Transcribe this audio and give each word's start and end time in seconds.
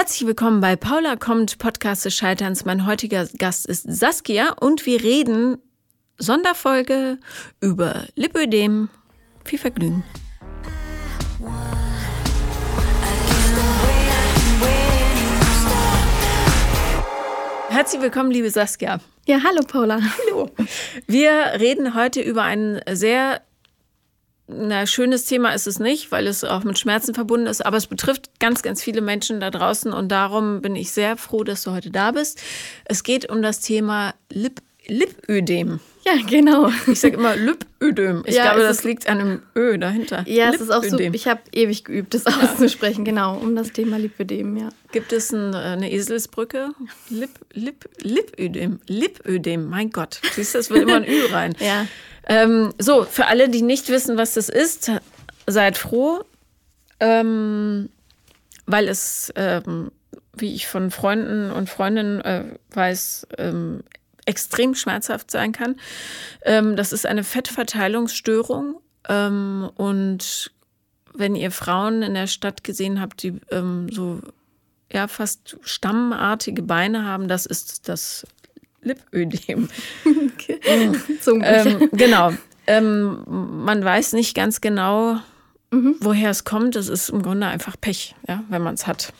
Herzlich 0.00 0.26
willkommen 0.26 0.62
bei 0.62 0.76
Paula 0.76 1.16
kommt, 1.16 1.58
Podcast 1.58 2.06
des 2.06 2.14
Scheiterns. 2.14 2.64
Mein 2.64 2.86
heutiger 2.86 3.26
Gast 3.36 3.66
ist 3.66 3.82
Saskia 3.86 4.54
und 4.58 4.86
wir 4.86 5.02
reden 5.02 5.58
Sonderfolge 6.16 7.18
über 7.60 8.06
Lipödem. 8.14 8.88
Viel 9.44 9.58
Vergnügen. 9.58 10.02
Herzlich 17.68 18.00
willkommen, 18.00 18.30
liebe 18.30 18.48
Saskia. 18.48 19.00
Ja, 19.26 19.40
hallo 19.46 19.60
Paula. 19.66 20.00
Hallo. 20.00 20.48
Wir 21.08 21.60
reden 21.60 21.94
heute 21.94 22.22
über 22.22 22.44
ein 22.44 22.80
sehr 22.90 23.42
na, 24.52 24.86
schönes 24.86 25.24
Thema 25.24 25.52
ist 25.52 25.66
es 25.66 25.78
nicht, 25.78 26.12
weil 26.12 26.26
es 26.26 26.44
auch 26.44 26.64
mit 26.64 26.78
Schmerzen 26.78 27.14
verbunden 27.14 27.46
ist, 27.46 27.64
aber 27.64 27.76
es 27.76 27.86
betrifft 27.86 28.38
ganz, 28.40 28.62
ganz 28.62 28.82
viele 28.82 29.00
Menschen 29.00 29.40
da 29.40 29.50
draußen 29.50 29.92
und 29.92 30.08
darum 30.08 30.60
bin 30.62 30.76
ich 30.76 30.92
sehr 30.92 31.16
froh, 31.16 31.44
dass 31.44 31.62
du 31.62 31.72
heute 31.72 31.90
da 31.90 32.12
bist. 32.12 32.40
Es 32.84 33.02
geht 33.02 33.30
um 33.30 33.42
das 33.42 33.60
Thema 33.60 34.14
Lip 34.30 34.60
Lipödem. 34.86 35.78
Ja, 36.04 36.12
genau. 36.26 36.70
Ich 36.86 37.00
sage 37.00 37.14
immer 37.14 37.36
Lipödem. 37.36 38.24
Ich 38.26 38.34
ja, 38.34 38.44
glaube, 38.44 38.60
das 38.60 38.82
liegt 38.84 39.08
an 39.08 39.20
einem 39.20 39.42
Ö 39.54 39.78
dahinter. 39.78 40.24
Ja, 40.26 40.50
es 40.50 40.60
ist 40.60 40.70
auch 40.70 40.82
so. 40.82 40.98
Ich 40.98 41.28
habe 41.28 41.42
ewig 41.52 41.84
geübt, 41.84 42.14
das 42.14 42.26
auszusprechen, 42.26 43.04
genau, 43.04 43.36
um 43.36 43.54
das 43.54 43.72
Thema 43.72 43.98
Lipödem, 43.98 44.56
ja. 44.56 44.70
Gibt 44.92 45.12
es 45.12 45.32
ein, 45.32 45.54
eine 45.54 45.92
Eselsbrücke? 45.92 46.70
Lip, 47.10 47.30
Lip, 47.52 47.88
Lipödem. 48.02 48.80
Lipödem, 48.86 49.68
mein 49.68 49.90
Gott. 49.90 50.20
Siehst 50.32 50.54
du, 50.54 50.58
es 50.58 50.70
wird 50.70 50.82
immer 50.82 50.96
ein 50.96 51.08
Ü 51.08 51.26
rein. 51.30 51.54
ja. 51.60 51.86
Ähm, 52.26 52.72
so, 52.78 53.04
für 53.04 53.26
alle, 53.26 53.48
die 53.48 53.62
nicht 53.62 53.88
wissen, 53.88 54.16
was 54.16 54.34
das 54.34 54.48
ist, 54.48 54.90
seid 55.46 55.78
froh, 55.78 56.22
ähm, 57.00 57.88
weil 58.66 58.88
es, 58.88 59.32
ähm, 59.36 59.90
wie 60.36 60.54
ich 60.54 60.66
von 60.66 60.90
Freunden 60.90 61.50
und 61.50 61.68
Freundinnen 61.68 62.20
äh, 62.20 62.44
weiß, 62.72 63.26
ähm, 63.38 63.82
extrem 64.26 64.74
schmerzhaft 64.74 65.30
sein 65.30 65.52
kann. 65.52 65.76
Ähm, 66.42 66.76
das 66.76 66.92
ist 66.92 67.06
eine 67.06 67.24
Fettverteilungsstörung 67.24 68.80
ähm, 69.08 69.70
und 69.74 70.52
wenn 71.12 71.34
ihr 71.34 71.50
Frauen 71.50 72.02
in 72.02 72.14
der 72.14 72.28
Stadt 72.28 72.62
gesehen 72.62 73.00
habt, 73.00 73.24
die 73.24 73.40
so 73.90 74.20
ja 74.92 75.08
fast 75.08 75.56
stammartige 75.62 76.62
Beine 76.62 77.04
haben, 77.04 77.26
das 77.26 77.46
ist 77.46 77.88
das 77.88 78.24
Lipödem. 78.82 79.68
Okay. 80.04 80.58
Mhm. 81.26 81.42
ähm, 81.42 81.88
genau. 81.92 82.32
Ähm, 82.66 83.24
man 83.26 83.84
weiß 83.84 84.12
nicht 84.12 84.34
ganz 84.34 84.60
genau, 84.60 85.18
mhm. 85.70 85.96
woher 86.00 86.30
es 86.30 86.44
kommt. 86.44 86.76
Es 86.76 86.88
ist 86.88 87.10
im 87.10 87.22
Grunde 87.22 87.46
einfach 87.46 87.76
Pech, 87.80 88.14
ja, 88.28 88.44
wenn 88.48 88.62
man 88.62 88.74
es 88.74 88.86
hat. 88.86 89.12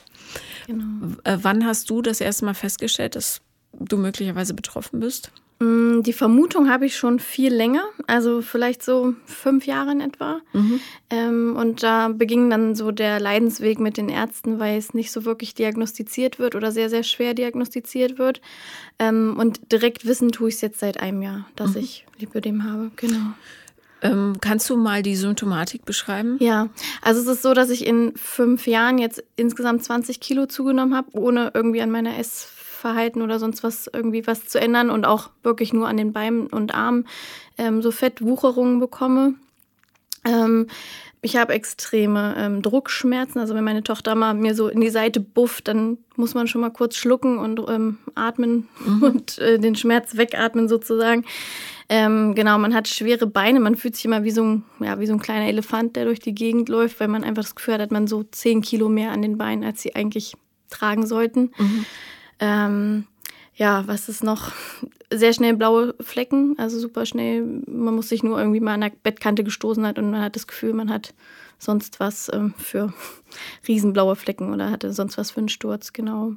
Genau. 0.67 0.85
Äh, 1.25 1.39
wann 1.43 1.67
hast 1.67 1.91
du 1.91 2.03
das 2.03 2.21
erste 2.21 2.45
Mal 2.45 2.55
festgestellt, 2.55 3.17
dass 3.17 3.41
du 3.73 3.97
möglicherweise 3.97 4.55
betroffen 4.55 5.01
bist? 5.01 5.33
Mm, 5.63 6.01
die 6.03 6.15
Vermutung 6.15 6.71
habe 6.71 6.87
ich 6.87 6.97
schon 6.97 7.19
viel 7.19 7.53
länger, 7.53 7.85
also 8.07 8.41
vielleicht 8.41 8.83
so 8.83 9.15
fünf 9.27 9.67
Jahre 9.67 9.93
in 9.93 10.01
etwa. 10.01 10.41
Mhm. 10.55 10.81
Ähm, 11.11 11.57
und 11.57 11.83
da 11.83 12.09
beging 12.09 12.49
dann 12.49 12.75
so 12.75 12.91
der 12.93 13.21
Leidensweg 13.21 13.79
mit 13.79 13.99
den 13.99 14.09
Ärzten, 14.09 14.59
weil 14.59 14.79
es 14.79 14.95
nicht 14.95 15.13
so 15.13 15.27
wirklich 15.27 15.55
diagnostiziert 15.55 16.39
wird 16.39 16.55
oder 16.55 16.73
sehr, 16.73 16.89
sehr 16.89 17.03
schwer 17.03 17.35
diagnostiziert 17.35 18.19
wird. 18.19 18.41
Ähm, 18.99 19.37
und 19.39 19.71
direkt 19.71 20.07
wissen 20.07 20.33
tue 20.33 20.49
ich 20.49 20.55
es 20.55 20.61
jetzt 20.63 20.81
seit 20.81 20.99
einem 20.99 21.21
Jahr, 21.21 21.47
dass 21.57 21.75
mhm. 21.75 21.81
ich 21.81 22.07
Lipödem 22.19 22.65
habe. 22.65 22.91
Genau. 22.97 23.35
Ähm, 24.03 24.39
kannst 24.41 24.71
du 24.71 24.79
mal 24.79 25.03
die 25.03 25.15
Symptomatik 25.17 25.85
beschreiben? 25.85 26.39
Ja, 26.41 26.71
also 27.03 27.21
es 27.21 27.27
ist 27.27 27.43
so, 27.43 27.53
dass 27.53 27.69
ich 27.69 27.87
in 27.87 28.15
fünf 28.17 28.67
Jahren 28.67 28.97
jetzt 28.97 29.23
insgesamt 29.37 29.85
20 29.85 30.21
Kilo 30.21 30.47
zugenommen 30.47 30.95
habe, 30.95 31.09
ohne 31.13 31.51
irgendwie 31.53 31.83
an 31.83 31.91
meiner 31.91 32.17
Ess 32.19 32.49
Verhalten 32.81 33.23
oder 33.23 33.39
sonst 33.39 33.63
was 33.63 33.89
irgendwie 33.93 34.27
was 34.27 34.47
zu 34.47 34.61
ändern 34.61 34.91
und 34.91 35.05
auch 35.05 35.31
wirklich 35.43 35.73
nur 35.73 35.89
an 35.89 35.97
den 35.97 36.13
Beinen 36.13 36.47
und 36.47 36.75
Armen 36.75 37.07
ähm, 37.59 37.83
so 37.83 37.91
Fettwucherungen 37.91 38.81
bekomme. 38.81 39.35
Ähm, 40.25 40.67
ich 41.23 41.37
habe 41.37 41.53
extreme 41.53 42.35
ähm, 42.39 42.63
Druckschmerzen. 42.63 43.41
Also 43.41 43.55
wenn 43.55 43.65
meine 43.65 43.83
Tochter 43.83 44.15
mal 44.15 44.33
mir 44.33 44.55
so 44.55 44.69
in 44.69 44.81
die 44.81 44.89
Seite 44.89 45.21
bufft, 45.21 45.69
dann 45.69 45.99
muss 46.17 46.35
man 46.35 46.47
schon 46.47 46.63
mal 46.63 46.71
kurz 46.71 46.97
schlucken 46.97 47.39
und 47.39 47.61
ähm, 47.69 47.99
atmen 48.15 48.69
mhm. 48.85 49.03
und 49.03 49.39
äh, 49.39 49.59
den 49.59 49.75
Schmerz 49.75 50.17
wegatmen 50.17 50.69
sozusagen. 50.69 51.25
Ähm, 51.91 52.35
genau, 52.35 52.57
man 52.59 52.75
hat 52.75 52.89
schwere 52.89 53.27
Beine. 53.27 53.61
Man 53.61 53.77
fühlt 53.77 53.97
sich 53.97 54.05
immer 54.07 54.25
wie 54.25 54.31
so, 54.31 54.45
ein, 54.45 54.65
ja, 54.79 54.99
wie 54.99 55.07
so 55.07 55.13
ein 55.13 55.21
kleiner 55.21 55.47
Elefant, 55.47 55.97
der 55.97 56.07
durch 56.07 56.21
die 56.21 56.35
Gegend 56.35 56.71
läuft, 56.71 57.01
weil 57.01 57.09
man 57.09 57.25
einfach 57.25 57.43
das 57.43 57.55
Gefühl 57.55 57.75
hat, 57.75 57.83
hat 57.83 57.93
man 57.93 58.07
so 58.07 58.23
zehn 58.23 58.63
Kilo 58.63 58.89
mehr 58.89 59.11
an 59.11 59.21
den 59.21 59.37
Beinen, 59.37 59.65
als 59.65 59.83
sie 59.83 59.95
eigentlich 59.95 60.35
tragen 60.71 61.07
sollten. 61.07 61.51
Mhm. 61.59 61.85
Ähm, 62.41 63.07
ja, 63.55 63.87
was 63.87 64.09
ist 64.09 64.25
noch? 64.25 64.53
Sehr 65.13 65.33
schnell 65.33 65.57
blaue 65.57 65.95
Flecken, 66.01 66.55
also 66.59 66.79
super 66.79 67.05
schnell. 67.05 67.45
Man 67.67 67.95
muss 67.95 68.09
sich 68.09 68.23
nur 68.23 68.39
irgendwie 68.39 68.61
mal 68.61 68.75
an 68.75 68.81
der 68.83 68.93
Bettkante 69.03 69.45
gestoßen 69.45 69.85
hat 69.85 69.99
und 69.99 70.11
man 70.11 70.23
hat 70.23 70.37
das 70.37 70.47
Gefühl, 70.47 70.73
man 70.73 70.89
hat 70.89 71.15
sonst 71.59 72.01
was 72.01 72.31
ähm, 72.33 72.55
für 72.57 72.93
riesenblaue 73.69 74.17
Flecken 74.17 74.53
oder 74.53 74.71
hatte 74.71 74.93
sonst 74.93 75.19
was 75.19 75.31
für 75.31 75.41
einen 75.41 75.49
Sturz, 75.49 75.93
genau. 75.93 76.33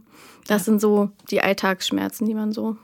Das 0.47 0.61
ja. 0.61 0.65
sind 0.65 0.81
so 0.81 1.11
die 1.31 1.41
Alltagsschmerzen, 1.41 2.27
die 2.27 2.33
man 2.33 2.51
so 2.51 2.77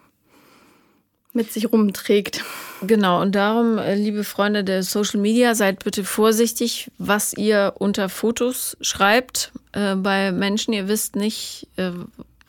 mit 1.34 1.52
sich 1.52 1.72
rumträgt. 1.72 2.44
Genau, 2.82 3.22
und 3.22 3.36
darum, 3.36 3.78
äh, 3.78 3.96
liebe 3.96 4.24
Freunde 4.24 4.64
der 4.64 4.84
Social 4.84 5.20
Media, 5.20 5.54
seid 5.54 5.84
bitte 5.84 6.04
vorsichtig, 6.04 6.92
was 6.98 7.34
ihr 7.34 7.74
unter 7.78 8.10
Fotos 8.10 8.78
schreibt. 8.82 9.52
Äh, 9.74 9.96
bei 9.96 10.32
Menschen, 10.32 10.74
ihr 10.74 10.88
wisst 10.88 11.16
nicht, 11.16 11.68
äh, 11.76 11.92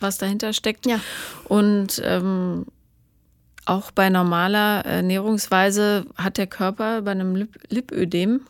was 0.00 0.18
dahinter 0.18 0.52
steckt. 0.52 0.86
Ja. 0.86 1.00
Und 1.44 2.00
ähm, 2.04 2.66
auch 3.66 3.90
bei 3.90 4.10
normaler 4.10 4.84
Ernährungsweise 4.84 6.06
hat 6.16 6.38
der 6.38 6.46
Körper 6.46 7.02
bei 7.02 7.12
einem 7.12 7.36
Lip 7.36 7.58
Lipödem 7.68 8.40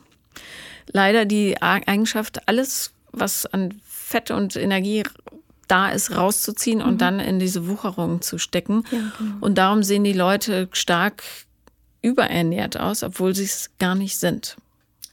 leider 0.93 1.25
die 1.25 1.61
Eigenschaft, 1.61 2.49
alles, 2.49 2.93
was 3.13 3.47
an 3.47 3.81
Fett 3.85 4.31
und 4.31 4.57
Energie 4.57 5.03
da 5.69 5.91
ist, 5.91 6.17
rauszuziehen 6.17 6.81
mhm. 6.81 6.85
und 6.85 7.01
dann 7.01 7.21
in 7.21 7.39
diese 7.39 7.69
Wucherung 7.69 8.23
zu 8.23 8.39
stecken. 8.39 8.85
Ja, 8.91 9.13
genau. 9.19 9.35
Und 9.41 9.59
darum 9.59 9.83
sehen 9.83 10.05
die 10.05 10.13
Leute 10.13 10.69
stark 10.73 11.23
überernährt 12.03 12.79
aus, 12.79 13.03
obwohl 13.03 13.35
sie 13.35 13.45
es 13.45 13.71
gar 13.79 13.95
nicht 13.95 14.19
sind. 14.19 14.57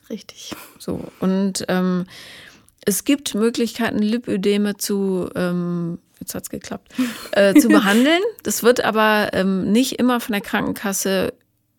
Richtig. 0.10 0.56
So. 0.80 1.12
Und 1.20 1.66
ähm, 1.68 2.06
es 2.86 3.04
gibt 3.04 3.36
Möglichkeiten, 3.36 4.00
Lipödeme 4.00 4.78
zu 4.78 5.30
ähm, 5.36 6.00
jetzt 6.20 6.36
hat's 6.36 6.50
geklappt, 6.50 6.94
äh, 7.32 7.54
zu 7.54 7.68
behandeln. 7.68 8.22
Das 8.44 8.64
wird 8.64 8.84
aber 8.84 9.30
ähm, 9.34 9.72
nicht 9.72 10.00
immer 10.00 10.20
von 10.20 10.32
der 10.32 10.42
Krankenkasse 10.42 11.34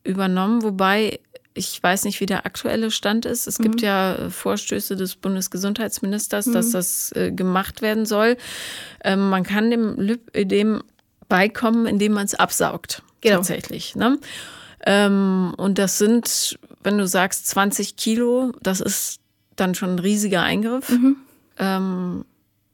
übernommen, 0.04 0.62
wobei 0.62 1.20
ich 1.54 1.82
weiß 1.82 2.04
nicht, 2.04 2.20
wie 2.20 2.26
der 2.26 2.46
aktuelle 2.46 2.90
Stand 2.90 3.26
ist. 3.26 3.46
Es 3.46 3.58
mhm. 3.58 3.64
gibt 3.64 3.80
ja 3.80 4.30
Vorstöße 4.30 4.96
des 4.96 5.16
Bundesgesundheitsministers, 5.16 6.46
mhm. 6.46 6.52
dass 6.52 6.70
das 6.70 7.12
äh, 7.12 7.32
gemacht 7.32 7.82
werden 7.82 8.06
soll. 8.06 8.36
Ähm, 9.02 9.28
man 9.28 9.42
kann 9.42 9.70
dem 9.70 9.98
Lipödem 9.98 10.82
beikommen, 11.28 11.86
indem 11.86 12.12
man 12.12 12.26
es 12.26 12.34
absaugt. 12.34 13.02
Genau. 13.20 13.36
Tatsächlich. 13.36 13.96
Ne? 13.96 14.18
Ähm, 14.86 15.52
und 15.56 15.78
das 15.78 15.98
sind, 15.98 16.58
wenn 16.82 16.98
du 16.98 17.06
sagst 17.06 17.46
20 17.48 17.96
Kilo, 17.96 18.52
das 18.62 18.80
ist 18.80 19.20
dann 19.56 19.74
schon 19.74 19.96
ein 19.96 19.98
riesiger 19.98 20.42
Eingriff. 20.42 20.88
Mhm. 20.88 21.16
Ähm, 21.58 22.24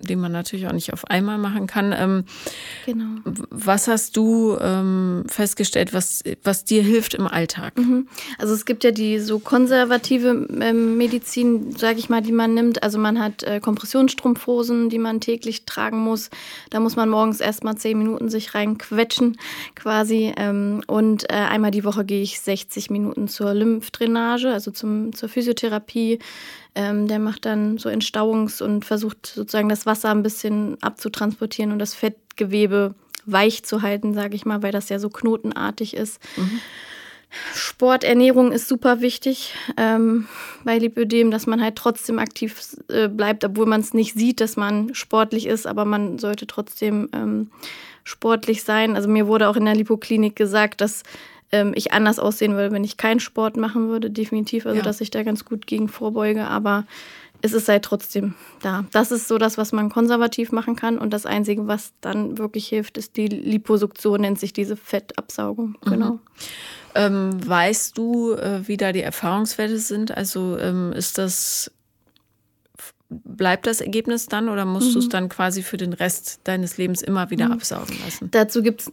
den 0.04 0.20
man 0.20 0.32
natürlich 0.32 0.66
auch 0.66 0.72
nicht 0.72 0.92
auf 0.92 1.06
einmal 1.06 1.38
machen 1.38 1.66
kann. 1.66 1.94
Ähm, 1.96 2.24
genau. 2.86 3.20
Was 3.50 3.88
hast 3.88 4.16
du 4.16 4.56
ähm, 4.60 5.24
festgestellt, 5.28 5.92
was, 5.92 6.22
was 6.42 6.64
dir 6.64 6.82
hilft 6.82 7.14
im 7.14 7.26
Alltag? 7.26 7.76
Mhm. 7.76 8.08
Also 8.38 8.54
es 8.54 8.64
gibt 8.64 8.84
ja 8.84 8.90
die 8.90 9.18
so 9.18 9.38
konservative 9.38 10.46
ähm, 10.60 10.96
Medizin, 10.96 11.76
sage 11.76 11.98
ich 11.98 12.08
mal, 12.08 12.22
die 12.22 12.32
man 12.32 12.54
nimmt. 12.54 12.82
Also 12.82 12.98
man 12.98 13.20
hat 13.20 13.42
äh, 13.42 13.60
Kompressionsstrumpfhosen, 13.60 14.90
die 14.90 14.98
man 14.98 15.20
täglich 15.20 15.64
tragen 15.64 15.98
muss. 15.98 16.30
Da 16.70 16.80
muss 16.80 16.96
man 16.96 17.08
morgens 17.08 17.40
erst 17.40 17.64
mal 17.64 17.76
zehn 17.76 17.98
Minuten 17.98 18.28
sich 18.28 18.54
reinquetschen 18.54 19.38
quasi. 19.74 20.32
Ähm, 20.36 20.82
und 20.86 21.30
äh, 21.30 21.34
einmal 21.34 21.70
die 21.70 21.84
Woche 21.84 22.04
gehe 22.04 22.22
ich 22.22 22.40
60 22.40 22.90
Minuten 22.90 23.28
zur 23.28 23.54
Lymphdrainage, 23.54 24.52
also 24.52 24.70
zum, 24.70 25.14
zur 25.14 25.28
Physiotherapie. 25.28 26.18
Ähm, 26.74 27.06
der 27.06 27.18
macht 27.18 27.44
dann 27.44 27.78
so 27.78 27.88
Entstauungs- 27.88 28.62
und 28.62 28.84
versucht 28.84 29.26
sozusagen 29.26 29.68
das 29.68 29.86
Wasser 29.86 30.10
ein 30.10 30.22
bisschen 30.22 30.76
abzutransportieren 30.82 31.72
und 31.72 31.78
das 31.78 31.94
Fettgewebe 31.94 32.94
weich 33.26 33.64
zu 33.64 33.82
halten, 33.82 34.12
sage 34.14 34.34
ich 34.34 34.44
mal, 34.44 34.62
weil 34.62 34.72
das 34.72 34.88
ja 34.88 34.98
so 34.98 35.08
knotenartig 35.08 35.94
ist. 35.94 36.20
Mhm. 36.36 36.60
Sporternährung 37.54 38.52
ist 38.52 38.68
super 38.68 39.00
wichtig 39.00 39.54
ähm, 39.76 40.28
bei 40.62 40.78
Lipödem, 40.78 41.30
dass 41.30 41.46
man 41.46 41.60
halt 41.60 41.76
trotzdem 41.76 42.18
aktiv 42.18 42.76
äh, 42.88 43.08
bleibt, 43.08 43.44
obwohl 43.44 43.66
man 43.66 43.80
es 43.80 43.92
nicht 43.92 44.14
sieht, 44.14 44.40
dass 44.40 44.56
man 44.56 44.94
sportlich 44.94 45.46
ist, 45.46 45.66
aber 45.66 45.84
man 45.84 46.18
sollte 46.18 46.46
trotzdem 46.46 47.08
ähm, 47.12 47.50
sportlich 48.04 48.62
sein. 48.62 48.96
Also 48.96 49.08
mir 49.08 49.26
wurde 49.26 49.48
auch 49.48 49.56
in 49.56 49.64
der 49.64 49.74
Lipoklinik 49.74 50.36
gesagt, 50.36 50.80
dass 50.80 51.02
ähm, 51.54 51.72
ich 51.76 51.92
anders 51.92 52.18
aussehen 52.18 52.54
würde, 52.54 52.72
wenn 52.72 52.82
ich 52.82 52.96
keinen 52.96 53.20
Sport 53.20 53.56
machen 53.56 53.88
würde, 53.88 54.10
definitiv. 54.10 54.66
Also, 54.66 54.78
ja. 54.78 54.82
dass 54.82 55.00
ich 55.00 55.10
da 55.10 55.22
ganz 55.22 55.44
gut 55.44 55.68
gegen 55.68 55.88
vorbeuge. 55.88 56.46
Aber 56.46 56.84
es 57.42 57.52
ist 57.52 57.68
halt 57.68 57.84
trotzdem 57.84 58.34
da. 58.60 58.86
Das 58.90 59.12
ist 59.12 59.28
so 59.28 59.38
das, 59.38 59.56
was 59.56 59.70
man 59.70 59.88
konservativ 59.88 60.50
machen 60.50 60.74
kann. 60.74 60.98
Und 60.98 61.12
das 61.12 61.26
Einzige, 61.26 61.68
was 61.68 61.92
dann 62.00 62.38
wirklich 62.38 62.66
hilft, 62.66 62.98
ist 62.98 63.16
die 63.16 63.28
Liposuktion, 63.28 64.22
nennt 64.22 64.40
sich 64.40 64.52
diese 64.52 64.76
Fettabsaugung. 64.76 65.76
Mhm. 65.84 65.90
Genau. 65.90 66.18
Ähm, 66.96 67.46
weißt 67.46 67.96
du, 67.96 68.32
äh, 68.32 68.66
wie 68.66 68.76
da 68.76 68.92
die 68.92 69.02
Erfahrungswerte 69.02 69.78
sind? 69.78 70.16
Also 70.16 70.58
ähm, 70.58 70.92
ist 70.92 71.18
das, 71.18 71.70
bleibt 73.08 73.66
das 73.66 73.80
Ergebnis 73.80 74.26
dann 74.26 74.48
oder 74.48 74.64
musst 74.64 74.94
du 74.94 74.98
es 74.98 75.08
dann 75.08 75.28
quasi 75.28 75.62
für 75.62 75.76
den 75.76 75.92
Rest 75.92 76.40
deines 76.44 76.78
Lebens 76.78 77.02
immer 77.02 77.30
wieder 77.30 77.50
absaugen 77.50 77.96
lassen? 78.04 78.30
Dazu 78.30 78.62
gibt 78.62 78.82
es 78.82 78.92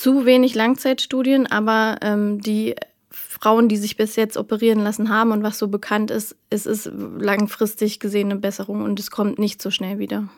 zu 0.00 0.24
wenig 0.24 0.54
Langzeitstudien, 0.54 1.46
aber 1.46 1.98
ähm, 2.00 2.40
die 2.40 2.74
Frauen, 3.10 3.68
die 3.68 3.76
sich 3.76 3.98
bis 3.98 4.16
jetzt 4.16 4.38
operieren 4.38 4.80
lassen 4.80 5.10
haben 5.10 5.30
und 5.30 5.42
was 5.42 5.58
so 5.58 5.68
bekannt 5.68 6.10
ist, 6.10 6.36
ist 6.48 6.66
es 6.66 6.90
langfristig 6.94 8.00
gesehen 8.00 8.30
eine 8.30 8.40
Besserung 8.40 8.82
und 8.82 8.98
es 8.98 9.10
kommt 9.10 9.38
nicht 9.38 9.60
so 9.60 9.70
schnell 9.70 9.98
wieder. 9.98 10.28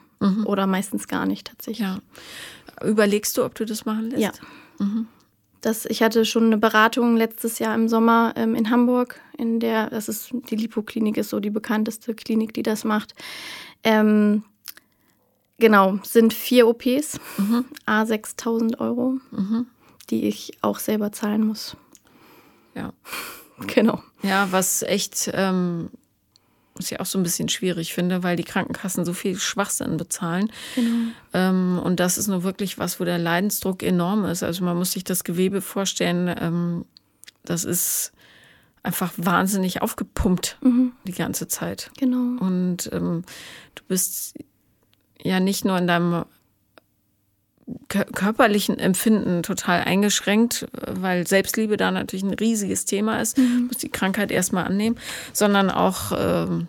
Oder 0.44 0.66
meistens 0.66 1.08
gar 1.08 1.26
nicht 1.26 1.48
tatsächlich. 1.48 1.86
Ja. 1.86 1.98
Überlegst 2.84 3.36
du, 3.36 3.44
ob 3.44 3.54
du 3.54 3.64
das 3.64 3.84
machen 3.84 4.10
lässt? 4.10 4.22
Ja. 4.22 4.32
Das, 5.60 5.84
ich 5.84 6.02
hatte 6.02 6.24
schon 6.24 6.46
eine 6.46 6.58
Beratung 6.58 7.16
letztes 7.16 7.60
Jahr 7.60 7.74
im 7.74 7.88
Sommer 7.88 8.32
ähm, 8.36 8.56
in 8.56 8.70
Hamburg, 8.70 9.20
in 9.38 9.60
der, 9.60 9.90
das 9.90 10.08
ist 10.08 10.30
die 10.50 10.56
Lipoklinik, 10.56 11.16
ist 11.16 11.30
so 11.30 11.38
die 11.38 11.50
bekannteste 11.50 12.14
Klinik, 12.14 12.52
die 12.54 12.62
das 12.62 12.82
macht. 12.82 13.14
Ähm, 13.84 14.42
genau, 15.62 16.00
sind 16.02 16.34
vier 16.34 16.66
OPs, 16.66 17.20
a 17.86 18.04
6000 18.04 18.80
Euro, 18.80 19.18
die 20.10 20.24
ich 20.24 20.58
auch 20.60 20.80
selber 20.80 21.12
zahlen 21.12 21.46
muss. 21.46 21.76
Ja. 22.74 22.92
Genau. 23.68 24.02
Ja, 24.24 24.48
was 24.50 24.82
echt, 24.82 25.30
ähm, 25.32 25.90
was 26.74 26.90
ich 26.90 26.98
auch 26.98 27.06
so 27.06 27.16
ein 27.16 27.22
bisschen 27.22 27.48
schwierig 27.48 27.94
finde, 27.94 28.24
weil 28.24 28.34
die 28.34 28.42
Krankenkassen 28.42 29.04
so 29.04 29.12
viel 29.12 29.38
Schwachsinn 29.38 29.98
bezahlen. 29.98 30.50
Ähm, 31.32 31.80
und 31.80 32.00
das 32.00 32.18
ist 32.18 32.26
nur 32.26 32.42
wirklich 32.42 32.78
was, 32.80 32.98
wo 32.98 33.04
der 33.04 33.18
Leidensdruck 33.18 33.84
enorm 33.84 34.24
ist. 34.24 34.42
Also 34.42 34.64
man 34.64 34.76
muss 34.76 34.90
sich 34.90 35.04
das 35.04 35.22
Gewebe 35.22 35.60
vorstellen, 35.60 36.34
ähm, 36.40 36.84
das 37.44 37.62
ist 37.62 38.12
einfach 38.82 39.12
wahnsinnig 39.16 39.80
aufgepumpt 39.80 40.58
die 41.04 41.12
ganze 41.12 41.46
Zeit. 41.46 41.92
Genau. 41.98 42.42
Und 42.44 42.90
ähm, 42.92 43.22
du 43.76 43.82
bist 43.86 44.34
ja 45.22 45.40
nicht 45.40 45.64
nur 45.64 45.78
in 45.78 45.86
deinem 45.86 46.24
kö- 47.88 48.10
körperlichen 48.12 48.78
Empfinden 48.78 49.42
total 49.42 49.82
eingeschränkt, 49.84 50.66
weil 50.86 51.26
Selbstliebe 51.26 51.76
da 51.76 51.90
natürlich 51.90 52.24
ein 52.24 52.34
riesiges 52.34 52.84
Thema 52.84 53.20
ist, 53.20 53.38
du 53.38 53.42
musst 53.42 53.82
die 53.82 53.88
Krankheit 53.88 54.30
erstmal 54.30 54.64
annehmen, 54.64 54.96
sondern 55.32 55.70
auch 55.70 56.12
ähm, 56.16 56.68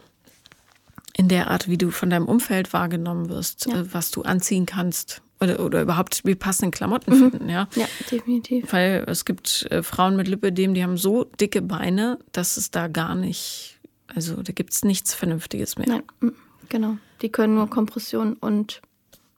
in 1.16 1.28
der 1.28 1.50
Art, 1.52 1.68
wie 1.68 1.78
du 1.78 1.92
von 1.92 2.10
deinem 2.10 2.28
Umfeld 2.28 2.74
wahrgenommen 2.74 3.30
wirst, 3.30 3.66
Ja. 3.68 3.80
äh, 3.82 3.94
was 3.94 4.12
du 4.12 4.22
anziehen 4.24 4.66
kannst 4.66 5.22
oder, 5.42 5.60
oder 5.60 5.82
überhaupt 5.82 6.26
die 6.28 6.36
passenden 6.36 6.72
Klamotten 6.72 7.14
finden, 7.16 7.50
ja. 7.50 7.68
Ja, 7.76 7.86
definitiv. 8.10 8.72
Weil 8.72 9.04
es 9.08 9.26
gibt 9.26 9.68
äh, 9.72 9.84
Frauen 9.84 10.16
mit 10.16 10.28
Lipödem, 10.28 10.74
die 10.74 10.84
haben 10.84 10.98
so 10.98 11.26
dicke 11.26 11.62
Beine, 11.62 12.18
dass 12.32 12.58
es 12.58 12.72
da 12.72 12.88
gar 12.88 13.14
nicht, 13.16 13.80
also 14.16 14.42
da 14.42 14.54
gibt 14.54 14.74
es 14.74 14.84
nichts 14.86 15.14
Vernünftiges 15.14 15.78
mehr. 15.78 15.88
Nein, 15.88 16.04
mm, 16.22 16.30
genau. 16.74 16.98
Die 17.22 17.30
können 17.32 17.56
nur 17.56 17.70
Kompression 17.70 18.34
und 18.34 18.82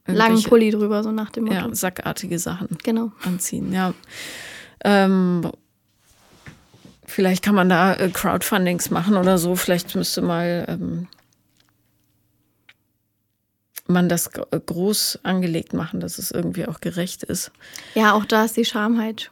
langen 0.06 0.42
Pulli 0.42 0.70
drüber, 0.70 1.04
so 1.04 1.12
nach 1.12 1.30
dem 1.30 1.44
Motto. 1.44 1.54
Ja, 1.56 1.74
sackartige 1.74 2.38
Sachen 2.38 2.78
Genau. 2.82 3.12
anziehen, 3.24 3.72
ja. 3.72 3.94
Ähm, 4.84 5.50
vielleicht 7.04 7.44
kann 7.44 7.54
man 7.54 7.68
da 7.68 7.94
äh, 7.94 8.08
Crowdfundings 8.10 8.90
machen 8.90 9.16
oder 9.16 9.38
so. 9.38 9.54
Vielleicht 9.54 9.94
müsste 9.94 10.22
mal 10.22 10.64
ähm, 10.68 11.08
man 13.88 14.08
das 14.08 14.28
äh, 14.50 14.60
groß 14.64 15.20
angelegt 15.22 15.72
machen, 15.72 16.00
dass 16.00 16.18
es 16.18 16.30
irgendwie 16.30 16.66
auch 16.66 16.80
gerecht 16.80 17.22
ist. 17.22 17.52
Ja, 17.94 18.14
auch 18.14 18.24
da 18.24 18.44
ist 18.44 18.56
die 18.56 18.64
Scham 18.64 18.98
halt 19.00 19.30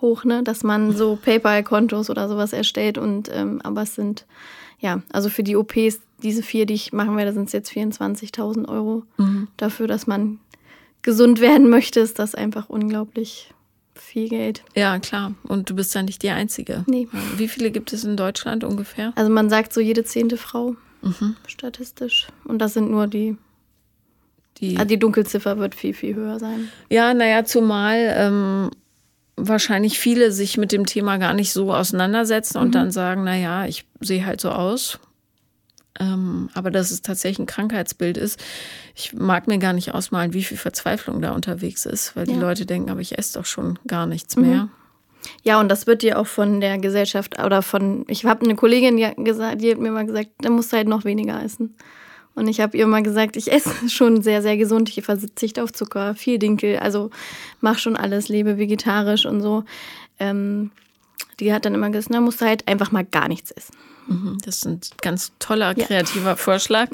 hoch, 0.00 0.24
ne? 0.24 0.42
Dass 0.42 0.62
man 0.62 0.96
so 0.96 1.16
PayPal-Kontos 1.22 2.10
oder 2.10 2.28
sowas 2.28 2.52
erstellt 2.52 2.98
und 2.98 3.28
ähm, 3.32 3.60
aber 3.62 3.82
es 3.82 3.94
sind, 3.94 4.26
ja, 4.80 5.02
also 5.12 5.28
für 5.28 5.42
die 5.42 5.56
OPs, 5.56 6.00
diese 6.24 6.42
vier, 6.42 6.66
die 6.66 6.74
ich 6.74 6.92
machen 6.92 7.16
werde, 7.16 7.32
sind 7.32 7.46
es 7.46 7.52
jetzt 7.52 7.70
24.000 7.70 8.68
Euro. 8.68 9.04
Dafür, 9.56 9.86
dass 9.86 10.06
man 10.06 10.40
gesund 11.02 11.40
werden 11.40 11.68
möchte, 11.68 12.00
ist 12.00 12.18
das 12.18 12.34
einfach 12.34 12.68
unglaublich 12.68 13.52
viel 13.94 14.28
Geld. 14.28 14.64
Ja, 14.74 14.98
klar. 14.98 15.34
Und 15.44 15.70
du 15.70 15.76
bist 15.76 15.94
ja 15.94 16.02
nicht 16.02 16.22
die 16.22 16.30
Einzige. 16.30 16.82
Nee. 16.88 17.06
Wie 17.36 17.46
viele 17.46 17.70
gibt 17.70 17.92
es 17.92 18.02
in 18.02 18.16
Deutschland 18.16 18.64
ungefähr? 18.64 19.12
Also 19.14 19.30
man 19.30 19.48
sagt 19.50 19.72
so 19.72 19.80
jede 19.80 20.02
zehnte 20.04 20.36
Frau 20.36 20.74
statistisch. 21.46 22.26
Und 22.44 22.58
das 22.58 22.72
sind 22.74 22.90
nur 22.90 23.06
die, 23.06 23.36
Die, 24.58 24.76
also 24.76 24.88
die 24.88 24.98
Dunkelziffer 24.98 25.58
wird 25.58 25.74
viel, 25.74 25.92
viel 25.94 26.14
höher 26.14 26.38
sein. 26.38 26.68
Ja, 26.88 27.12
naja, 27.12 27.44
zumal 27.44 28.14
ähm, 28.16 28.70
wahrscheinlich 29.36 29.98
viele 29.98 30.32
sich 30.32 30.56
mit 30.56 30.72
dem 30.72 30.86
Thema 30.86 31.18
gar 31.18 31.34
nicht 31.34 31.52
so 31.52 31.74
auseinandersetzen 31.74 32.58
und 32.58 32.74
dann 32.74 32.90
sagen, 32.90 33.24
naja, 33.24 33.66
ich 33.66 33.84
sehe 34.00 34.24
halt 34.24 34.40
so 34.40 34.50
aus. 34.50 34.98
Ähm, 36.00 36.48
aber 36.54 36.70
dass 36.72 36.90
es 36.90 37.02
tatsächlich 37.02 37.38
ein 37.38 37.46
Krankheitsbild 37.46 38.16
ist. 38.16 38.42
Ich 38.96 39.12
mag 39.12 39.46
mir 39.46 39.58
gar 39.58 39.72
nicht 39.72 39.94
ausmalen, 39.94 40.32
wie 40.32 40.42
viel 40.42 40.56
Verzweiflung 40.56 41.22
da 41.22 41.30
unterwegs 41.32 41.86
ist, 41.86 42.16
weil 42.16 42.26
die 42.26 42.32
Ja. 42.32 42.40
Leute 42.40 42.66
denken, 42.66 42.90
aber 42.90 43.00
ich 43.00 43.16
esse 43.16 43.38
doch 43.38 43.46
schon 43.46 43.78
gar 43.86 44.06
nichts 44.06 44.34
mehr. 44.36 44.68
Ja, 45.42 45.60
und 45.60 45.68
das 45.68 45.86
wird 45.86 46.02
dir 46.02 46.18
auch 46.18 46.26
von 46.26 46.60
der 46.60 46.78
Gesellschaft 46.78 47.42
oder 47.42 47.62
von, 47.62 48.04
ich 48.08 48.24
habe 48.24 48.44
eine 48.44 48.56
Kollegin, 48.56 48.96
die 48.96 49.06
hat, 49.06 49.16
gesagt, 49.18 49.62
die 49.62 49.70
hat 49.70 49.78
mir 49.78 49.92
mal 49.92 50.04
gesagt, 50.04 50.30
da 50.40 50.50
musst 50.50 50.72
du 50.72 50.76
halt 50.76 50.88
noch 50.88 51.04
weniger 51.04 51.42
essen. 51.42 51.76
Und 52.34 52.48
ich 52.48 52.60
habe 52.60 52.76
ihr 52.76 52.86
mal 52.88 53.02
gesagt, 53.02 53.36
ich 53.36 53.52
esse 53.52 53.70
schon 53.88 54.20
sehr, 54.22 54.42
sehr 54.42 54.56
gesund. 54.56 54.88
Ich 54.96 55.04
verzichte 55.04 55.62
auf 55.62 55.72
Zucker, 55.72 56.14
viel 56.16 56.38
Dinkel, 56.40 56.78
also 56.80 57.10
mach 57.60 57.78
schon 57.78 57.96
alles, 57.96 58.28
lebe 58.28 58.58
vegetarisch 58.58 59.26
und 59.26 59.40
so. 59.40 59.62
Ähm, 60.18 60.72
die 61.38 61.52
hat 61.52 61.64
dann 61.64 61.74
immer 61.74 61.90
gesagt, 61.90 62.10
na, 62.10 62.20
musst 62.20 62.40
du 62.40 62.46
halt 62.46 62.66
einfach 62.66 62.90
mal 62.90 63.04
gar 63.04 63.28
nichts 63.28 63.52
essen. 63.52 63.74
Mhm, 64.06 64.38
Das 64.44 64.56
ist 64.56 64.66
ein 64.66 64.80
ganz 65.00 65.32
toller, 65.38 65.74
kreativer 65.74 66.36
Vorschlag. 66.36 66.88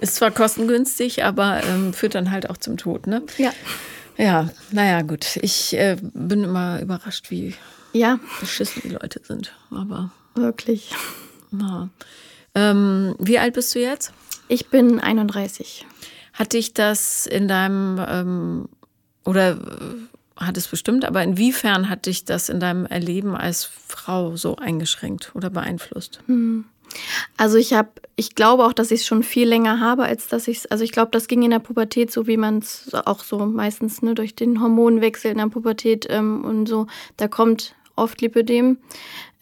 Ist 0.00 0.16
zwar 0.16 0.30
kostengünstig, 0.30 1.24
aber 1.24 1.62
ähm, 1.64 1.92
führt 1.92 2.14
dann 2.14 2.30
halt 2.30 2.48
auch 2.50 2.56
zum 2.56 2.76
Tod, 2.76 3.06
ne? 3.06 3.22
Ja. 3.38 3.52
Ja, 4.16 4.50
naja, 4.70 5.00
gut. 5.02 5.36
Ich 5.42 5.72
äh, 5.74 5.96
bin 6.00 6.44
immer 6.44 6.80
überrascht, 6.80 7.30
wie 7.30 7.54
Ja, 7.92 8.18
beschissen 8.40 8.82
die 8.84 8.90
Leute 8.90 9.20
sind. 9.26 9.52
Aber 9.70 10.10
wirklich. 10.34 10.90
na. 11.50 11.88
Ähm, 12.54 13.14
wie 13.18 13.38
alt 13.38 13.54
bist 13.54 13.74
du 13.74 13.78
jetzt? 13.80 14.12
Ich 14.48 14.66
bin 14.68 14.98
31. 15.00 15.86
Hat 16.34 16.52
dich 16.52 16.74
das 16.74 17.26
in 17.26 17.46
deinem, 17.48 18.00
ähm, 18.08 18.68
oder 19.24 19.52
äh, 19.52 19.56
hat 20.40 20.56
es 20.56 20.68
bestimmt, 20.68 21.04
aber 21.04 21.22
inwiefern 21.22 21.88
hat 21.88 22.06
dich 22.06 22.24
das 22.24 22.48
in 22.48 22.60
deinem 22.60 22.86
Erleben 22.86 23.36
als 23.36 23.64
Frau 23.64 24.36
so 24.36 24.56
eingeschränkt 24.56 25.32
oder 25.34 25.50
beeinflusst? 25.50 26.20
Also 27.36 27.56
ich 27.56 27.72
habe, 27.72 27.90
ich 28.16 28.34
glaube 28.34 28.64
auch, 28.64 28.72
dass 28.72 28.90
ich 28.90 29.00
es 29.00 29.06
schon 29.06 29.22
viel 29.22 29.48
länger 29.48 29.80
habe, 29.80 30.04
als 30.04 30.26
dass 30.26 30.48
ich 30.48 30.58
es, 30.58 30.66
also 30.66 30.82
ich 30.82 30.92
glaube, 30.92 31.10
das 31.12 31.28
ging 31.28 31.42
in 31.42 31.50
der 31.50 31.58
Pubertät 31.60 32.10
so, 32.10 32.26
wie 32.26 32.36
man 32.36 32.58
es 32.58 32.92
auch 32.92 33.22
so 33.22 33.38
meistens 33.46 34.02
ne, 34.02 34.14
durch 34.14 34.34
den 34.34 34.60
Hormonwechsel 34.60 35.30
in 35.30 35.38
der 35.38 35.46
Pubertät 35.46 36.06
ähm, 36.10 36.44
und 36.44 36.66
so, 36.66 36.86
da 37.16 37.28
kommt 37.28 37.74
oft 37.96 38.20
Lipödem. 38.20 38.78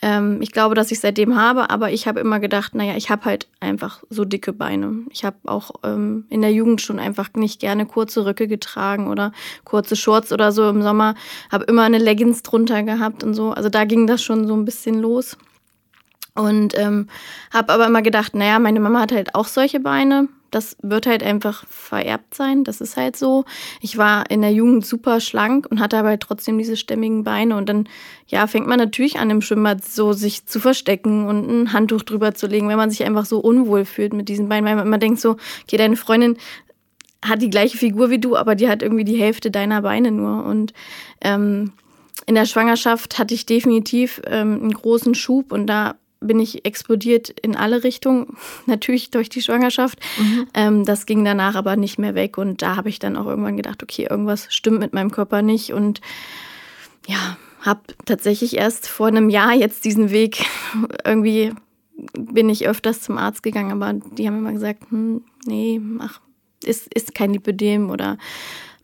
Ähm, 0.00 0.40
ich 0.40 0.52
glaube, 0.52 0.74
dass 0.74 0.92
ich 0.92 1.00
seitdem 1.00 1.36
habe, 1.36 1.70
aber 1.70 1.90
ich 1.90 2.06
habe 2.06 2.20
immer 2.20 2.38
gedacht, 2.38 2.74
naja, 2.74 2.96
ich 2.96 3.10
habe 3.10 3.24
halt 3.24 3.48
einfach 3.58 4.02
so 4.10 4.24
dicke 4.24 4.52
Beine. 4.52 5.04
Ich 5.10 5.24
habe 5.24 5.36
auch 5.46 5.72
ähm, 5.82 6.26
in 6.28 6.40
der 6.40 6.52
Jugend 6.52 6.80
schon 6.80 7.00
einfach 7.00 7.30
nicht 7.34 7.60
gerne 7.60 7.84
kurze 7.84 8.24
Röcke 8.24 8.46
getragen 8.46 9.08
oder 9.08 9.32
kurze 9.64 9.96
Shorts 9.96 10.32
oder 10.32 10.52
so 10.52 10.68
im 10.68 10.82
Sommer. 10.82 11.14
Habe 11.50 11.64
immer 11.64 11.82
eine 11.82 11.98
Leggings 11.98 12.42
drunter 12.42 12.84
gehabt 12.84 13.24
und 13.24 13.34
so. 13.34 13.50
Also 13.50 13.68
da 13.68 13.84
ging 13.84 14.06
das 14.06 14.22
schon 14.22 14.46
so 14.46 14.54
ein 14.54 14.64
bisschen 14.64 15.00
los. 15.00 15.36
Und 16.34 16.78
ähm, 16.78 17.08
habe 17.52 17.72
aber 17.72 17.86
immer 17.86 18.02
gedacht, 18.02 18.36
naja, 18.36 18.60
meine 18.60 18.78
Mama 18.78 19.00
hat 19.00 19.10
halt 19.10 19.34
auch 19.34 19.46
solche 19.46 19.80
Beine. 19.80 20.28
Das 20.50 20.76
wird 20.82 21.06
halt 21.06 21.22
einfach 21.22 21.66
vererbt 21.66 22.34
sein. 22.34 22.64
Das 22.64 22.80
ist 22.80 22.96
halt 22.96 23.16
so. 23.16 23.44
Ich 23.80 23.98
war 23.98 24.30
in 24.30 24.40
der 24.40 24.52
Jugend 24.52 24.86
super 24.86 25.20
schlank 25.20 25.66
und 25.70 25.80
hatte 25.80 25.98
aber 25.98 26.08
halt 26.08 26.20
trotzdem 26.20 26.56
diese 26.58 26.76
stämmigen 26.76 27.24
Beine. 27.24 27.56
Und 27.56 27.68
dann, 27.68 27.88
ja, 28.26 28.46
fängt 28.46 28.66
man 28.66 28.78
natürlich 28.78 29.18
an, 29.18 29.30
im 29.30 29.42
Schwimmbad 29.42 29.84
so 29.84 30.12
sich 30.12 30.46
zu 30.46 30.60
verstecken 30.60 31.26
und 31.26 31.48
ein 31.48 31.72
Handtuch 31.72 32.02
drüber 32.02 32.34
zu 32.34 32.46
legen, 32.46 32.68
wenn 32.68 32.76
man 32.76 32.90
sich 32.90 33.04
einfach 33.04 33.26
so 33.26 33.40
unwohl 33.40 33.84
fühlt 33.84 34.12
mit 34.12 34.28
diesen 34.28 34.48
Beinen. 34.48 34.66
Weil 34.66 34.76
man 34.76 34.86
immer 34.86 34.98
denkt 34.98 35.20
so, 35.20 35.36
okay, 35.64 35.76
deine 35.76 35.96
Freundin 35.96 36.38
hat 37.22 37.42
die 37.42 37.50
gleiche 37.50 37.76
Figur 37.76 38.10
wie 38.10 38.18
du, 38.18 38.36
aber 38.36 38.54
die 38.54 38.68
hat 38.68 38.82
irgendwie 38.82 39.04
die 39.04 39.18
Hälfte 39.18 39.50
deiner 39.50 39.82
Beine 39.82 40.10
nur. 40.12 40.44
Und 40.44 40.72
ähm, 41.20 41.72
in 42.26 42.34
der 42.34 42.46
Schwangerschaft 42.46 43.18
hatte 43.18 43.34
ich 43.34 43.46
definitiv 43.46 44.20
ähm, 44.26 44.60
einen 44.60 44.72
großen 44.72 45.14
Schub 45.14 45.52
und 45.52 45.66
da 45.66 45.96
bin 46.20 46.40
ich 46.40 46.64
explodiert 46.64 47.30
in 47.30 47.56
alle 47.56 47.84
Richtungen, 47.84 48.36
natürlich 48.66 49.10
durch 49.10 49.28
die 49.28 49.42
Schwangerschaft. 49.42 50.00
Ähm, 50.54 50.84
das 50.84 51.06
ging 51.06 51.24
danach 51.24 51.54
aber 51.54 51.76
nicht 51.76 51.98
mehr 51.98 52.14
weg 52.14 52.38
und 52.38 52.62
da 52.62 52.76
habe 52.76 52.88
ich 52.88 52.98
dann 52.98 53.16
auch 53.16 53.26
irgendwann 53.26 53.56
gedacht, 53.56 53.82
okay, 53.82 54.06
irgendwas 54.10 54.46
stimmt 54.52 54.80
mit 54.80 54.92
meinem 54.92 55.10
Körper 55.10 55.42
nicht 55.42 55.72
und 55.72 56.00
ja, 57.06 57.36
habe 57.60 57.80
tatsächlich 58.04 58.56
erst 58.56 58.88
vor 58.88 59.08
einem 59.08 59.30
Jahr 59.30 59.52
jetzt 59.54 59.84
diesen 59.84 60.10
Weg 60.10 60.44
irgendwie 61.04 61.52
bin 62.12 62.48
ich 62.48 62.68
öfters 62.68 63.00
zum 63.00 63.18
Arzt 63.18 63.42
gegangen, 63.42 63.72
aber 63.72 63.92
die 64.16 64.26
haben 64.26 64.38
immer 64.38 64.52
gesagt, 64.52 64.90
hm, 64.90 65.24
nee, 65.46 65.80
ach, 65.98 66.20
ist, 66.64 66.92
ist 66.94 67.14
kein 67.14 67.32
Lipödem 67.32 67.90
oder 67.90 68.18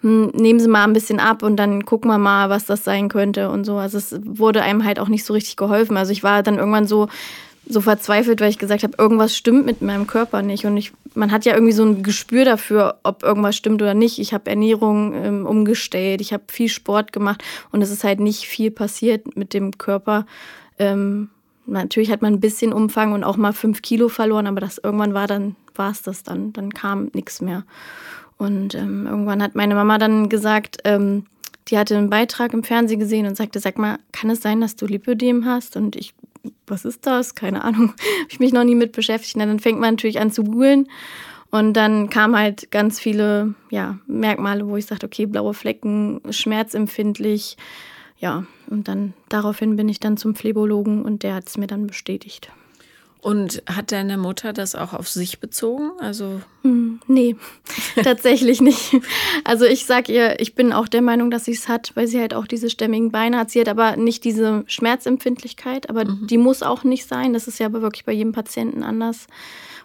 hm, 0.04 0.32
nehmen 0.34 0.60
Sie 0.60 0.68
mal 0.68 0.84
ein 0.84 0.92
bisschen 0.92 1.18
ab 1.18 1.42
und 1.42 1.56
dann 1.56 1.86
gucken 1.86 2.10
wir 2.10 2.18
mal, 2.18 2.50
was 2.50 2.66
das 2.66 2.84
sein 2.84 3.08
könnte 3.08 3.48
und 3.48 3.64
so. 3.64 3.76
Also 3.76 3.96
es 3.96 4.14
wurde 4.22 4.60
einem 4.60 4.84
halt 4.84 5.00
auch 5.00 5.08
nicht 5.08 5.24
so 5.24 5.32
richtig 5.32 5.56
geholfen. 5.56 5.96
Also 5.96 6.12
ich 6.12 6.22
war 6.22 6.42
dann 6.42 6.58
irgendwann 6.58 6.86
so, 6.86 7.08
so 7.66 7.80
verzweifelt, 7.80 8.42
weil 8.42 8.50
ich 8.50 8.58
gesagt 8.58 8.82
habe, 8.82 8.92
irgendwas 8.98 9.34
stimmt 9.34 9.64
mit 9.64 9.80
meinem 9.80 10.06
Körper 10.06 10.42
nicht. 10.42 10.66
Und 10.66 10.76
ich, 10.76 10.92
man 11.14 11.32
hat 11.32 11.46
ja 11.46 11.54
irgendwie 11.54 11.72
so 11.72 11.86
ein 11.86 12.02
Gespür 12.02 12.44
dafür, 12.44 12.96
ob 13.02 13.22
irgendwas 13.22 13.56
stimmt 13.56 13.80
oder 13.80 13.94
nicht. 13.94 14.18
Ich 14.18 14.34
habe 14.34 14.50
Ernährung 14.50 15.14
ähm, 15.14 15.46
umgestellt, 15.46 16.20
ich 16.20 16.34
habe 16.34 16.44
viel 16.48 16.68
Sport 16.68 17.14
gemacht 17.14 17.42
und 17.72 17.80
es 17.80 17.90
ist 17.90 18.04
halt 18.04 18.20
nicht 18.20 18.44
viel 18.46 18.70
passiert 18.70 19.38
mit 19.38 19.54
dem 19.54 19.78
Körper. 19.78 20.26
Ähm, 20.78 21.30
natürlich 21.64 22.10
hat 22.10 22.20
man 22.20 22.34
ein 22.34 22.40
bisschen 22.40 22.74
Umfang 22.74 23.14
und 23.14 23.24
auch 23.24 23.38
mal 23.38 23.54
fünf 23.54 23.80
Kilo 23.80 24.10
verloren, 24.10 24.46
aber 24.46 24.60
das 24.60 24.76
irgendwann 24.76 25.14
war 25.14 25.26
dann, 25.26 25.56
war 25.74 25.92
es 25.92 26.02
das 26.02 26.24
dann. 26.24 26.52
Dann 26.52 26.74
kam 26.74 27.08
nichts 27.14 27.40
mehr. 27.40 27.64
Und 28.36 28.74
ähm, 28.74 29.06
irgendwann 29.06 29.42
hat 29.42 29.54
meine 29.54 29.74
Mama 29.74 29.98
dann 29.98 30.28
gesagt, 30.28 30.78
ähm, 30.84 31.26
die 31.68 31.78
hatte 31.78 31.96
einen 31.96 32.10
Beitrag 32.10 32.52
im 32.52 32.64
Fernsehen 32.64 33.00
gesehen 33.00 33.26
und 33.26 33.36
sagte, 33.36 33.60
sag 33.60 33.78
mal, 33.78 33.98
kann 34.12 34.30
es 34.30 34.42
sein, 34.42 34.60
dass 34.60 34.76
du 34.76 34.86
Lipödem 34.86 35.46
hast? 35.46 35.76
Und 35.76 35.96
ich 35.96 36.14
was 36.66 36.84
ist 36.84 37.06
das? 37.06 37.34
Keine 37.34 37.64
Ahnung. 37.64 37.88
Habe 38.20 38.28
ich 38.28 38.40
mich 38.40 38.52
noch 38.52 38.64
nie 38.64 38.74
mit 38.74 38.92
beschäftigt. 38.92 39.36
Und 39.36 39.40
dann 39.40 39.60
fängt 39.60 39.80
man 39.80 39.94
natürlich 39.94 40.20
an 40.20 40.30
zu 40.30 40.44
googeln. 40.44 40.88
Und 41.50 41.74
dann 41.74 42.10
kamen 42.10 42.36
halt 42.36 42.70
ganz 42.70 42.98
viele 42.98 43.54
ja, 43.70 43.98
Merkmale, 44.06 44.66
wo 44.66 44.76
ich 44.76 44.86
sagte, 44.86 45.06
okay, 45.06 45.26
blaue 45.26 45.54
Flecken, 45.54 46.20
schmerzempfindlich. 46.28 47.56
Ja, 48.18 48.44
und 48.68 48.88
dann 48.88 49.14
daraufhin 49.28 49.76
bin 49.76 49.88
ich 49.88 50.00
dann 50.00 50.16
zum 50.16 50.34
Phlebologen 50.34 51.02
und 51.02 51.22
der 51.22 51.34
hat 51.34 51.48
es 51.48 51.56
mir 51.56 51.66
dann 51.66 51.86
bestätigt. 51.86 52.50
Und 53.24 53.62
hat 53.66 53.90
deine 53.90 54.18
Mutter 54.18 54.52
das 54.52 54.74
auch 54.74 54.92
auf 54.92 55.08
sich 55.08 55.40
bezogen? 55.40 55.92
Also 55.98 56.42
hm, 56.60 57.00
nee, 57.06 57.36
tatsächlich 58.04 58.60
nicht. 58.60 58.96
Also 59.44 59.64
ich 59.64 59.86
sag 59.86 60.10
ihr, 60.10 60.40
ich 60.40 60.54
bin 60.54 60.74
auch 60.74 60.88
der 60.88 61.00
Meinung, 61.00 61.30
dass 61.30 61.46
sie 61.46 61.52
es 61.52 61.66
hat, 61.66 61.92
weil 61.94 62.06
sie 62.06 62.20
halt 62.20 62.34
auch 62.34 62.46
diese 62.46 62.68
stämmigen 62.68 63.12
Beine 63.12 63.38
hat. 63.38 63.50
Sie 63.50 63.58
hat 63.58 63.68
aber 63.68 63.96
nicht 63.96 64.24
diese 64.24 64.64
Schmerzempfindlichkeit, 64.66 65.88
aber 65.88 66.04
mhm. 66.04 66.26
die 66.26 66.36
muss 66.36 66.62
auch 66.62 66.84
nicht 66.84 67.08
sein. 67.08 67.32
Das 67.32 67.48
ist 67.48 67.58
ja 67.58 67.64
aber 67.64 67.80
wirklich 67.80 68.04
bei 68.04 68.12
jedem 68.12 68.32
Patienten 68.32 68.82
anders 68.82 69.26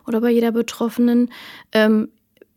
oder 0.05 0.19
bei 0.19 0.31
jeder 0.31 0.51
Betroffenen. 0.51 1.31
Ähm, 1.71 2.09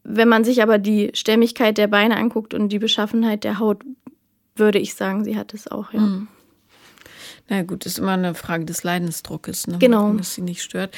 wenn 0.03 0.29
man 0.29 0.43
sich 0.43 0.65
aber 0.65 0.79
die 0.79 1.13
Stämmigkeit 1.15 1.79
der 1.79 1.87
Beine 1.87 2.17
anguckt 2.17 2.55
und 2.55 2.71
die 2.71 2.81
Beschaffenheit 2.81 3.45
der 3.45 3.61
Haut, 3.61 3.85
würde 4.57 4.81
ich 4.81 4.97
sagen, 4.97 5.23
sie 5.23 5.37
hat 5.37 5.55
es 5.55 5.69
auch, 5.69 5.93
ja. 5.93 6.01
Mhm. 6.01 6.27
Na 7.49 7.63
gut, 7.63 7.87
ist 7.87 7.99
immer 7.99 8.13
eine 8.13 8.35
Frage 8.35 8.65
des 8.65 8.83
Leidensdruckes, 8.83 9.67
ne? 9.67 9.79
genau. 9.79 10.09
wenn 10.09 10.19
es 10.19 10.35
sie 10.35 10.43
nicht 10.43 10.63
stört. 10.63 10.95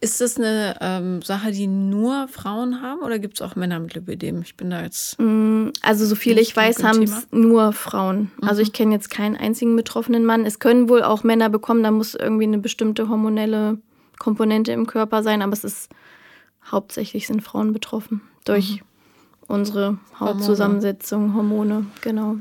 Ist 0.00 0.20
das 0.20 0.36
eine 0.36 0.76
ähm, 0.80 1.22
Sache, 1.22 1.50
die 1.50 1.66
nur 1.66 2.28
Frauen 2.28 2.82
haben 2.82 3.00
oder 3.00 3.18
gibt 3.18 3.34
es 3.34 3.42
auch 3.42 3.56
Männer 3.56 3.80
mit 3.80 3.94
Lipödem? 3.94 4.42
Ich 4.42 4.56
bin 4.56 4.70
da 4.70 4.82
jetzt. 4.82 5.18
Mm, 5.18 5.70
also, 5.82 6.06
so 6.06 6.14
viel 6.14 6.38
ich 6.38 6.54
weiß, 6.54 6.84
haben 6.84 7.02
es 7.02 7.26
nur 7.32 7.72
Frauen. 7.72 8.30
Mhm. 8.40 8.48
Also, 8.48 8.62
ich 8.62 8.72
kenne 8.72 8.94
jetzt 8.94 9.10
keinen 9.10 9.36
einzigen 9.36 9.74
betroffenen 9.74 10.24
Mann. 10.24 10.46
Es 10.46 10.60
können 10.60 10.88
wohl 10.88 11.02
auch 11.02 11.24
Männer 11.24 11.50
bekommen, 11.50 11.82
da 11.82 11.90
muss 11.90 12.14
irgendwie 12.14 12.44
eine 12.44 12.58
bestimmte 12.58 13.08
hormonelle 13.08 13.78
Komponente 14.18 14.70
im 14.70 14.86
Körper 14.86 15.24
sein, 15.24 15.42
aber 15.42 15.52
es 15.52 15.64
ist 15.64 15.90
hauptsächlich 16.70 17.26
sind 17.26 17.42
Frauen 17.42 17.72
betroffen 17.72 18.20
durch 18.44 18.80
mhm. 18.80 19.54
unsere 19.54 19.98
Hautzusammensetzung, 20.20 21.34
Hormone 21.34 21.86
genau. 22.02 22.36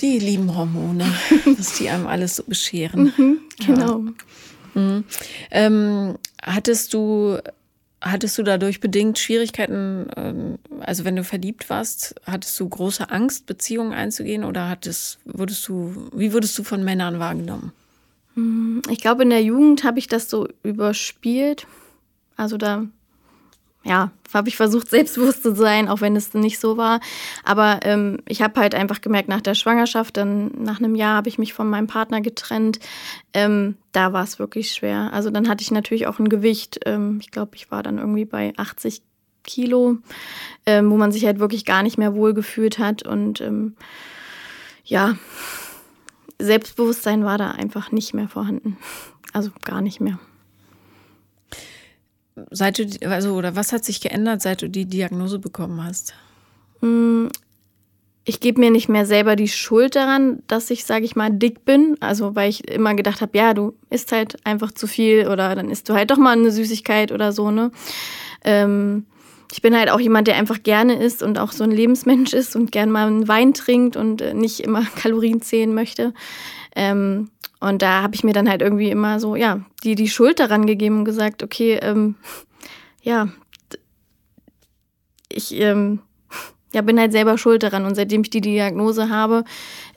Die 0.00 0.18
lieben 0.18 0.54
Hormone, 0.56 1.04
dass 1.56 1.74
die 1.78 1.88
einem 1.88 2.06
alles 2.06 2.36
so 2.36 2.44
bescheren. 2.44 3.12
Mhm, 3.16 3.40
genau. 3.66 4.04
Ja. 4.74 4.80
Mhm. 4.80 5.04
Ähm, 5.50 6.18
hattest 6.42 6.94
du 6.94 7.38
Hattest 8.00 8.38
du 8.38 8.44
dadurch 8.44 8.78
bedingt 8.78 9.18
Schwierigkeiten, 9.18 10.06
ähm, 10.16 10.58
also 10.78 11.04
wenn 11.04 11.16
du 11.16 11.24
verliebt 11.24 11.68
warst, 11.68 12.14
hattest 12.24 12.58
du 12.60 12.68
große 12.68 13.10
Angst, 13.10 13.46
Beziehungen 13.46 13.92
einzugehen 13.92 14.44
oder 14.44 14.68
hattest, 14.68 15.18
wurdest 15.24 15.66
du, 15.66 16.08
wie 16.14 16.32
wurdest 16.32 16.56
du 16.56 16.62
von 16.62 16.84
Männern 16.84 17.18
wahrgenommen? 17.18 17.72
Mhm, 18.36 18.82
ich 18.88 19.00
glaube, 19.00 19.24
in 19.24 19.30
der 19.30 19.42
Jugend 19.42 19.82
habe 19.82 19.98
ich 19.98 20.06
das 20.06 20.30
so 20.30 20.46
überspielt. 20.62 21.66
Also 22.36 22.56
da 22.56 22.86
ja, 23.84 24.10
habe 24.32 24.48
ich 24.48 24.56
versucht, 24.56 24.88
selbstbewusst 24.90 25.42
zu 25.42 25.54
sein, 25.54 25.88
auch 25.88 26.00
wenn 26.00 26.16
es 26.16 26.34
nicht 26.34 26.58
so 26.58 26.76
war. 26.76 27.00
Aber 27.44 27.80
ähm, 27.82 28.18
ich 28.26 28.42
habe 28.42 28.60
halt 28.60 28.74
einfach 28.74 29.00
gemerkt, 29.00 29.28
nach 29.28 29.40
der 29.40 29.54
Schwangerschaft, 29.54 30.16
dann 30.16 30.50
nach 30.62 30.78
einem 30.78 30.94
Jahr 30.94 31.16
habe 31.16 31.28
ich 31.28 31.38
mich 31.38 31.52
von 31.52 31.68
meinem 31.68 31.86
Partner 31.86 32.20
getrennt. 32.20 32.78
Ähm, 33.32 33.76
da 33.92 34.12
war 34.12 34.24
es 34.24 34.38
wirklich 34.38 34.72
schwer. 34.72 35.12
Also 35.12 35.30
dann 35.30 35.48
hatte 35.48 35.62
ich 35.62 35.70
natürlich 35.70 36.06
auch 36.06 36.18
ein 36.18 36.28
Gewicht. 36.28 36.80
Ähm, 36.86 37.18
ich 37.20 37.30
glaube, 37.30 37.52
ich 37.54 37.70
war 37.70 37.82
dann 37.82 37.98
irgendwie 37.98 38.24
bei 38.24 38.52
80 38.56 39.02
Kilo, 39.44 39.96
ähm, 40.66 40.90
wo 40.90 40.96
man 40.96 41.12
sich 41.12 41.24
halt 41.24 41.38
wirklich 41.38 41.64
gar 41.64 41.82
nicht 41.82 41.96
mehr 41.96 42.14
wohl 42.14 42.34
gefühlt 42.34 42.78
hat. 42.78 43.02
Und 43.02 43.40
ähm, 43.40 43.76
ja, 44.84 45.16
Selbstbewusstsein 46.38 47.24
war 47.24 47.38
da 47.38 47.52
einfach 47.52 47.90
nicht 47.90 48.14
mehr 48.14 48.28
vorhanden. 48.28 48.76
Also 49.32 49.50
gar 49.64 49.80
nicht 49.80 50.00
mehr 50.00 50.18
seit 52.50 52.78
du, 52.78 52.86
also, 53.08 53.34
oder 53.34 53.56
was 53.56 53.72
hat 53.72 53.84
sich 53.84 54.00
geändert, 54.00 54.42
seit 54.42 54.62
du 54.62 54.68
die 54.68 54.86
Diagnose 54.86 55.38
bekommen 55.38 55.84
hast? 55.84 56.14
Mm, 56.80 57.26
ich 58.24 58.40
gebe 58.40 58.60
mir 58.60 58.70
nicht 58.70 58.88
mehr 58.88 59.06
selber 59.06 59.36
die 59.36 59.48
Schuld 59.48 59.96
daran, 59.96 60.42
dass 60.48 60.70
ich, 60.70 60.84
sage 60.84 61.04
ich 61.04 61.16
mal, 61.16 61.30
dick 61.30 61.64
bin. 61.64 61.96
Also, 62.00 62.34
weil 62.34 62.50
ich 62.50 62.68
immer 62.68 62.94
gedacht 62.94 63.20
habe, 63.20 63.36
ja, 63.36 63.54
du 63.54 63.74
isst 63.90 64.12
halt 64.12 64.36
einfach 64.46 64.72
zu 64.72 64.86
viel 64.86 65.28
oder 65.28 65.54
dann 65.54 65.70
isst 65.70 65.88
du 65.88 65.94
halt 65.94 66.10
doch 66.10 66.18
mal 66.18 66.36
eine 66.36 66.50
Süßigkeit 66.50 67.10
oder 67.10 67.32
so, 67.32 67.50
ne? 67.50 67.70
Ähm, 68.44 69.06
ich 69.52 69.62
bin 69.62 69.74
halt 69.74 69.90
auch 69.90 70.00
jemand, 70.00 70.28
der 70.28 70.36
einfach 70.36 70.62
gerne 70.62 71.02
isst 71.02 71.22
und 71.22 71.38
auch 71.38 71.52
so 71.52 71.64
ein 71.64 71.70
Lebensmensch 71.70 72.34
ist 72.34 72.54
und 72.54 72.70
gern 72.70 72.90
mal 72.90 73.06
einen 73.06 73.28
Wein 73.28 73.54
trinkt 73.54 73.96
und 73.96 74.20
äh, 74.20 74.34
nicht 74.34 74.60
immer 74.60 74.84
Kalorien 74.96 75.40
zählen 75.40 75.74
möchte. 75.74 76.12
Ähm, 76.76 77.30
und 77.60 77.82
da 77.82 78.02
habe 78.02 78.14
ich 78.14 78.24
mir 78.24 78.32
dann 78.32 78.48
halt 78.48 78.62
irgendwie 78.62 78.90
immer 78.90 79.18
so, 79.18 79.34
ja, 79.34 79.60
die, 79.82 79.94
die 79.94 80.08
Schuld 80.08 80.38
daran 80.38 80.66
gegeben 80.66 80.98
und 80.98 81.04
gesagt, 81.04 81.42
okay, 81.42 81.78
ähm, 81.82 82.14
ja, 83.02 83.28
ich 85.28 85.54
ähm, 85.54 86.00
ja, 86.72 86.82
bin 86.82 87.00
halt 87.00 87.12
selber 87.12 87.38
schuld 87.38 87.62
daran. 87.62 87.84
Und 87.84 87.94
seitdem 87.94 88.22
ich 88.22 88.30
die 88.30 88.40
Diagnose 88.40 89.10
habe, 89.10 89.44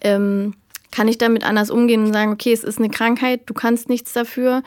ähm, 0.02 0.56
kann 0.92 1.08
ich 1.08 1.18
damit 1.18 1.44
anders 1.44 1.70
umgehen 1.70 2.06
und 2.06 2.14
sagen, 2.14 2.32
okay, 2.32 2.52
es 2.52 2.64
ist 2.64 2.80
eine 2.80 2.90
Krankheit, 2.90 3.42
du 3.46 3.54
kannst 3.54 3.90
nichts 3.90 4.14
dafür. 4.14 4.64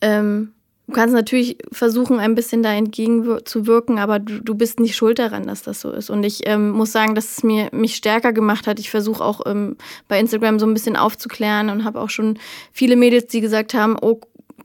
Ähm, 0.00 0.52
Du 0.86 0.92
kannst 0.92 1.14
natürlich 1.14 1.58
versuchen, 1.72 2.20
ein 2.20 2.36
bisschen 2.36 2.62
da 2.62 2.72
entgegenzuwirken, 2.72 3.98
aber 3.98 4.20
du, 4.20 4.40
du 4.40 4.54
bist 4.54 4.78
nicht 4.78 4.94
schuld 4.94 5.18
daran, 5.18 5.46
dass 5.46 5.62
das 5.62 5.80
so 5.80 5.90
ist. 5.90 6.10
Und 6.10 6.22
ich 6.22 6.46
ähm, 6.46 6.70
muss 6.70 6.92
sagen, 6.92 7.16
dass 7.16 7.38
es 7.38 7.42
mir 7.42 7.68
mich 7.72 7.96
stärker 7.96 8.32
gemacht 8.32 8.68
hat. 8.68 8.78
Ich 8.78 8.90
versuche 8.90 9.24
auch 9.24 9.40
ähm, 9.46 9.76
bei 10.06 10.20
Instagram 10.20 10.60
so 10.60 10.66
ein 10.66 10.74
bisschen 10.74 10.96
aufzuklären 10.96 11.70
und 11.70 11.84
habe 11.84 12.00
auch 12.00 12.10
schon 12.10 12.38
viele 12.70 12.94
Mädels, 12.94 13.26
die 13.26 13.40
gesagt 13.40 13.74
haben, 13.74 13.96
oh, 14.00 14.20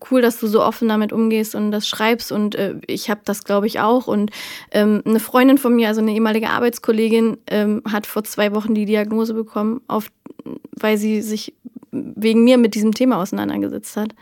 cool, 0.09 0.21
dass 0.21 0.39
du 0.39 0.47
so 0.47 0.63
offen 0.63 0.87
damit 0.87 1.11
umgehst 1.11 1.55
und 1.55 1.71
das 1.71 1.87
schreibst. 1.87 2.31
Und 2.31 2.53
äh, 2.53 2.75
ich 2.85 3.09
habe 3.09 3.21
das, 3.25 3.43
glaube 3.43 3.65
ich, 3.65 3.79
auch. 3.79 4.05
Und 4.05 4.31
ähm, 4.71 5.01
eine 5.05 5.19
Freundin 5.19 5.57
von 5.57 5.75
mir, 5.75 5.87
also 5.87 6.01
eine 6.01 6.13
ehemalige 6.13 6.49
Arbeitskollegin, 6.49 7.37
ähm, 7.47 7.81
hat 7.91 8.05
vor 8.05 8.23
zwei 8.23 8.53
Wochen 8.53 8.75
die 8.75 8.85
Diagnose 8.85 9.33
bekommen, 9.33 9.81
auf, 9.87 10.11
weil 10.73 10.97
sie 10.97 11.21
sich 11.21 11.53
wegen 11.91 12.43
mir 12.43 12.57
mit 12.57 12.75
diesem 12.75 12.93
Thema 12.93 13.17
auseinandergesetzt 13.17 13.97
hat. 13.97 14.13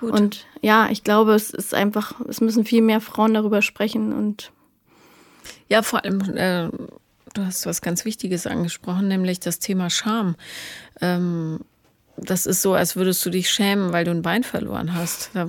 Gut. 0.00 0.12
Und 0.12 0.46
ja, 0.60 0.88
ich 0.90 1.04
glaube, 1.04 1.34
es 1.34 1.50
ist 1.50 1.74
einfach, 1.74 2.20
es 2.28 2.40
müssen 2.40 2.64
viel 2.64 2.82
mehr 2.82 3.00
Frauen 3.00 3.34
darüber 3.34 3.62
sprechen 3.62 4.12
und 4.12 4.52
ja, 5.68 5.82
vor 5.82 6.04
allem, 6.04 6.20
äh, 6.36 6.68
du 7.34 7.44
hast 7.44 7.66
was 7.66 7.82
ganz 7.82 8.04
Wichtiges 8.04 8.46
angesprochen, 8.46 9.08
nämlich 9.08 9.40
das 9.40 9.58
Thema 9.58 9.90
Scham. 9.90 10.36
Ähm, 11.00 11.60
das 12.16 12.46
ist 12.46 12.62
so, 12.62 12.74
als 12.74 12.96
würdest 12.96 13.24
du 13.26 13.30
dich 13.30 13.50
schämen, 13.50 13.92
weil 13.92 14.04
du 14.04 14.10
ein 14.10 14.22
Bein 14.22 14.42
verloren 14.42 14.94
hast. 14.94 15.30
Da, 15.34 15.48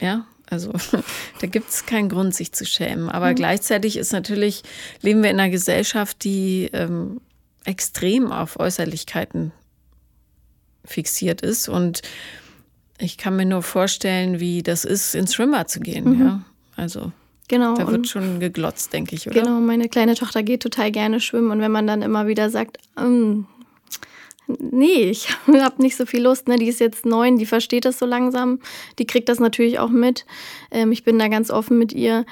ja, 0.00 0.26
also 0.50 0.72
da 1.40 1.46
gibt 1.46 1.70
es 1.70 1.86
keinen 1.86 2.08
Grund, 2.08 2.34
sich 2.34 2.52
zu 2.52 2.66
schämen. 2.66 3.08
Aber 3.08 3.30
mhm. 3.30 3.36
gleichzeitig 3.36 3.96
ist 3.96 4.12
natürlich, 4.12 4.62
leben 5.00 5.22
wir 5.22 5.30
in 5.30 5.40
einer 5.40 5.50
Gesellschaft, 5.50 6.24
die 6.24 6.68
ähm, 6.72 7.20
extrem 7.64 8.32
auf 8.32 8.58
Äußerlichkeiten 8.58 9.52
fixiert 10.84 11.40
ist 11.40 11.68
und 11.68 12.02
ich 12.98 13.18
kann 13.18 13.36
mir 13.36 13.46
nur 13.46 13.62
vorstellen, 13.62 14.40
wie 14.40 14.62
das 14.62 14.84
ist, 14.84 15.14
ins 15.14 15.34
Schwimmbad 15.34 15.70
zu 15.70 15.80
gehen. 15.80 16.16
Mhm. 16.16 16.20
Ja? 16.20 16.42
Also 16.76 17.12
Genau. 17.48 17.74
Da 17.74 17.90
wird 17.90 18.08
schon 18.08 18.40
geglotzt, 18.40 18.92
denke 18.92 19.14
ich, 19.14 19.26
oder? 19.26 19.40
Genau, 19.40 19.60
meine 19.60 19.88
kleine 19.88 20.14
Tochter 20.14 20.42
geht 20.42 20.62
total 20.62 20.90
gerne 20.90 21.20
schwimmen 21.20 21.50
und 21.50 21.60
wenn 21.60 21.72
man 21.72 21.86
dann 21.86 22.00
immer 22.00 22.26
wieder 22.26 22.48
sagt, 22.48 22.78
ähm, 22.98 23.46
nee, 24.46 25.10
ich 25.10 25.28
habe 25.46 25.82
nicht 25.82 25.96
so 25.96 26.06
viel 26.06 26.22
Lust, 26.22 26.48
ne? 26.48 26.56
die 26.56 26.68
ist 26.68 26.80
jetzt 26.80 27.04
neun, 27.04 27.36
die 27.36 27.46
versteht 27.46 27.84
das 27.84 27.98
so 27.98 28.06
langsam, 28.06 28.60
die 28.98 29.06
kriegt 29.06 29.28
das 29.28 29.40
natürlich 29.40 29.78
auch 29.78 29.90
mit. 29.90 30.24
Ähm, 30.70 30.90
ich 30.92 31.04
bin 31.04 31.18
da 31.18 31.28
ganz 31.28 31.50
offen 31.50 31.78
mit 31.78 31.92
ihr. 31.92 32.24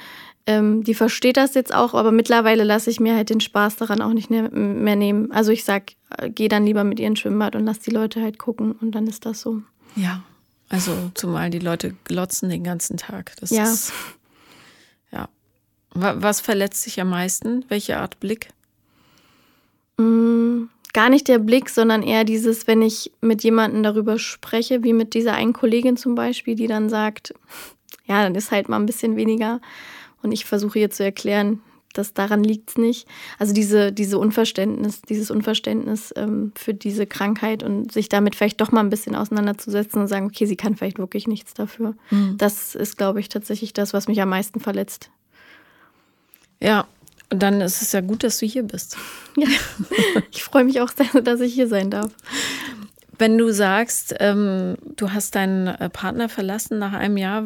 Ähm, 0.45 0.83
die 0.83 0.93
versteht 0.93 1.37
das 1.37 1.53
jetzt 1.53 1.73
auch, 1.73 1.93
aber 1.93 2.11
mittlerweile 2.11 2.65
lasse 2.65 2.89
ich 2.89 2.99
mir 2.99 3.15
halt 3.15 3.29
den 3.29 3.39
Spaß 3.39 3.77
daran 3.77 4.01
auch 4.01 4.11
nicht 4.11 4.29
mehr, 4.29 4.49
mehr 4.49 4.97
nehmen. 4.97 5.31
Also 5.31 5.51
ich 5.51 5.63
sag, 5.63 5.93
äh, 6.17 6.29
geh 6.29 6.49
dann 6.49 6.65
lieber 6.65 6.83
mit 6.83 6.99
ihr 6.99 7.07
ins 7.07 7.19
Schwimmbad 7.19 7.55
und 7.55 7.63
lass 7.63 7.79
die 7.79 7.91
Leute 7.91 8.21
halt 8.21 8.39
gucken 8.39 8.73
und 8.73 8.91
dann 8.91 9.07
ist 9.07 9.25
das 9.25 9.39
so. 9.39 9.61
Ja, 9.95 10.21
Also 10.69 11.11
zumal 11.13 11.49
die 11.49 11.59
Leute 11.59 11.95
glotzen 12.05 12.49
den 12.49 12.63
ganzen 12.63 12.97
Tag. 12.97 13.33
Das 13.39 13.49
Ja. 13.51 13.63
ist 13.71 13.91
ja. 15.11 15.29
Wa- 15.93 16.15
Was 16.17 16.39
verletzt 16.41 16.85
dich 16.85 16.99
am 16.99 17.09
meisten? 17.09 17.65
Welche 17.69 17.97
Art 17.97 18.19
Blick? 18.19 18.49
Mm, 19.97 20.63
Gar 20.95 21.09
nicht 21.09 21.27
der 21.27 21.39
Blick, 21.39 21.69
sondern 21.71 22.03
eher 22.03 22.23
dieses, 22.23 22.67
wenn 22.67 22.83
ich 22.83 23.11
mit 23.19 23.43
jemandem 23.43 23.81
darüber 23.81 24.19
spreche, 24.19 24.83
wie 24.83 24.93
mit 24.93 25.15
dieser 25.15 25.33
einen 25.33 25.51
Kollegin 25.53 25.97
zum 25.97 26.13
Beispiel, 26.13 26.53
die 26.53 26.67
dann 26.67 26.87
sagt, 26.87 27.33
ja, 28.05 28.21
dann 28.21 28.35
ist 28.35 28.51
halt 28.51 28.69
mal 28.69 28.77
ein 28.77 28.85
bisschen 28.85 29.15
weniger. 29.15 29.59
Und 30.21 30.31
ich 30.33 30.45
versuche 30.45 30.77
ihr 30.77 30.91
zu 30.91 31.03
erklären, 31.03 31.61
dass 31.93 32.13
daran 32.13 32.43
liegt's 32.43 32.77
nicht. 32.77 33.07
Also 33.39 33.53
diese, 33.53 33.91
diese 33.91 34.19
Unverständnis, 34.19 35.01
dieses 35.01 35.31
Unverständnis 35.31 36.13
ähm, 36.15 36.51
für 36.55 36.73
diese 36.73 37.05
Krankheit 37.05 37.63
und 37.63 37.91
sich 37.91 38.09
damit 38.09 38.35
vielleicht 38.35 38.61
doch 38.61 38.71
mal 38.71 38.81
ein 38.81 38.89
bisschen 38.89 39.15
auseinanderzusetzen 39.15 40.01
und 40.01 40.07
sagen, 40.07 40.25
okay, 40.25 40.45
sie 40.45 40.55
kann 40.55 40.75
vielleicht 40.75 40.99
wirklich 40.99 41.27
nichts 41.27 41.53
dafür. 41.53 41.95
Das 42.37 42.75
ist, 42.75 42.97
glaube 42.97 43.19
ich, 43.19 43.29
tatsächlich 43.29 43.73
das, 43.73 43.93
was 43.93 44.07
mich 44.07 44.21
am 44.21 44.29
meisten 44.29 44.59
verletzt. 44.59 45.09
Ja, 46.59 46.87
und 47.29 47.39
dann 47.41 47.61
ist 47.61 47.81
es 47.81 47.91
ja 47.91 48.01
gut, 48.01 48.23
dass 48.23 48.37
du 48.37 48.45
hier 48.45 48.63
bist. 48.63 48.97
Ja. 49.35 49.47
Ich 50.29 50.43
freue 50.43 50.63
mich 50.63 50.79
auch 50.79 50.91
sehr, 50.91 51.21
dass 51.23 51.41
ich 51.41 51.55
hier 51.55 51.67
sein 51.67 51.89
darf. 51.89 52.11
Wenn 53.17 53.39
du 53.39 53.51
sagst, 53.51 54.13
ähm, 54.19 54.77
du 54.95 55.11
hast 55.11 55.33
deinen 55.33 55.65
äh, 55.65 55.89
Partner 55.89 56.29
verlassen 56.29 56.77
nach 56.77 56.93
einem 56.93 57.17
Jahr, 57.17 57.45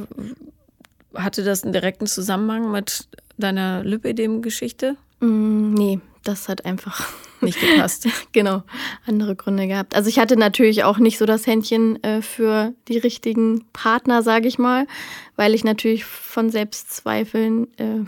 hatte 1.15 1.45
das 1.45 1.63
einen 1.63 1.71
direkten 1.71 2.05
Zusammenhang 2.05 2.71
mit 2.71 3.07
deiner 3.37 3.83
Lipödem-Geschichte? 3.83 4.97
Mm, 5.19 5.73
nee, 5.73 5.99
das 6.23 6.49
hat 6.49 6.65
einfach 6.65 7.07
Nicht 7.41 7.59
gepasst. 7.61 8.07
genau 8.31 8.63
andere 9.05 9.35
Gründe 9.35 9.67
gehabt. 9.67 9.95
Also 9.95 10.09
ich 10.09 10.17
hatte 10.17 10.37
natürlich 10.37 10.83
auch 10.83 10.97
nicht 10.97 11.17
so 11.19 11.25
das 11.25 11.45
Händchen 11.45 12.03
äh, 12.03 12.21
für 12.23 12.73
die 12.87 12.97
richtigen 12.97 13.65
Partner, 13.73 14.23
sage 14.23 14.47
ich 14.47 14.57
mal, 14.57 14.87
weil 15.35 15.53
ich 15.53 15.63
natürlich 15.63 16.03
von 16.05 16.49
Selbstzweifeln, 16.49 17.67
äh, 17.77 17.99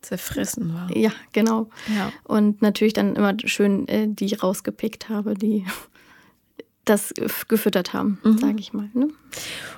Zerfressen 0.00 0.72
war. 0.72 0.96
ja, 0.96 1.10
genau. 1.32 1.68
Ja. 1.96 2.12
Und 2.24 2.62
natürlich 2.62 2.92
dann 2.92 3.16
immer 3.16 3.34
schön 3.44 3.88
äh, 3.88 4.06
die 4.08 4.32
rausgepickt 4.34 5.08
habe, 5.08 5.34
die 5.34 5.66
das 6.84 7.12
gef- 7.14 7.48
gefüttert 7.48 7.92
haben, 7.92 8.18
sage 8.40 8.60
ich 8.60 8.72
mal. 8.72 8.88
Ne? 8.94 9.08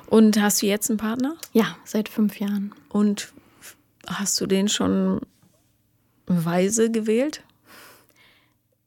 Und 0.06 0.38
hast 0.40 0.60
du 0.60 0.66
jetzt 0.66 0.90
einen 0.90 0.98
Partner? 0.98 1.34
Ja, 1.54 1.78
seit 1.84 2.10
fünf 2.10 2.38
Jahren. 2.40 2.74
Und 2.90 3.32
hast 4.08 4.40
du 4.40 4.46
den 4.46 4.68
schon 4.68 5.20
weise 6.26 6.90
gewählt? 6.90 7.42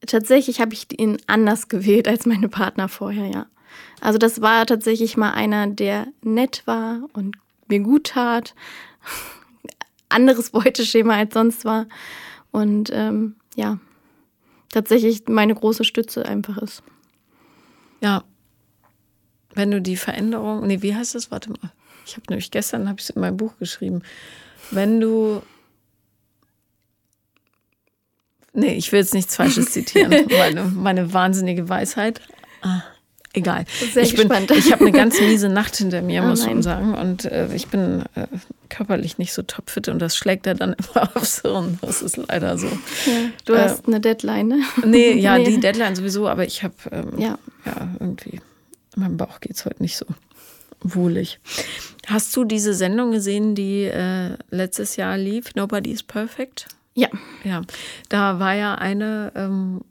Tatsächlich 0.05 0.59
habe 0.59 0.73
ich 0.73 0.87
ihn 0.99 1.17
anders 1.27 1.67
gewählt 1.67 2.07
als 2.07 2.25
meine 2.25 2.49
Partner 2.49 2.89
vorher, 2.89 3.27
ja. 3.27 3.45
Also 4.01 4.17
das 4.17 4.41
war 4.41 4.65
tatsächlich 4.65 5.15
mal 5.15 5.31
einer, 5.31 5.67
der 5.67 6.07
nett 6.21 6.63
war 6.65 7.07
und 7.13 7.37
mir 7.67 7.79
gut 7.79 8.07
tat. 8.07 8.55
Anderes 10.09 10.49
Beuteschema 10.49 11.15
als 11.15 11.33
sonst 11.33 11.65
war. 11.65 11.87
Und 12.49 12.89
ähm, 12.91 13.35
ja, 13.55 13.79
tatsächlich 14.69 15.23
meine 15.27 15.55
große 15.55 15.83
Stütze 15.83 16.25
einfach 16.25 16.57
ist. 16.57 16.83
Ja. 18.01 18.23
Wenn 19.53 19.71
du 19.71 19.81
die 19.81 19.97
Veränderung, 19.97 20.65
nee, 20.65 20.81
wie 20.81 20.95
heißt 20.95 21.15
das? 21.15 21.29
Warte 21.29 21.51
mal. 21.51 21.71
Ich 22.05 22.13
habe 22.13 22.25
nämlich 22.29 22.51
gestern 22.51 22.89
habe 22.89 22.99
ich 22.99 23.05
es 23.05 23.09
in 23.11 23.21
meinem 23.21 23.37
Buch 23.37 23.57
geschrieben. 23.57 24.01
Wenn 24.71 24.99
du 24.99 25.41
Nee, 28.53 28.73
ich 28.73 28.91
will 28.91 28.99
jetzt 28.99 29.13
nichts 29.13 29.35
Falsches 29.35 29.67
zitieren. 29.71 30.13
meine, 30.29 30.63
meine 30.65 31.13
wahnsinnige 31.13 31.69
Weisheit. 31.69 32.19
Ah, 32.61 32.81
egal. 33.33 33.65
Sehr 33.93 34.03
ich 34.03 34.15
bin, 34.15 34.27
gespannt. 34.27 34.51
ich 34.51 34.71
habe 34.73 34.81
eine 34.81 34.91
ganz 34.91 35.19
miese 35.21 35.47
Nacht 35.53 35.77
hinter 35.77 36.01
mir, 36.01 36.21
Oh 36.21 36.27
muss 36.27 36.45
man 36.45 36.61
sagen. 36.61 36.93
Und 36.93 37.23
äh, 37.25 37.47
ich 37.55 37.67
bin 37.69 38.03
äh, 38.15 38.27
körperlich 38.67 39.17
nicht 39.17 39.31
so 39.31 39.41
topfit 39.41 39.87
und 39.87 39.99
das 39.99 40.17
schlägt 40.17 40.47
er 40.47 40.55
dann 40.55 40.73
immer 40.93 41.15
aufs 41.15 41.41
Hirn. 41.43 41.79
Das 41.81 42.01
ist 42.01 42.17
leider 42.17 42.57
so. 42.57 42.67
Du 43.45 43.53
Äh, 43.53 43.59
hast 43.61 43.87
eine 43.87 44.01
Deadline, 44.01 44.47
ne? 44.49 44.61
Nee, 44.85 45.13
ja, 45.13 45.37
Nee. 45.37 45.45
die 45.45 45.59
Deadline 45.61 45.95
sowieso, 45.95 46.27
aber 46.27 46.45
ich 46.45 46.61
habe 46.61 46.73
ähm, 46.91 47.17
Ja. 47.17 47.37
ja, 47.65 47.87
irgendwie, 48.01 48.41
in 48.95 49.01
meinem 49.01 49.15
Bauch 49.15 49.39
geht 49.39 49.53
es 49.53 49.63
heute 49.63 49.81
nicht 49.81 49.95
so 49.95 50.05
wohlig. 50.84 51.39
Hast 52.08 52.36
du 52.36 52.44
diese 52.44 52.74
Sendung 52.74 53.12
gesehen, 53.12 53.56
die 53.56 53.84
äh, 53.84 54.38
letztes 54.50 54.96
Jahr 54.96 55.17
lief, 55.17 55.56
Nobody 55.56 55.91
is 55.91 56.04
Perfect? 56.04 56.67
Ja. 56.94 57.08
Ja, 57.44 57.62
da 58.10 58.39
war 58.39 58.54
ja 58.54 58.76
eine 58.76 59.32
ähm, 59.36 59.82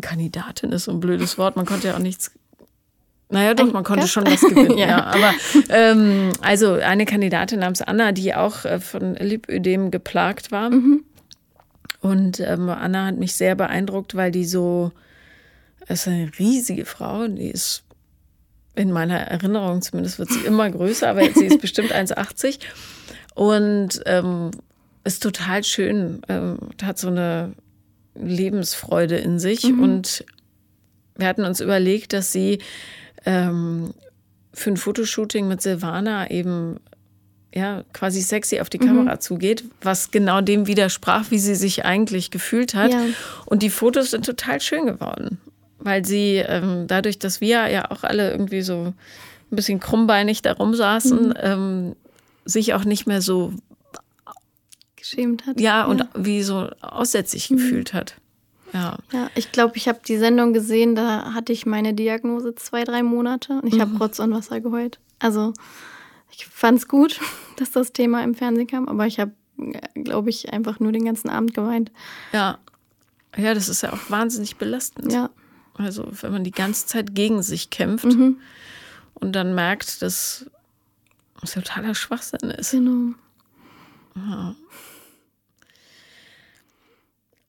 Kandidatin, 0.00 0.72
ist 0.72 0.84
so 0.84 0.92
ein 0.92 1.00
blödes 1.00 1.38
Wort, 1.38 1.56
man 1.56 1.66
konnte 1.66 1.88
ja 1.88 1.94
auch 1.94 1.98
nichts. 2.00 2.32
Naja, 3.28 3.54
doch, 3.54 3.72
man 3.72 3.82
konnte 3.82 4.06
schon 4.08 4.26
was 4.26 4.42
gewinnen, 4.42 4.76
Ja. 4.78 4.88
ja. 4.88 5.04
Aber 5.06 5.32
ähm, 5.70 6.32
also 6.42 6.74
eine 6.74 7.06
Kandidatin 7.06 7.60
namens 7.60 7.80
Anna, 7.80 8.12
die 8.12 8.34
auch 8.34 8.66
äh, 8.66 8.78
von 8.78 9.14
Lipödem 9.14 9.90
geplagt 9.90 10.52
war. 10.52 10.70
Und 12.00 12.40
ähm, 12.40 12.68
Anna 12.68 13.06
hat 13.06 13.16
mich 13.16 13.34
sehr 13.34 13.54
beeindruckt, 13.54 14.14
weil 14.14 14.32
die 14.32 14.44
so, 14.44 14.92
es 15.86 16.02
ist 16.02 16.08
eine 16.08 16.30
riesige 16.38 16.84
Frau, 16.84 17.26
die 17.26 17.48
ist 17.48 17.84
in 18.74 18.90
meiner 18.90 19.18
Erinnerung 19.18 19.82
zumindest 19.82 20.18
wird 20.18 20.30
sie 20.30 20.46
immer 20.46 20.70
größer, 20.70 21.08
aber 21.08 21.22
jetzt 21.22 21.38
sie 21.38 21.46
ist 21.46 21.60
bestimmt 21.60 21.92
1,80 21.94 22.58
und 23.34 24.00
ähm, 24.06 24.50
ist 25.04 25.22
total 25.22 25.64
schön, 25.64 26.22
ähm, 26.28 26.58
hat 26.82 26.98
so 26.98 27.08
eine 27.08 27.52
Lebensfreude 28.14 29.16
in 29.16 29.38
sich. 29.38 29.64
Und 29.64 30.24
wir 31.16 31.26
hatten 31.26 31.44
uns 31.44 31.60
überlegt, 31.60 32.12
dass 32.12 32.32
sie 32.32 32.58
ähm, 33.24 33.94
für 34.52 34.70
ein 34.70 34.76
Fotoshooting 34.76 35.48
mit 35.48 35.62
Silvana 35.62 36.30
eben 36.30 36.78
ja 37.54 37.84
quasi 37.92 38.22
sexy 38.22 38.60
auf 38.60 38.70
die 38.70 38.78
Kamera 38.78 39.20
zugeht, 39.20 39.64
was 39.82 40.10
genau 40.10 40.40
dem 40.40 40.66
widersprach, 40.66 41.30
wie 41.30 41.38
sie 41.38 41.54
sich 41.54 41.84
eigentlich 41.84 42.30
gefühlt 42.30 42.74
hat. 42.74 42.92
Ja. 42.92 43.04
Und 43.44 43.62
die 43.62 43.70
Fotos 43.70 44.10
sind 44.10 44.24
total 44.24 44.60
schön 44.60 44.86
geworden, 44.86 45.38
weil 45.84 46.04
sie 46.04 46.36
ähm, 46.36 46.86
dadurch, 46.86 47.18
dass 47.18 47.40
wir 47.40 47.68
ja 47.68 47.90
auch 47.90 48.04
alle 48.04 48.30
irgendwie 48.30 48.62
so 48.62 48.94
ein 49.50 49.56
bisschen 49.56 49.80
krummbeinig 49.80 50.42
da 50.42 50.52
rumsaßen, 50.52 51.34
ähm, 51.40 51.96
sich 52.44 52.74
auch 52.74 52.84
nicht 52.84 53.06
mehr 53.06 53.20
so 53.22 53.52
Geschämt 54.96 55.46
hat. 55.46 55.60
ja 55.60 55.84
und 55.84 56.06
wie 56.14 56.42
so 56.42 56.68
aussätzig 56.80 57.48
gefühlt 57.48 57.92
hat. 57.92 58.16
Ja. 58.72 58.96
Ja, 59.12 59.30
ich 59.34 59.52
glaube, 59.52 59.76
ich 59.76 59.88
habe 59.88 60.00
die 60.06 60.16
Sendung 60.16 60.52
gesehen, 60.52 60.94
da 60.94 61.34
hatte 61.34 61.52
ich 61.52 61.66
meine 61.66 61.92
Diagnose 61.92 62.54
zwei, 62.54 62.84
drei 62.84 63.02
Monate 63.02 63.60
und 63.60 63.66
ich 63.72 63.80
habe 63.80 63.98
Rotz 63.98 64.18
und 64.18 64.32
Wasser 64.32 64.60
geheult. 64.60 64.98
Also 65.18 65.52
ich 66.30 66.46
fand 66.46 66.78
es 66.78 66.88
gut, 66.88 67.20
dass 67.56 67.70
das 67.70 67.92
Thema 67.92 68.22
im 68.24 68.34
Fernsehen 68.34 68.66
kam, 68.66 68.88
aber 68.88 69.06
ich 69.06 69.20
habe, 69.20 69.32
glaube 69.94 70.30
ich, 70.30 70.52
einfach 70.52 70.80
nur 70.80 70.92
den 70.92 71.04
ganzen 71.04 71.28
Abend 71.28 71.52
geweint. 71.54 71.92
Ja. 72.32 72.58
Ja, 73.36 73.54
das 73.54 73.68
ist 73.68 73.82
ja 73.82 73.92
auch 73.92 74.10
wahnsinnig 74.10 74.56
belastend. 74.56 75.12
Ja, 75.12 75.30
Also, 75.74 76.08
wenn 76.20 76.32
man 76.32 76.44
die 76.44 76.50
ganze 76.50 76.86
Zeit 76.86 77.14
gegen 77.14 77.42
sich 77.42 77.70
kämpft 77.70 78.04
Mhm. 78.04 78.38
und 79.14 79.32
dann 79.32 79.54
merkt, 79.54 80.02
dass 80.02 80.46
es 81.42 81.52
totaler 81.52 81.94
Schwachsinn 81.94 82.50
ist. 82.50 82.70
genau. 82.72 83.14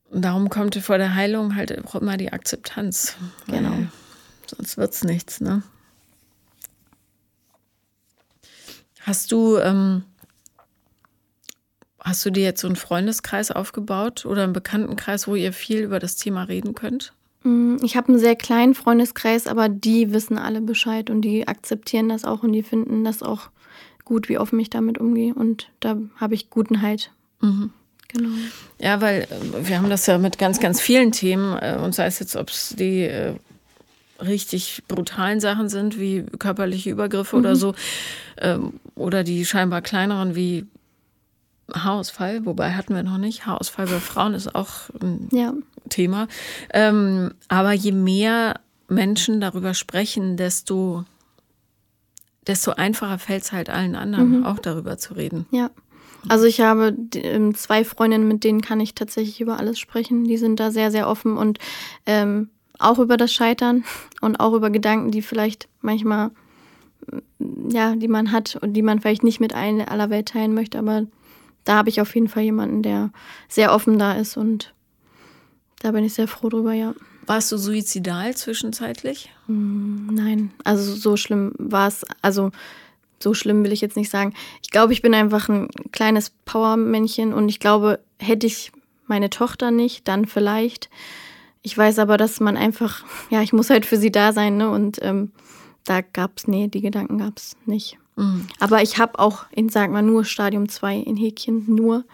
Und 0.09 0.21
darum 0.21 0.49
kommt 0.49 0.75
vor 0.75 0.97
der 0.97 1.15
Heilung 1.15 1.55
halt 1.55 1.85
auch 1.85 1.95
immer 1.95 2.17
die 2.17 2.31
Akzeptanz. 2.31 3.15
Genau. 3.47 3.75
Sonst 4.47 4.77
wird's 4.77 5.03
nichts, 5.03 5.41
ne? 5.41 5.63
Hast 9.01 9.31
du, 9.31 9.57
ähm, 9.57 10.03
hast 11.99 12.25
du 12.25 12.29
dir 12.29 12.43
jetzt 12.43 12.61
so 12.61 12.67
einen 12.67 12.75
Freundeskreis 12.75 13.51
aufgebaut 13.51 14.25
oder 14.25 14.43
einen 14.43 14.53
Bekanntenkreis, 14.53 15.27
wo 15.27 15.35
ihr 15.35 15.51
viel 15.51 15.79
über 15.81 15.99
das 15.99 16.15
Thema 16.15 16.43
reden 16.43 16.73
könnt? 16.75 17.13
Mm, 17.43 17.77
Ich 17.83 17.95
habe 17.95 18.09
einen 18.09 18.19
sehr 18.19 18.35
kleinen 18.35 18.73
Freundeskreis, 18.75 19.47
aber 19.47 19.69
die 19.69 20.13
wissen 20.13 20.37
alle 20.37 20.61
Bescheid 20.61 21.09
und 21.09 21.21
die 21.21 21.47
akzeptieren 21.47 22.09
das 22.09 22.25
auch 22.25 22.43
und 22.43 22.53
die 22.53 22.63
finden 22.63 23.03
das 23.03 23.21
auch 23.23 23.49
gut, 24.05 24.29
wie 24.29 24.37
offen 24.37 24.59
ich 24.59 24.69
damit 24.69 24.97
umgehe. 24.97 25.33
Und 25.33 25.69
da 25.79 25.97
habe 26.17 26.33
ich 26.35 26.49
guten 26.49 26.81
Halt. 26.81 27.11
Genau. 27.41 28.29
Ja, 28.79 29.01
weil 29.01 29.23
äh, 29.23 29.67
wir 29.67 29.77
haben 29.77 29.89
das 29.89 30.05
ja 30.05 30.17
mit 30.17 30.37
ganz, 30.37 30.59
ganz 30.59 30.79
vielen 30.79 31.11
Themen, 31.11 31.57
äh, 31.57 31.77
und 31.83 31.93
sei 31.95 32.05
es 32.05 32.19
jetzt, 32.19 32.35
ob 32.35 32.49
es 32.49 32.75
die 32.77 33.01
äh, 33.01 33.35
richtig 34.21 34.83
brutalen 34.87 35.39
Sachen 35.39 35.67
sind, 35.67 35.99
wie 35.99 36.23
körperliche 36.39 36.89
Übergriffe 36.91 37.35
oder 37.35 37.55
so, 37.55 37.73
ähm, 38.37 38.79
oder 38.95 39.23
die 39.23 39.45
scheinbar 39.45 39.81
kleineren 39.81 40.35
wie 40.35 40.65
Haarausfall, 41.73 42.45
wobei 42.45 42.73
hatten 42.73 42.93
wir 42.93 43.03
noch 43.03 43.17
nicht. 43.17 43.45
Haarausfall 43.45 43.87
bei 43.87 43.99
Frauen 43.99 44.33
ist 44.33 44.53
auch 44.53 44.89
ein 45.01 45.27
Ja, 45.31 45.53
Thema. 45.89 46.27
Ähm, 46.73 47.33
aber 47.47 47.73
je 47.73 47.91
mehr 47.91 48.59
Menschen 48.87 49.41
darüber 49.41 49.73
sprechen, 49.73 50.37
desto, 50.37 51.05
desto 52.47 52.71
einfacher 52.71 53.19
fällt 53.19 53.43
es 53.43 53.51
halt 53.51 53.69
allen 53.69 53.95
anderen, 53.95 54.45
auch 54.45 54.59
darüber 54.59 54.97
zu 54.97 55.13
reden. 55.15 55.45
ja. 55.51 55.69
Also 56.29 56.45
ich 56.45 56.61
habe 56.61 56.95
ähm, 57.15 57.53
zwei 57.53 57.83
Freundinnen, 57.83 58.25
mit 58.29 58.45
denen 58.45 58.61
kann 58.61 58.79
ich 58.79 58.95
tatsächlich 58.95 59.41
über 59.41 59.59
alles 59.59 59.77
sprechen. 59.77 60.23
Die 60.23 60.37
sind 60.37 60.57
da 60.57 60.71
sehr, 60.71 60.89
sehr 60.89 61.09
offen 61.09 61.35
und 61.35 61.59
ähm, 62.05 62.49
auch 62.79 62.99
über 62.99 63.17
das 63.17 63.33
Scheitern 63.33 63.83
und 64.21 64.39
auch 64.39 64.53
über 64.53 64.69
Gedanken, 64.69 65.11
die 65.11 65.21
vielleicht 65.21 65.67
manchmal 65.81 66.31
ja, 67.69 67.95
die 67.95 68.07
man 68.07 68.31
hat 68.31 68.57
und 68.61 68.73
die 68.73 68.81
man 68.81 68.99
vielleicht 68.99 69.23
nicht 69.23 69.39
mit 69.39 69.53
allen 69.53 69.81
aller 69.81 70.09
Welt 70.09 70.29
teilen 70.29 70.53
möchte, 70.53 70.79
aber 70.79 71.05
da 71.65 71.75
habe 71.75 71.89
ich 71.89 72.01
auf 72.01 72.13
jeden 72.15 72.27
Fall 72.27 72.43
jemanden, 72.43 72.81
der 72.83 73.11
sehr 73.47 73.73
offen 73.73 73.97
da 73.97 74.13
ist 74.13 74.37
und 74.37 74.73
da 75.83 75.91
bin 75.91 76.03
ich 76.03 76.13
sehr 76.13 76.27
froh 76.27 76.49
drüber, 76.49 76.73
ja. 76.73 76.95
Warst 77.25 77.51
du 77.51 77.57
suizidal 77.57 78.35
zwischenzeitlich? 78.35 79.29
Hm, 79.47 80.07
nein, 80.11 80.51
also 80.63 80.95
so 80.95 81.15
schlimm 81.17 81.53
war 81.57 81.87
es, 81.87 82.05
also 82.21 82.51
so 83.19 83.33
schlimm 83.33 83.63
will 83.63 83.71
ich 83.71 83.81
jetzt 83.81 83.97
nicht 83.97 84.09
sagen. 84.09 84.33
Ich 84.61 84.71
glaube, 84.71 84.93
ich 84.93 85.01
bin 85.01 85.13
einfach 85.13 85.49
ein 85.49 85.67
kleines 85.91 86.31
Powermännchen 86.45 87.33
und 87.33 87.49
ich 87.49 87.59
glaube, 87.59 87.99
hätte 88.17 88.47
ich 88.47 88.71
meine 89.07 89.29
Tochter 89.29 89.71
nicht, 89.71 90.07
dann 90.07 90.25
vielleicht. 90.25 90.89
Ich 91.61 91.77
weiß 91.77 91.99
aber, 91.99 92.17
dass 92.17 92.39
man 92.39 92.57
einfach, 92.57 93.03
ja, 93.29 93.41
ich 93.41 93.53
muss 93.53 93.69
halt 93.69 93.85
für 93.85 93.97
sie 93.97 94.11
da 94.11 94.33
sein, 94.33 94.57
ne? 94.57 94.69
Und 94.69 94.99
ähm, 95.01 95.31
da 95.83 96.01
gab's, 96.01 96.47
nee, 96.47 96.67
die 96.67 96.81
Gedanken 96.81 97.17
gab's 97.17 97.55
nicht. 97.65 97.97
Mhm. 98.15 98.47
Aber 98.59 98.81
ich 98.81 98.97
habe 98.97 99.19
auch 99.19 99.45
in, 99.51 99.69
sag 99.69 99.91
mal, 99.91 100.01
nur 100.01 100.23
Stadium 100.23 100.69
2 100.69 100.97
in 100.97 101.17
Häkchen, 101.17 101.65
nur. 101.67 102.05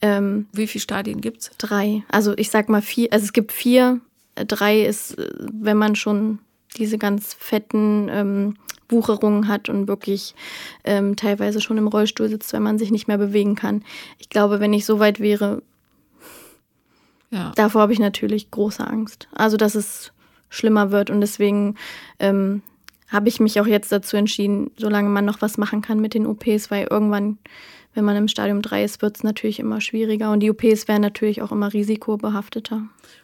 Ähm, 0.00 0.46
Wie 0.52 0.66
viele 0.66 0.82
Stadien 0.82 1.20
gibt's? 1.20 1.50
Drei. 1.58 2.02
Also 2.10 2.34
ich 2.36 2.50
sag 2.50 2.68
mal 2.68 2.82
vier, 2.82 3.12
also 3.12 3.24
es 3.24 3.32
gibt 3.32 3.52
vier. 3.52 4.00
Drei 4.34 4.82
ist, 4.82 5.18
äh, 5.18 5.28
wenn 5.52 5.76
man 5.76 5.96
schon 5.96 6.40
diese 6.76 6.98
ganz 6.98 7.34
fetten 7.34 8.08
ähm, 8.10 8.56
Wucherungen 8.88 9.48
hat 9.48 9.68
und 9.68 9.88
wirklich 9.88 10.34
ähm, 10.84 11.16
teilweise 11.16 11.60
schon 11.60 11.78
im 11.78 11.88
Rollstuhl 11.88 12.28
sitzt, 12.28 12.52
wenn 12.52 12.62
man 12.62 12.78
sich 12.78 12.90
nicht 12.90 13.08
mehr 13.08 13.18
bewegen 13.18 13.54
kann. 13.54 13.84
Ich 14.18 14.28
glaube, 14.28 14.60
wenn 14.60 14.72
ich 14.72 14.84
so 14.84 14.98
weit 14.98 15.20
wäre, 15.20 15.62
ja. 17.30 17.52
davor 17.56 17.82
habe 17.82 17.92
ich 17.92 17.98
natürlich 17.98 18.50
große 18.50 18.86
Angst. 18.86 19.28
Also, 19.32 19.56
dass 19.56 19.74
es 19.74 20.12
schlimmer 20.48 20.90
wird 20.90 21.10
und 21.10 21.20
deswegen 21.20 21.76
ähm, 22.18 22.62
habe 23.08 23.28
ich 23.28 23.40
mich 23.40 23.60
auch 23.60 23.66
jetzt 23.66 23.92
dazu 23.92 24.16
entschieden, 24.16 24.70
solange 24.76 25.08
man 25.08 25.24
noch 25.24 25.42
was 25.42 25.58
machen 25.58 25.82
kann 25.82 26.00
mit 26.00 26.14
den 26.14 26.26
OPs, 26.26 26.70
weil 26.70 26.86
irgendwann, 26.90 27.38
wenn 27.94 28.04
man 28.04 28.16
im 28.16 28.28
Stadium 28.28 28.62
3 28.62 28.84
ist, 28.84 29.02
wird 29.02 29.16
es 29.16 29.22
natürlich 29.22 29.60
immer 29.60 29.80
schwieriger 29.80 30.32
und 30.32 30.40
die 30.40 30.50
OPs 30.50 30.88
werden 30.88 31.02
natürlich 31.02 31.42
auch 31.42 31.52
immer 31.52 31.72
risikobehafteter. 31.72 32.82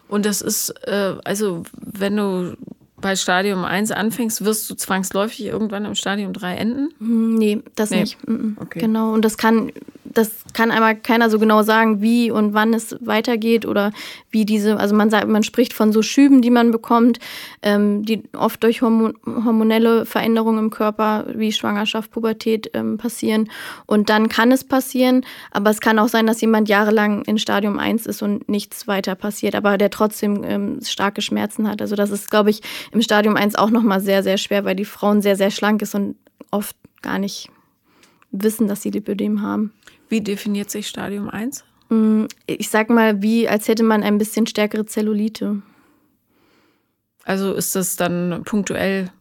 Und 0.09 0.27
das 0.27 0.43
ist, 0.43 0.71
äh, 0.87 1.17
also 1.25 1.63
wenn 1.73 2.17
du 2.17 2.57
bei 3.01 3.17
Stadium 3.17 3.65
1 3.65 3.91
anfängst, 3.91 4.45
wirst 4.45 4.69
du 4.71 4.75
zwangsläufig 4.75 5.47
irgendwann 5.47 5.85
im 5.85 5.95
Stadium 5.95 6.33
3 6.33 6.55
enden? 6.57 6.89
Hm, 6.99 7.35
nee, 7.37 7.63
das 7.75 7.91
nee. 7.91 8.01
nicht. 8.01 8.19
Okay. 8.57 8.81
Genau. 8.81 9.13
Und 9.13 9.25
das 9.25 9.39
kann 9.39 9.73
das 10.13 10.33
kann 10.53 10.71
einmal 10.71 10.97
keiner 10.97 11.31
so 11.31 11.39
genau 11.39 11.63
sagen, 11.63 12.03
wie 12.03 12.31
und 12.31 12.53
wann 12.53 12.75
es 12.75 12.97
weitergeht 13.01 13.65
oder 13.65 13.93
wie 14.31 14.45
diese, 14.45 14.79
also 14.79 14.95
man 14.95 15.11
sagt, 15.11 15.29
man 15.29 15.43
spricht 15.43 15.73
von 15.73 15.93
so 15.93 16.03
Schüben, 16.03 16.43
die 16.43 16.51
man 16.51 16.71
bekommt, 16.73 17.19
ähm, 17.63 18.05
die 18.05 18.23
oft 18.37 18.63
durch 18.63 18.83
hormonelle 18.83 20.07
Veränderungen 20.07 20.59
im 20.59 20.71
Körper 20.71 21.27
wie 21.35 21.53
Schwangerschaft, 21.53 22.11
Pubertät 22.11 22.71
ähm, 22.75 22.99
passieren. 22.99 23.51
Und 23.87 24.11
dann 24.11 24.29
kann 24.29 24.51
es 24.51 24.65
passieren, 24.65 25.25
aber 25.53 25.71
es 25.71 25.81
kann 25.81 25.99
auch 25.99 26.09
sein, 26.09 26.27
dass 26.27 26.41
jemand 26.41 26.69
jahrelang 26.69 27.23
in 27.23 27.39
Stadium 27.39 27.79
1 27.79 28.07
ist 28.07 28.23
und 28.23 28.49
nichts 28.49 28.89
weiter 28.89 29.15
passiert, 29.15 29.55
aber 29.55 29.79
der 29.79 29.91
trotzdem 29.91 30.43
ähm, 30.45 30.81
starke 30.83 31.23
Schmerzen 31.23 31.69
hat. 31.69 31.81
Also 31.81 31.95
das 31.95 32.11
ist, 32.11 32.31
glaube 32.31 32.51
ich, 32.51 32.63
im 32.93 33.03
Stadium 33.03 33.37
1 33.37 33.55
auch 33.57 33.71
nochmal 33.71 34.01
sehr, 34.01 34.23
sehr 34.23 34.39
schwer, 34.39 34.65
weil 34.65 34.77
die 34.77 34.85
Frauen 34.85 35.23
sehr, 35.23 35.37
sehr 35.37 35.51
schlank 35.51 35.83
ist 35.83 35.95
und 35.95 36.17
oft 36.51 36.77
gar 37.03 37.19
nicht 37.19 37.51
wissen, 38.31 38.69
dass 38.69 38.83
sie 38.83 38.91
Lipödem 38.91 39.43
haben. 39.43 39.73
Wie 40.09 40.21
definiert 40.21 40.71
sich 40.71 40.89
Stadium 40.89 41.29
1? 41.29 41.65
Mm, 41.89 42.25
ich 42.47 42.69
sag 42.69 42.91
mal, 42.91 43.23
wie 43.23 43.49
als 43.49 43.69
hätte 43.69 43.83
man 43.83 44.03
ein 44.03 44.19
bisschen 44.19 44.47
stärkere 44.47 44.87
Zellulite. 44.87 45.63
Also 47.25 47.53
ist 47.53 47.77
das 47.77 47.97
dann 47.97 48.43
punktuell? 48.45 49.13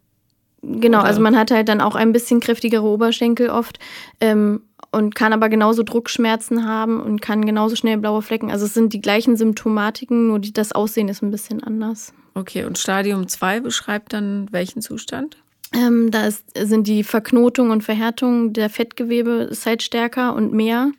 Genau, 0.62 1.00
oder? 1.00 1.08
also 1.08 1.22
man 1.22 1.38
hat 1.38 1.52
halt 1.52 1.70
dann 1.70 1.82
auch 1.82 1.96
ein 1.96 2.12
bisschen 2.12 2.40
kräftigere 2.40 2.84
Oberschenkel 2.84 3.50
oft 3.50 3.80
ähm, 4.20 4.62
und 4.92 5.16
kann 5.16 5.34
aber 5.34 5.50
genauso 5.50 5.84
Druckschmerzen 5.84 6.66
haben 6.66 7.00
und 7.02 7.22
kann 7.22 7.46
genauso 7.46 7.76
schnell 7.76 7.98
blaue 7.98 8.22
Flecken. 8.22 8.52
Also 8.52 8.66
es 8.66 8.74
sind 8.74 8.94
die 8.94 9.02
gleichen 9.02 9.38
Symptomatiken, 9.38 10.28
nur 10.28 10.40
die, 10.40 10.52
das 10.52 10.72
Aussehen 10.72 11.08
ist 11.08 11.22
ein 11.22 11.32
bisschen 11.32 11.64
anders. 11.64 12.14
Okay, 12.40 12.64
und 12.64 12.78
Stadium 12.78 13.28
2 13.28 13.60
beschreibt 13.60 14.14
dann 14.14 14.48
welchen 14.52 14.82
Zustand? 14.82 15.36
Ähm, 15.74 16.10
da 16.10 16.26
ist, 16.26 16.46
sind 16.56 16.88
die 16.88 17.04
Verknotung 17.04 17.70
und 17.70 17.84
Verhärtung 17.84 18.54
der 18.54 18.70
Fettgewebe 18.70 19.50
ist 19.52 19.66
halt 19.66 19.84
stärker 19.84 20.34
und 20.34 20.54
mehr. 20.54 20.92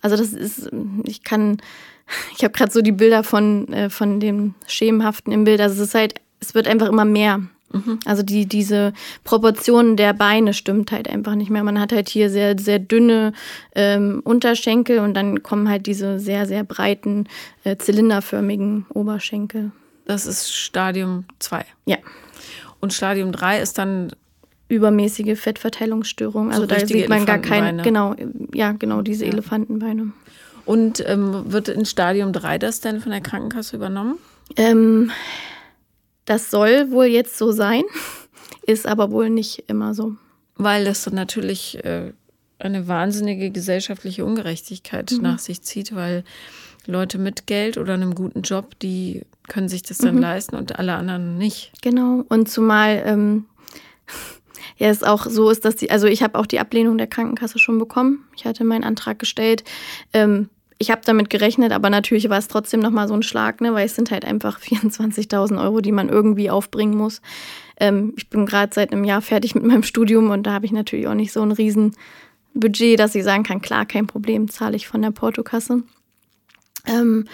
Also 0.00 0.16
das 0.16 0.32
ist, 0.32 0.70
ich 1.04 1.22
kann, 1.22 1.58
ich 2.36 2.42
habe 2.44 2.52
gerade 2.52 2.72
so 2.72 2.80
die 2.80 2.92
Bilder 2.92 3.24
von, 3.24 3.68
äh, 3.72 3.90
von 3.90 4.20
dem 4.20 4.54
Schemenhaften 4.66 5.32
im 5.32 5.44
Bild. 5.44 5.60
Also 5.60 5.82
es 5.82 5.88
ist 5.88 5.94
halt, 5.94 6.14
es 6.40 6.54
wird 6.54 6.66
einfach 6.66 6.88
immer 6.88 7.04
mehr. 7.04 7.42
Mhm. 7.72 7.98
Also 8.06 8.22
die, 8.22 8.46
diese 8.46 8.94
Proportionen 9.22 9.98
der 9.98 10.14
Beine 10.14 10.54
stimmt 10.54 10.92
halt 10.92 11.10
einfach 11.10 11.34
nicht 11.34 11.50
mehr. 11.50 11.62
Man 11.62 11.78
hat 11.78 11.92
halt 11.92 12.08
hier 12.08 12.30
sehr, 12.30 12.58
sehr 12.58 12.78
dünne 12.78 13.34
ähm, 13.74 14.22
Unterschenkel 14.24 15.00
und 15.00 15.12
dann 15.12 15.42
kommen 15.42 15.68
halt 15.68 15.86
diese 15.86 16.18
sehr, 16.20 16.46
sehr 16.46 16.64
breiten, 16.64 17.28
äh, 17.64 17.76
zylinderförmigen 17.76 18.86
Oberschenkel. 18.94 19.72
Das 20.06 20.24
ist 20.24 20.54
Stadium 20.54 21.24
2. 21.40 21.64
Ja. 21.84 21.98
Und 22.80 22.94
Stadium 22.94 23.32
3 23.32 23.60
ist 23.60 23.76
dann 23.78 24.12
übermäßige 24.68 25.38
Fettverteilungsstörung. 25.38 26.50
Also 26.50 26.62
so 26.62 26.66
da 26.66 26.86
sieht 26.86 27.08
man 27.08 27.26
gar 27.26 27.38
keine, 27.38 27.82
genau, 27.82 28.14
ja, 28.54 28.72
genau, 28.72 29.02
diese 29.02 29.24
ja. 29.24 29.32
Elefantenbeine. 29.32 30.12
Und 30.64 31.04
ähm, 31.06 31.52
wird 31.52 31.68
in 31.68 31.84
Stadium 31.84 32.32
3 32.32 32.58
das 32.58 32.80
denn 32.80 33.00
von 33.00 33.12
der 33.12 33.20
Krankenkasse 33.20 33.76
übernommen? 33.76 34.18
Ähm, 34.56 35.10
das 36.24 36.50
soll 36.50 36.90
wohl 36.90 37.06
jetzt 37.06 37.38
so 37.38 37.52
sein, 37.52 37.82
ist 38.66 38.86
aber 38.86 39.10
wohl 39.10 39.30
nicht 39.30 39.64
immer 39.68 39.94
so. 39.94 40.16
Weil 40.56 40.84
das 40.84 41.04
dann 41.04 41.14
natürlich 41.14 41.84
äh, 41.84 42.12
eine 42.58 42.88
wahnsinnige 42.88 43.50
gesellschaftliche 43.50 44.24
Ungerechtigkeit 44.24 45.12
mhm. 45.12 45.22
nach 45.22 45.38
sich 45.38 45.62
zieht, 45.62 45.94
weil 45.94 46.24
Leute 46.86 47.18
mit 47.18 47.46
Geld 47.46 47.78
oder 47.78 47.94
einem 47.94 48.14
guten 48.14 48.42
Job, 48.42 48.78
die 48.80 49.22
können 49.48 49.68
sich 49.68 49.82
das 49.82 49.98
dann 49.98 50.16
mhm. 50.16 50.20
leisten 50.20 50.56
und 50.56 50.78
alle 50.78 50.94
anderen 50.94 51.38
nicht. 51.38 51.72
Genau. 51.82 52.24
Und 52.28 52.48
zumal 52.48 53.02
ähm, 53.04 53.44
ja 54.78 54.88
es 54.88 55.02
auch 55.02 55.26
so 55.26 55.50
ist, 55.50 55.64
dass 55.64 55.76
die, 55.76 55.90
also 55.90 56.06
ich 56.06 56.22
habe 56.22 56.38
auch 56.38 56.46
die 56.46 56.60
Ablehnung 56.60 56.98
der 56.98 57.06
Krankenkasse 57.06 57.58
schon 57.58 57.78
bekommen. 57.78 58.24
Ich 58.36 58.44
hatte 58.44 58.64
meinen 58.64 58.84
Antrag 58.84 59.18
gestellt. 59.18 59.64
Ähm, 60.12 60.48
ich 60.78 60.90
habe 60.90 61.00
damit 61.04 61.30
gerechnet, 61.30 61.72
aber 61.72 61.88
natürlich 61.88 62.28
war 62.28 62.38
es 62.38 62.48
trotzdem 62.48 62.80
nochmal 62.80 63.08
so 63.08 63.14
ein 63.14 63.22
Schlag, 63.22 63.62
ne, 63.62 63.72
weil 63.72 63.86
es 63.86 63.94
sind 63.94 64.10
halt 64.10 64.24
einfach 64.24 64.60
24.000 64.60 65.62
Euro, 65.62 65.80
die 65.80 65.92
man 65.92 66.08
irgendwie 66.08 66.50
aufbringen 66.50 66.96
muss. 66.96 67.20
Ähm, 67.78 68.14
ich 68.16 68.28
bin 68.28 68.46
gerade 68.46 68.74
seit 68.74 68.92
einem 68.92 69.04
Jahr 69.04 69.22
fertig 69.22 69.54
mit 69.54 69.64
meinem 69.64 69.82
Studium 69.82 70.30
und 70.30 70.44
da 70.44 70.52
habe 70.52 70.66
ich 70.66 70.72
natürlich 70.72 71.08
auch 71.08 71.14
nicht 71.14 71.32
so 71.32 71.42
ein 71.42 71.52
riesen 71.52 71.94
Budget, 72.54 72.98
dass 72.98 73.14
ich 73.14 73.24
sagen 73.24 73.42
kann, 73.42 73.60
klar, 73.60 73.84
kein 73.84 74.06
Problem, 74.06 74.48
zahle 74.48 74.76
ich 74.76 74.88
von 74.88 75.02
der 75.02 75.10
Portokasse. 75.10 75.82
Ähm, 76.86 77.26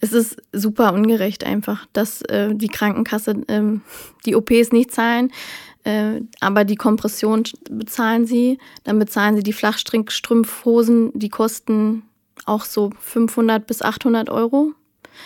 es 0.00 0.12
ist 0.12 0.36
super 0.52 0.92
ungerecht 0.92 1.44
einfach, 1.44 1.86
dass 1.92 2.22
äh, 2.22 2.54
die 2.54 2.68
Krankenkasse 2.68 3.42
ähm, 3.48 3.82
die 4.24 4.36
OPs 4.36 4.72
nicht 4.72 4.92
zahlen, 4.92 5.32
äh, 5.84 6.20
aber 6.40 6.64
die 6.64 6.76
Kompression 6.76 7.44
bezahlen 7.70 8.26
sie. 8.26 8.58
Dann 8.84 8.98
bezahlen 8.98 9.36
sie 9.36 9.42
die 9.42 9.52
Flachstrickstrumpfhosen, 9.52 11.12
die 11.14 11.28
kosten 11.28 12.02
auch 12.44 12.64
so 12.64 12.90
500 13.00 13.66
bis 13.66 13.82
800 13.82 14.28
Euro. 14.28 14.72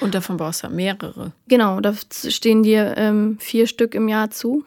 Und 0.00 0.14
davon 0.14 0.36
brauchst 0.36 0.62
du 0.62 0.68
mehrere. 0.68 1.32
Genau, 1.48 1.80
da 1.80 1.94
stehen 1.94 2.62
dir 2.62 2.94
ähm, 2.96 3.38
vier 3.40 3.66
Stück 3.66 3.94
im 3.94 4.08
Jahr 4.08 4.30
zu. 4.30 4.64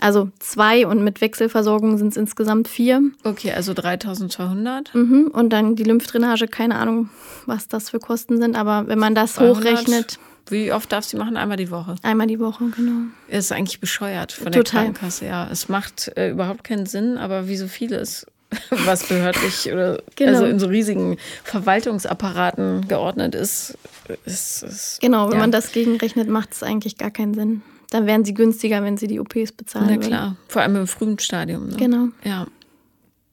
Also 0.00 0.30
zwei 0.38 0.86
und 0.86 1.04
mit 1.04 1.20
Wechselversorgung 1.20 1.98
sind 1.98 2.08
es 2.08 2.16
insgesamt 2.16 2.68
vier. 2.68 3.02
Okay, 3.22 3.52
also 3.52 3.74
3200. 3.74 4.94
Mhm. 4.94 5.30
Und 5.32 5.50
dann 5.50 5.76
die 5.76 5.84
Lymphdrainage, 5.84 6.48
keine 6.48 6.76
Ahnung, 6.76 7.10
was 7.46 7.68
das 7.68 7.90
für 7.90 7.98
Kosten 7.98 8.40
sind, 8.40 8.56
aber 8.56 8.86
wenn 8.88 8.98
man 8.98 9.14
das 9.14 9.34
200. 9.34 9.56
hochrechnet. 9.56 10.18
Wie 10.48 10.72
oft 10.72 10.90
darf 10.90 11.04
sie 11.04 11.16
machen? 11.16 11.36
Einmal 11.36 11.58
die 11.58 11.70
Woche. 11.70 11.94
Einmal 12.02 12.26
die 12.26 12.40
Woche, 12.40 12.64
genau. 12.74 13.08
Ist 13.28 13.52
eigentlich 13.52 13.78
bescheuert 13.78 14.32
von 14.32 14.50
der 14.50 14.64
Total. 14.64 14.84
Krankenkasse, 14.84 15.26
ja. 15.26 15.48
Es 15.50 15.68
macht 15.68 16.10
äh, 16.16 16.30
überhaupt 16.30 16.64
keinen 16.64 16.86
Sinn, 16.86 17.18
aber 17.18 17.46
wie 17.46 17.56
so 17.56 17.68
vieles, 17.68 18.26
was 18.70 19.06
behördlich 19.06 19.70
oder 19.70 20.02
genau. 20.16 20.32
also 20.32 20.46
in 20.46 20.58
so 20.58 20.66
riesigen 20.66 21.18
Verwaltungsapparaten 21.44 22.88
geordnet 22.88 23.36
ist, 23.36 23.78
ist, 24.24 24.64
ist 24.64 24.98
Genau, 25.00 25.28
wenn 25.28 25.34
ja. 25.34 25.40
man 25.40 25.52
das 25.52 25.70
gegenrechnet, 25.70 26.28
macht 26.28 26.52
es 26.52 26.62
eigentlich 26.64 26.98
gar 26.98 27.12
keinen 27.12 27.34
Sinn. 27.34 27.62
Dann 27.90 28.06
wären 28.06 28.24
sie 28.24 28.34
günstiger, 28.34 28.82
wenn 28.82 28.96
sie 28.96 29.08
die 29.08 29.18
OPs 29.18 29.52
bezahlen. 29.52 29.86
Na 29.90 29.96
klar, 29.96 30.22
würden. 30.28 30.36
vor 30.48 30.62
allem 30.62 30.76
im 30.76 30.86
frühen 30.86 31.18
Stadium. 31.18 31.68
Ne? 31.68 31.76
Genau. 31.76 32.08
Ja. 32.24 32.46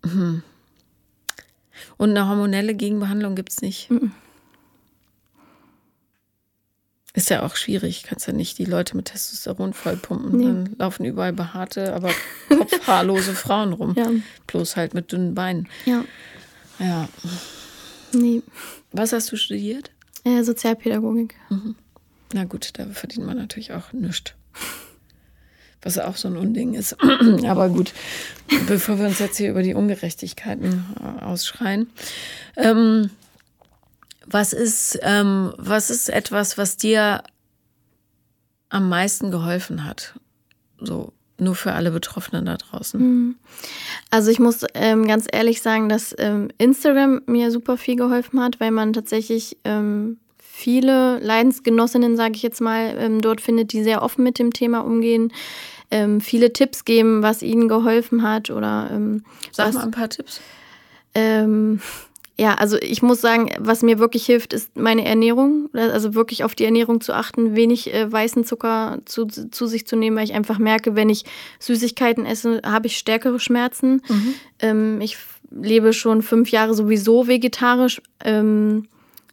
Mhm. 0.04 0.42
Und 1.98 2.10
eine 2.10 2.28
hormonelle 2.28 2.74
Gegenbehandlung 2.74 3.36
gibt 3.36 3.52
es 3.52 3.62
nicht. 3.62 3.90
Mhm. 3.92 4.12
Ist 7.14 7.32
ja 7.32 7.42
auch 7.44 7.56
schwierig, 7.56 8.04
kannst 8.04 8.28
ja 8.28 8.34
nicht 8.34 8.60
die 8.60 8.66
Leute 8.66 8.96
mit 8.96 9.06
Testosteron 9.06 9.74
vollpumpen. 9.74 10.38
Nee. 10.38 10.46
Dann 10.46 10.76
laufen 10.78 11.04
überall 11.04 11.34
behaarte, 11.34 11.96
aber 11.96 12.12
kopfhaarlose 12.48 13.34
Frauen 13.34 13.74
rum. 13.74 13.96
Ja. 13.98 14.12
Bloß 14.46 14.76
halt 14.76 14.94
mit 14.94 15.12
dünnen 15.12 15.34
Beinen. 15.34 15.68
Ja. 15.86 16.04
Ja. 16.78 17.10
Nee. 18.14 18.44
Was 18.92 19.14
hast 19.14 19.32
du 19.32 19.36
studiert? 19.36 19.90
Äh, 20.26 20.44
Sozialpädagogik. 20.44 21.36
Mhm. 21.50 21.76
Na 22.34 22.44
gut, 22.44 22.70
da 22.74 22.86
verdient 22.86 23.26
man 23.26 23.38
natürlich 23.38 23.74
auch 23.74 23.94
nichts. 23.94 24.34
Was 25.88 26.00
auch 26.00 26.18
so 26.18 26.28
ein 26.28 26.36
Unding 26.36 26.74
ist. 26.74 26.98
Aber 27.48 27.70
gut, 27.70 27.94
bevor 28.68 29.00
wir 29.00 29.06
uns 29.06 29.20
jetzt 29.20 29.38
hier 29.38 29.50
über 29.50 29.64
die 29.64 29.74
Ungerechtigkeiten 29.74 30.84
äh, 31.00 31.24
ausschreien. 31.24 31.90
Ähm, 32.58 33.10
was 34.26 34.52
ist, 34.52 35.00
ähm, 35.02 35.54
was 35.58 35.90
ist 35.90 36.10
etwas, 36.10 36.58
was 36.58 36.76
dir 36.76 37.24
am 38.68 38.90
meisten 38.90 39.32
geholfen 39.32 39.86
hat? 39.86 40.20
So 40.78 41.14
nur 41.38 41.56
für 41.56 41.72
alle 41.72 41.92
Betroffenen 41.92 42.48
da 42.48 42.58
draußen. 42.58 43.00
Hm. 43.00 43.36
Also 44.12 44.30
ich 44.30 44.40
muss 44.40 44.66
ähm, 44.74 45.08
ganz 45.08 45.26
ehrlich 45.32 45.62
sagen, 45.62 45.88
dass 45.88 46.14
ähm, 46.18 46.50
Instagram 46.58 47.22
mir 47.28 47.50
super 47.50 47.78
viel 47.78 47.96
geholfen 47.96 48.42
hat, 48.42 48.60
weil 48.60 48.72
man 48.72 48.92
tatsächlich 48.92 49.56
ähm, 49.64 50.18
viele 50.58 51.20
Leidensgenossinnen, 51.20 52.18
sage 52.18 52.34
ich 52.36 52.42
jetzt 52.42 52.62
mal, 52.62 52.96
ähm, 52.98 53.22
dort 53.22 53.42
findet, 53.42 53.74
die 53.74 53.84
sehr 53.84 54.02
offen 54.02 54.24
mit 54.24 54.40
dem 54.40 54.52
Thema 54.52 54.80
umgehen, 54.80 55.32
ähm, 55.92 56.22
viele 56.22 56.54
Tipps 56.54 56.86
geben, 56.86 57.24
was 57.24 57.42
ihnen 57.42 57.68
geholfen 57.68 58.24
hat 58.24 58.50
oder 58.50 58.90
ähm, 58.92 59.24
Sag 59.52 59.68
was, 59.68 59.76
mal 59.76 59.84
ein 59.84 59.92
paar 59.92 60.10
Tipps. 60.10 60.42
Ähm, 61.14 61.80
ja, 62.38 62.54
also 62.54 62.78
ich 62.78 63.02
muss 63.02 63.22
sagen, 63.22 63.50
was 63.60 63.82
mir 63.82 63.98
wirklich 63.98 64.26
hilft, 64.26 64.54
ist 64.54 64.78
meine 64.78 65.06
Ernährung. 65.06 65.70
Also 65.74 66.14
wirklich 66.14 66.44
auf 66.44 66.56
die 66.56 66.66
Ernährung 66.66 67.02
zu 67.02 67.14
achten, 67.14 67.56
wenig 67.56 67.94
äh, 67.94 68.12
weißen 68.12 68.44
Zucker 68.44 69.00
zu, 69.06 69.26
zu 69.26 69.66
sich 69.66 69.88
zu 69.88 69.96
nehmen, 69.96 70.18
weil 70.18 70.26
ich 70.26 70.34
einfach 70.34 70.60
merke, 70.60 70.96
wenn 70.96 71.10
ich 71.10 71.26
Süßigkeiten 71.60 72.26
esse, 72.26 72.62
habe 72.64 72.88
ich 72.88 72.98
stärkere 72.98 73.40
Schmerzen. 73.40 74.02
Mhm. 74.08 74.34
Ähm, 74.60 75.02
ich 75.02 75.18
lebe 75.50 75.94
schon 75.94 76.22
fünf 76.22 76.52
Jahre 76.52 76.74
sowieso 76.74 77.28
vegetarisch, 77.28 78.02
ähm, 78.24 78.88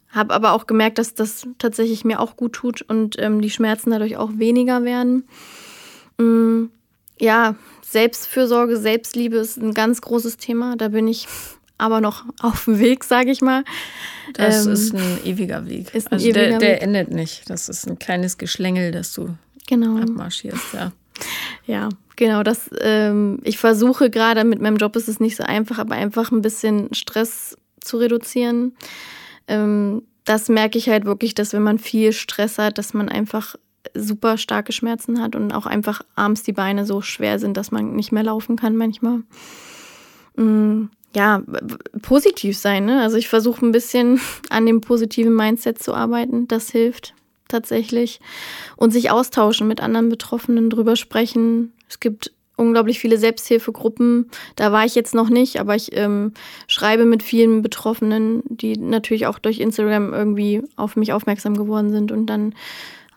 habe 0.09 0.33
aber 0.33 0.53
auch 0.53 0.65
gemerkt, 0.65 0.97
dass 0.97 1.13
das 1.13 1.45
tatsächlich 1.57 2.05
mir 2.05 2.21
auch 2.21 2.37
gut 2.37 2.53
tut 2.53 2.81
und 2.81 3.17
ähm, 3.19 3.41
die 3.41 3.49
Schmerzen 3.49 3.91
dadurch 3.91 4.17
auch 4.17 4.31
weniger 4.37 4.83
werden. 4.83 5.27
Ähm, 6.19 6.71
ja, 7.19 7.55
Selbstfürsorge, 7.81 8.77
Selbstliebe 8.77 9.37
ist 9.37 9.57
ein 9.57 9.73
ganz 9.73 10.01
großes 10.01 10.37
Thema. 10.37 10.75
Da 10.75 10.89
bin 10.89 11.07
ich 11.07 11.27
aber 11.77 12.01
noch 12.01 12.25
auf 12.41 12.65
dem 12.65 12.79
Weg, 12.79 13.03
sage 13.03 13.31
ich 13.31 13.41
mal. 13.41 13.63
Das 14.33 14.65
ähm, 14.65 14.73
ist 14.73 14.93
ein 14.93 15.19
ewiger 15.23 15.67
Weg. 15.67 15.93
Ist 15.93 16.07
ein 16.07 16.15
also 16.15 16.25
ewiger 16.25 16.47
der, 16.47 16.59
der 16.59 16.75
Weg. 16.75 16.81
endet 16.81 17.11
nicht. 17.11 17.49
Das 17.49 17.69
ist 17.69 17.87
ein 17.87 17.99
kleines 17.99 18.37
Geschlängel, 18.37 18.91
das 18.91 19.13
du 19.13 19.35
genau. 19.67 19.97
abmarschierst, 19.97 20.73
ja. 20.73 20.91
Ja, 21.65 21.89
genau. 22.15 22.43
Das, 22.43 22.69
ähm, 22.81 23.39
ich 23.43 23.57
versuche 23.57 24.09
gerade 24.09 24.43
mit 24.43 24.61
meinem 24.61 24.77
Job 24.77 24.95
ist 24.95 25.07
es 25.07 25.19
nicht 25.19 25.37
so 25.37 25.43
einfach, 25.43 25.79
aber 25.79 25.95
einfach 25.95 26.31
ein 26.31 26.41
bisschen 26.41 26.93
Stress 26.93 27.57
zu 27.79 27.97
reduzieren. 27.97 28.75
Ähm, 29.47 30.03
das 30.25 30.49
merke 30.49 30.77
ich 30.77 30.89
halt 30.89 31.05
wirklich, 31.05 31.35
dass 31.35 31.53
wenn 31.53 31.63
man 31.63 31.79
viel 31.79 32.11
Stress 32.11 32.57
hat, 32.57 32.77
dass 32.77 32.93
man 32.93 33.09
einfach 33.09 33.55
super 33.93 34.37
starke 34.37 34.71
Schmerzen 34.71 35.21
hat 35.21 35.35
und 35.35 35.53
auch 35.53 35.65
einfach 35.65 36.01
abends 36.15 36.43
die 36.43 36.53
Beine 36.53 36.85
so 36.85 37.01
schwer 37.01 37.39
sind, 37.39 37.57
dass 37.57 37.71
man 37.71 37.95
nicht 37.95 38.11
mehr 38.11 38.23
laufen 38.23 38.55
kann 38.55 38.75
manchmal. 38.75 39.21
Mm, 40.35 40.85
ja, 41.15 41.41
positiv 42.01 42.57
sein. 42.57 42.85
Ne? 42.85 43.01
Also 43.01 43.17
ich 43.17 43.29
versuche 43.29 43.65
ein 43.65 43.71
bisschen 43.71 44.19
an 44.49 44.65
dem 44.65 44.81
positiven 44.81 45.35
Mindset 45.35 45.81
zu 45.81 45.93
arbeiten. 45.93 46.47
Das 46.47 46.69
hilft 46.69 47.13
tatsächlich. 47.47 48.19
Und 48.75 48.91
sich 48.91 49.11
austauschen 49.11 49.67
mit 49.67 49.81
anderen 49.81 50.09
Betroffenen, 50.09 50.69
drüber 50.69 50.95
sprechen. 50.95 51.73
Es 51.87 51.99
gibt 51.99 52.31
unglaublich 52.57 52.99
viele 52.99 53.17
Selbsthilfegruppen. 53.17 54.29
Da 54.55 54.71
war 54.71 54.85
ich 54.85 54.95
jetzt 54.95 55.13
noch 55.13 55.29
nicht, 55.29 55.59
aber 55.59 55.75
ich 55.75 55.95
ähm, 55.95 56.33
schreibe 56.67 57.05
mit 57.05 57.23
vielen 57.23 57.61
Betroffenen, 57.61 58.43
die 58.47 58.77
natürlich 58.77 59.27
auch 59.27 59.39
durch 59.39 59.59
Instagram 59.59 60.13
irgendwie 60.13 60.63
auf 60.75 60.95
mich 60.95 61.13
aufmerksam 61.13 61.57
geworden 61.57 61.91
sind 61.91 62.11
und 62.11 62.27
dann 62.27 62.53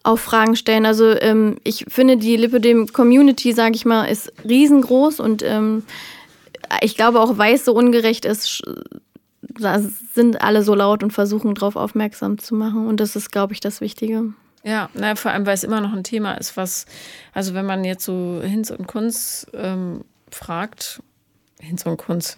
auch 0.09 0.19
Fragen 0.19 0.57
stellen. 0.57 0.87
Also 0.87 1.11
ähm, 1.21 1.57
ich 1.65 1.85
finde, 1.89 2.17
die 2.17 2.37
Lipidem-Community, 2.37 3.53
sage 3.53 3.75
ich 3.77 3.85
mal, 3.85 4.07
ist 4.07 4.33
riesengroß 4.49 5.21
und 5.21 5.43
ähm, 5.43 5.85
ich 6.83 6.97
glaube 6.97 7.21
auch, 7.21 7.39
weil 7.39 7.55
es 7.55 7.65
so 7.65 7.75
ungerecht 7.75 8.25
ist, 8.25 8.63
sind 10.15 10.43
alle 10.43 10.63
so 10.63 10.75
laut 10.75 11.03
und 11.03 11.13
versuchen 11.13 11.55
darauf 11.55 11.77
aufmerksam 11.77 12.39
zu 12.39 12.55
machen. 12.55 12.87
Und 12.87 13.01
das 13.01 13.17
ist, 13.17 13.31
glaube 13.31 13.53
ich, 13.53 13.61
das 13.61 13.81
Wichtige. 13.81 14.33
Ja, 14.65 14.91
na, 14.95 15.15
vor 15.15 15.31
allem, 15.31 15.47
weil 15.47 15.55
es 15.55 15.65
immer 15.65 15.81
noch 15.81 15.93
ein 15.93 16.05
Thema 16.05 16.35
ist, 16.35 16.57
was, 16.57 16.87
also 17.33 17.55
wenn 17.55 17.65
man 17.65 17.85
jetzt 17.85 18.05
so 18.05 18.41
Hinz 18.43 18.71
und 18.71 18.87
Kunz 18.87 19.47
ähm, 19.55 20.05
fragt, 20.31 21.01
Hinz 21.61 21.87
und 21.87 21.97
Kunz, 21.97 22.37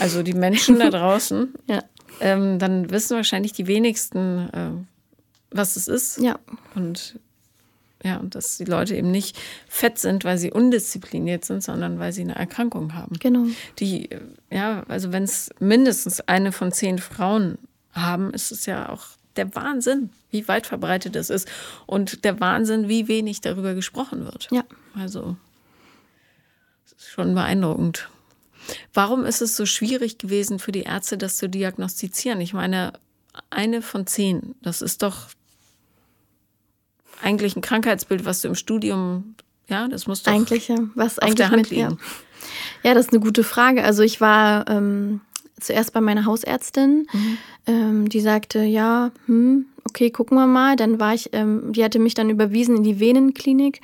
also 0.00 0.22
die 0.22 0.32
Menschen 0.32 0.78
da 0.78 0.90
draußen, 0.90 1.54
ja. 1.68 1.82
ähm, 2.20 2.58
dann 2.58 2.90
wissen 2.90 3.16
wahrscheinlich 3.16 3.52
die 3.52 3.66
wenigsten, 3.66 4.48
äh, 4.52 4.70
was 5.52 5.76
es 5.76 5.88
ist. 5.88 6.18
Ja. 6.18 6.38
Und 6.74 7.18
ja, 8.04 8.16
und 8.16 8.34
dass 8.34 8.56
die 8.56 8.64
Leute 8.64 8.96
eben 8.96 9.10
nicht 9.10 9.38
fett 9.68 9.98
sind, 9.98 10.24
weil 10.24 10.36
sie 10.36 10.50
undiszipliniert 10.50 11.44
sind, 11.44 11.62
sondern 11.62 12.00
weil 12.00 12.12
sie 12.12 12.22
eine 12.22 12.34
Erkrankung 12.34 12.94
haben. 12.94 13.16
Genau. 13.20 13.46
Die, 13.78 14.08
ja, 14.50 14.82
also 14.88 15.12
wenn 15.12 15.22
es 15.22 15.50
mindestens 15.60 16.20
eine 16.20 16.50
von 16.50 16.72
zehn 16.72 16.98
Frauen 16.98 17.58
haben, 17.92 18.34
ist 18.34 18.50
es 18.50 18.66
ja 18.66 18.88
auch 18.88 19.04
der 19.36 19.54
Wahnsinn, 19.54 20.10
wie 20.30 20.48
weit 20.48 20.66
verbreitet 20.66 21.14
das 21.14 21.30
ist. 21.30 21.48
Und 21.86 22.24
der 22.24 22.40
Wahnsinn, 22.40 22.88
wie 22.88 23.06
wenig 23.06 23.40
darüber 23.40 23.74
gesprochen 23.74 24.24
wird. 24.24 24.48
Ja. 24.50 24.64
Also, 24.94 25.36
schon 26.96 27.34
beeindruckend. 27.34 28.08
Warum 28.92 29.24
ist 29.24 29.42
es 29.42 29.56
so 29.56 29.66
schwierig 29.66 30.18
gewesen 30.18 30.58
für 30.58 30.72
die 30.72 30.82
Ärzte, 30.82 31.18
das 31.18 31.36
zu 31.36 31.48
diagnostizieren? 31.48 32.40
Ich 32.40 32.52
meine, 32.52 32.92
eine 33.50 33.82
von 33.82 34.06
zehn, 34.06 34.54
das 34.62 34.82
ist 34.82 35.02
doch 35.02 35.28
eigentlich 37.22 37.56
ein 37.56 37.62
Krankheitsbild, 37.62 38.24
was 38.24 38.42
du 38.42 38.48
im 38.48 38.54
Studium, 38.54 39.34
ja, 39.68 39.88
das 39.88 40.06
muss 40.06 40.22
doch 40.22 40.32
eigentlich, 40.32 40.70
was 40.94 41.18
auf 41.18 41.24
eigentlich 41.24 41.36
der 41.36 41.50
Hand 41.50 41.56
mit, 41.56 41.70
liegen. 41.70 41.98
Ja. 42.82 42.90
ja. 42.90 42.94
das 42.94 43.06
ist 43.06 43.12
eine 43.12 43.20
gute 43.20 43.44
Frage. 43.44 43.84
Also 43.84 44.02
ich 44.02 44.20
war 44.20 44.68
ähm, 44.68 45.20
zuerst 45.60 45.92
bei 45.92 46.00
meiner 46.00 46.26
Hausärztin, 46.26 47.06
mhm. 47.12 47.38
ähm, 47.66 48.08
die 48.08 48.20
sagte, 48.20 48.60
ja, 48.60 49.12
hm, 49.26 49.66
okay, 49.84 50.10
gucken 50.10 50.36
wir 50.36 50.46
mal. 50.46 50.76
Dann 50.76 51.00
war 51.00 51.14
ich, 51.14 51.30
ähm, 51.32 51.72
die 51.72 51.84
hatte 51.84 51.98
mich 51.98 52.14
dann 52.14 52.28
überwiesen 52.30 52.76
in 52.76 52.82
die 52.82 53.00
Venenklinik. 53.00 53.80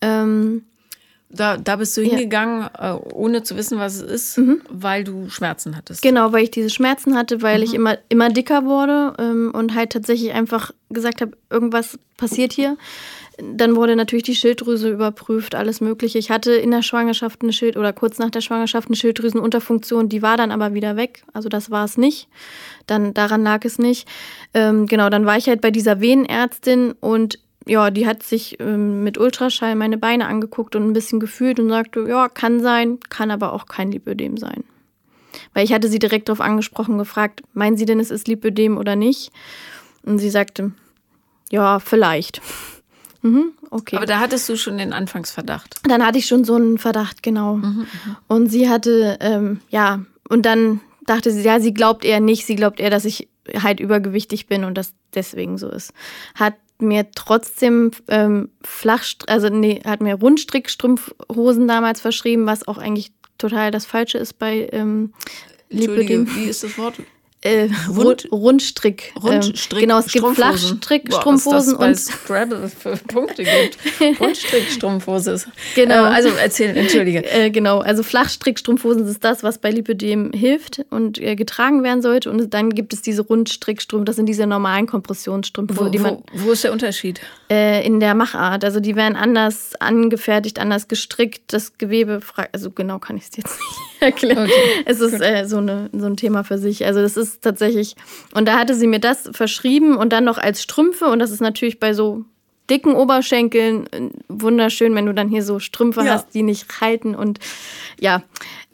Ähm, 0.00 0.64
da, 1.32 1.56
da 1.56 1.76
bist 1.76 1.96
du 1.96 2.02
hingegangen, 2.02 2.68
ja. 2.78 2.96
Äh, 2.96 3.00
ohne 3.14 3.42
zu 3.42 3.56
wissen, 3.56 3.78
was 3.78 3.96
es 3.96 4.02
ist, 4.02 4.38
mhm. 4.38 4.60
weil 4.68 5.02
du 5.02 5.28
Schmerzen 5.30 5.76
hattest. 5.76 6.02
Genau, 6.02 6.32
weil 6.32 6.44
ich 6.44 6.50
diese 6.50 6.70
Schmerzen 6.70 7.16
hatte, 7.16 7.42
weil 7.42 7.58
mhm. 7.58 7.64
ich 7.64 7.74
immer, 7.74 7.98
immer 8.08 8.28
dicker 8.28 8.64
wurde 8.64 9.14
ähm, 9.18 9.50
und 9.54 9.74
halt 9.74 9.90
tatsächlich 9.90 10.32
einfach 10.32 10.72
gesagt 10.90 11.22
habe, 11.22 11.32
irgendwas 11.50 11.98
passiert 12.16 12.52
hier. 12.52 12.76
Dann 13.38 13.76
wurde 13.76 13.96
natürlich 13.96 14.24
die 14.24 14.34
Schilddrüse 14.34 14.90
überprüft, 14.90 15.54
alles 15.54 15.80
Mögliche. 15.80 16.18
Ich 16.18 16.30
hatte 16.30 16.52
in 16.52 16.70
der 16.70 16.82
Schwangerschaft 16.82 17.40
eine 17.42 17.54
Schild 17.54 17.78
oder 17.78 17.94
kurz 17.94 18.18
nach 18.18 18.30
der 18.30 18.42
Schwangerschaft 18.42 18.88
eine 18.88 18.96
Schilddrüsenunterfunktion, 18.96 20.10
die 20.10 20.20
war 20.20 20.36
dann 20.36 20.50
aber 20.50 20.74
wieder 20.74 20.96
weg. 20.96 21.24
Also 21.32 21.48
das 21.48 21.70
war 21.70 21.86
es 21.86 21.96
nicht. 21.96 22.28
Dann 22.86 23.14
daran 23.14 23.42
lag 23.42 23.64
es 23.64 23.78
nicht. 23.78 24.06
Ähm, 24.52 24.86
genau, 24.86 25.08
dann 25.08 25.24
war 25.24 25.38
ich 25.38 25.48
halt 25.48 25.62
bei 25.62 25.70
dieser 25.70 26.00
Venenärztin 26.02 26.92
und 27.00 27.38
ja, 27.66 27.90
die 27.90 28.06
hat 28.06 28.22
sich 28.22 28.58
ähm, 28.60 29.04
mit 29.04 29.18
Ultraschall 29.18 29.74
meine 29.74 29.98
Beine 29.98 30.26
angeguckt 30.26 30.74
und 30.76 30.84
ein 30.84 30.92
bisschen 30.92 31.20
gefühlt 31.20 31.60
und 31.60 31.68
sagte, 31.68 32.04
ja, 32.08 32.28
kann 32.28 32.60
sein, 32.60 32.98
kann 33.08 33.30
aber 33.30 33.52
auch 33.52 33.66
kein 33.66 33.92
Lipödem 33.92 34.36
sein. 34.36 34.64
Weil 35.54 35.64
ich 35.64 35.72
hatte 35.72 35.88
sie 35.88 35.98
direkt 35.98 36.28
darauf 36.28 36.40
angesprochen, 36.40 36.98
gefragt, 36.98 37.42
meinen 37.52 37.76
Sie 37.76 37.86
denn, 37.86 38.00
es 38.00 38.10
ist 38.10 38.28
Lipödem 38.28 38.78
oder 38.78 38.96
nicht? 38.96 39.32
Und 40.02 40.18
sie 40.18 40.30
sagte, 40.30 40.72
ja, 41.50 41.78
vielleicht. 41.78 42.40
Mhm, 43.24 43.52
okay. 43.70 43.94
Aber 43.94 44.06
da 44.06 44.18
hattest 44.18 44.48
du 44.48 44.56
schon 44.56 44.78
den 44.78 44.92
Anfangsverdacht. 44.92 45.76
Dann 45.88 46.04
hatte 46.04 46.18
ich 46.18 46.26
schon 46.26 46.44
so 46.44 46.56
einen 46.56 46.76
Verdacht, 46.76 47.22
genau. 47.22 47.54
Mhm, 47.54 47.64
mhm, 47.64 48.16
und 48.26 48.48
sie 48.48 48.68
hatte, 48.68 49.16
ähm, 49.20 49.60
ja, 49.70 50.00
und 50.28 50.44
dann 50.44 50.80
dachte 51.06 51.30
sie, 51.30 51.42
ja, 51.42 51.60
sie 51.60 51.72
glaubt 51.72 52.04
eher 52.04 52.18
nicht, 52.18 52.46
sie 52.46 52.56
glaubt 52.56 52.80
eher, 52.80 52.90
dass 52.90 53.04
ich 53.04 53.28
halt 53.62 53.78
übergewichtig 53.78 54.48
bin 54.48 54.64
und 54.64 54.76
das 54.76 54.92
deswegen 55.14 55.56
so 55.56 55.68
ist. 55.68 55.92
Hat 56.34 56.54
mir 56.82 57.10
trotzdem 57.14 57.92
ähm, 58.08 58.50
flach, 58.62 59.04
also 59.26 59.48
nee, 59.48 59.80
hat 59.84 60.00
mir 60.00 60.14
Rundstrickstrumpfhosen 60.14 61.68
damals 61.68 62.00
verschrieben, 62.00 62.46
was 62.46 62.66
auch 62.66 62.78
eigentlich 62.78 63.12
total 63.38 63.70
das 63.70 63.86
Falsche 63.86 64.18
ist 64.18 64.38
bei 64.38 64.68
ähm, 64.72 65.12
Entschuldige, 65.68 66.26
wie 66.34 66.44
ist 66.44 66.62
das 66.62 66.76
Wort? 66.78 66.94
Äh, 67.42 67.68
Rund, 67.88 68.28
Rundstrick. 68.30 69.12
Ähm, 69.16 69.22
Rundstrick. 69.22 69.80
genau, 69.80 69.98
es 69.98 70.12
gibt 70.12 70.24
Flachstrick-Strumpfhosen 70.24 71.74
und 71.74 71.98
Scrabble 71.98 72.68
für 72.68 72.96
Punkte 72.96 73.42
gibt. 73.42 73.78
Rundstrick-Strumpfhose. 74.20 75.42
Genau. 75.74 76.04
Äh, 76.04 76.08
also 76.08 76.28
erzählen, 76.30 76.76
entschuldige. 76.76 77.22
Äh, 77.32 77.50
genau, 77.50 77.78
also 77.78 78.02
Flachstrick-Strumpfhosen 78.02 79.06
ist 79.06 79.24
das, 79.24 79.42
was 79.42 79.58
bei 79.58 79.70
Lipödem 79.70 80.32
hilft 80.32 80.84
und 80.90 81.18
äh, 81.18 81.34
getragen 81.34 81.82
werden 81.82 82.02
sollte. 82.02 82.30
Und 82.30 82.52
dann 82.52 82.70
gibt 82.70 82.92
es 82.92 83.00
diese 83.00 83.22
Rundstrickstrumpf, 83.22 84.04
das 84.04 84.16
sind 84.16 84.26
diese 84.26 84.46
normalen 84.46 84.86
Kompressionsstrumpfhosen, 84.86 85.92
die 85.92 85.98
man. 85.98 86.18
Wo, 86.32 86.46
wo 86.46 86.52
ist 86.52 86.64
der 86.64 86.72
Unterschied? 86.72 87.20
Äh, 87.50 87.86
in 87.86 88.00
der 88.00 88.14
Machart. 88.14 88.64
Also 88.64 88.80
die 88.80 88.96
werden 88.96 89.16
anders 89.16 89.74
angefertigt, 89.80 90.58
anders 90.58 90.88
gestrickt. 90.88 91.52
Das 91.52 91.78
Gewebe, 91.78 92.20
also 92.52 92.70
genau 92.70 92.98
kann 92.98 93.16
ich 93.16 93.24
es 93.24 93.36
jetzt 93.36 93.58
nicht 93.58 93.80
erklären. 94.00 94.46
Okay, 94.46 94.84
es 94.84 95.00
ist 95.00 95.20
äh, 95.20 95.46
so, 95.46 95.58
eine, 95.58 95.88
so 95.92 96.06
ein 96.06 96.16
Thema 96.16 96.44
für 96.44 96.58
sich. 96.58 96.84
Also 96.84 97.00
das 97.00 97.16
ist 97.16 97.31
ist 97.34 97.42
tatsächlich. 97.42 97.94
Und 98.34 98.46
da 98.46 98.58
hatte 98.58 98.74
sie 98.74 98.86
mir 98.86 99.00
das 99.00 99.28
verschrieben 99.32 99.96
und 99.96 100.12
dann 100.12 100.24
noch 100.24 100.38
als 100.38 100.62
Strümpfe. 100.62 101.06
Und 101.06 101.18
das 101.18 101.30
ist 101.30 101.40
natürlich 101.40 101.78
bei 101.80 101.92
so 101.94 102.24
dicken 102.70 102.94
Oberschenkeln 102.94 103.86
äh, 103.92 104.08
wunderschön, 104.28 104.94
wenn 104.94 105.04
du 105.06 105.12
dann 105.12 105.28
hier 105.28 105.42
so 105.42 105.58
Strümpfe 105.58 106.04
Ja. 106.04 106.12
hast, 106.14 106.32
die 106.32 106.42
nicht 106.44 106.80
halten 106.80 107.14
und 107.14 107.38
ja, 108.00 108.22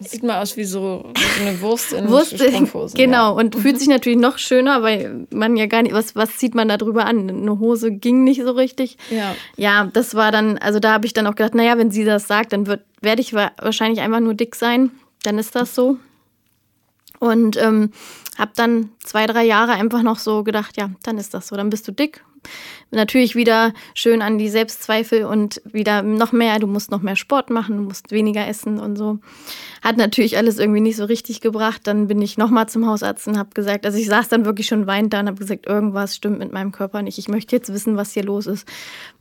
Sieht 0.01 0.23
mal 0.23 0.40
aus 0.40 0.57
wie 0.57 0.62
so, 0.64 1.12
eine 1.40 1.61
Wurst 1.61 1.92
in 1.92 2.09
Wurst, 2.09 2.33
Strumpfhosen. 2.38 2.97
genau, 2.97 3.31
Ja. 3.31 3.42
und 3.42 3.57
fühlt 3.61 3.79
sich 3.81 3.88
natürlich 3.88 4.18
noch 4.18 4.38
schöner, 4.38 4.83
weil 4.83 5.27
man 5.33 5.57
ja 5.57 5.66
gar 5.66 5.83
nicht, 5.83 5.92
was, 5.94 6.14
was 6.14 6.37
zieht 6.37 6.55
man 6.55 6.68
da 6.68 6.77
drüber 6.77 7.07
an? 7.07 7.29
Eine 7.29 7.59
Hose 7.59 7.90
ging 7.90 8.23
nicht 8.23 8.42
so 8.42 8.53
richtig. 8.53 8.97
Ja. 9.11 9.35
Ja, 9.57 9.90
das 9.92 10.14
war 10.14 10.31
dann, 10.31 10.57
also 10.59 10.79
da 10.79 10.92
habe 10.92 11.07
ich 11.07 11.14
dann 11.14 11.27
auch 11.27 11.35
gedacht, 11.35 11.57
naja, 11.57 11.77
wenn 11.79 11.90
sie 11.90 12.05
das 12.05 12.29
sagt, 12.29 12.53
dann 12.53 12.68
wird, 12.68 12.83
werde 13.01 13.21
ich 13.23 13.33
wa- 13.35 13.51
wahrscheinlich 13.61 14.01
einfach 14.01 14.21
nur 14.21 14.35
dick 14.35 14.55
sein. 14.55 14.92
Dann 15.25 15.37
ist 15.38 15.57
das 15.57 15.75
so. 15.75 15.97
Und 17.18 17.57
ähm, 17.57 17.90
habe 18.38 18.53
dann 18.55 18.90
zwei, 19.01 19.27
drei 19.27 19.44
Jahre 19.44 19.72
einfach 19.72 20.03
noch 20.03 20.18
so 20.18 20.44
gedacht, 20.44 20.77
ja, 20.77 20.90
dann 21.03 21.18
ist 21.18 21.35
das 21.35 21.48
so, 21.48 21.57
dann 21.57 21.70
bist 21.70 21.87
du 21.88 21.92
dick. 21.92 22.24
Natürlich 22.92 23.35
wieder 23.35 23.74
schön 23.94 24.22
an 24.22 24.38
die 24.38 24.48
Selbstzweifel 24.48 25.24
und 25.24 25.61
wieder 25.64 26.03
noch 26.03 26.33
mehr, 26.33 26.59
du 26.61 26.66
musst 26.66 26.90
noch 26.90 27.03
mehr 27.03 27.16
Sport 27.16 27.51
machen, 27.51 27.77
du 27.77 27.83
musst 27.83 28.12
weniger 28.12 28.46
essen 28.46 28.79
und 28.79 28.96
so. 28.96 29.18
Hat 29.83 29.96
natürlich 29.96 30.37
alles 30.37 30.59
irgendwie 30.59 30.81
nicht 30.81 30.96
so 30.96 31.05
richtig 31.05 31.40
gebracht. 31.40 31.83
Dann 31.85 32.07
bin 32.07 32.22
ich 32.22 32.38
nochmal 32.38 32.68
zum 32.68 32.87
Hausarzt 32.87 33.27
und 33.27 33.37
habe 33.37 33.51
gesagt, 33.55 33.85
also 33.85 33.98
ich 33.98 34.07
saß 34.07 34.29
dann 34.29 34.44
wirklich 34.44 34.68
schon 34.68 34.87
weinend 34.87 35.12
da 35.12 35.20
und 35.20 35.27
habe 35.27 35.38
gesagt, 35.38 35.66
irgendwas 35.66 36.14
stimmt 36.14 36.38
mit 36.38 36.53
meinem 36.53 36.72
Körper 36.72 37.03
nicht. 37.03 37.18
Ich 37.18 37.29
möchte 37.29 37.57
jetzt 37.57 37.72
wissen, 37.72 37.96
was 37.96 38.12
hier 38.12 38.24
los 38.24 38.46
ist. 38.46 38.66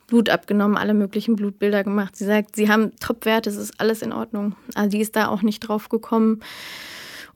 Blut 0.06 0.30
abgenommen, 0.30 0.78
alle 0.78 0.94
möglichen 0.94 1.36
Blutbilder 1.36 1.84
gemacht. 1.84 2.16
Sie 2.16 2.24
sagt, 2.24 2.56
sie 2.56 2.70
haben 2.70 2.96
Topwerte, 2.98 3.50
es 3.50 3.56
ist 3.56 3.78
alles 3.78 4.00
in 4.00 4.12
Ordnung. 4.12 4.54
Also 4.74 4.90
die 4.90 5.00
ist 5.00 5.16
da 5.16 5.28
auch 5.28 5.42
nicht 5.42 5.60
drauf 5.60 5.90
gekommen. 5.90 6.40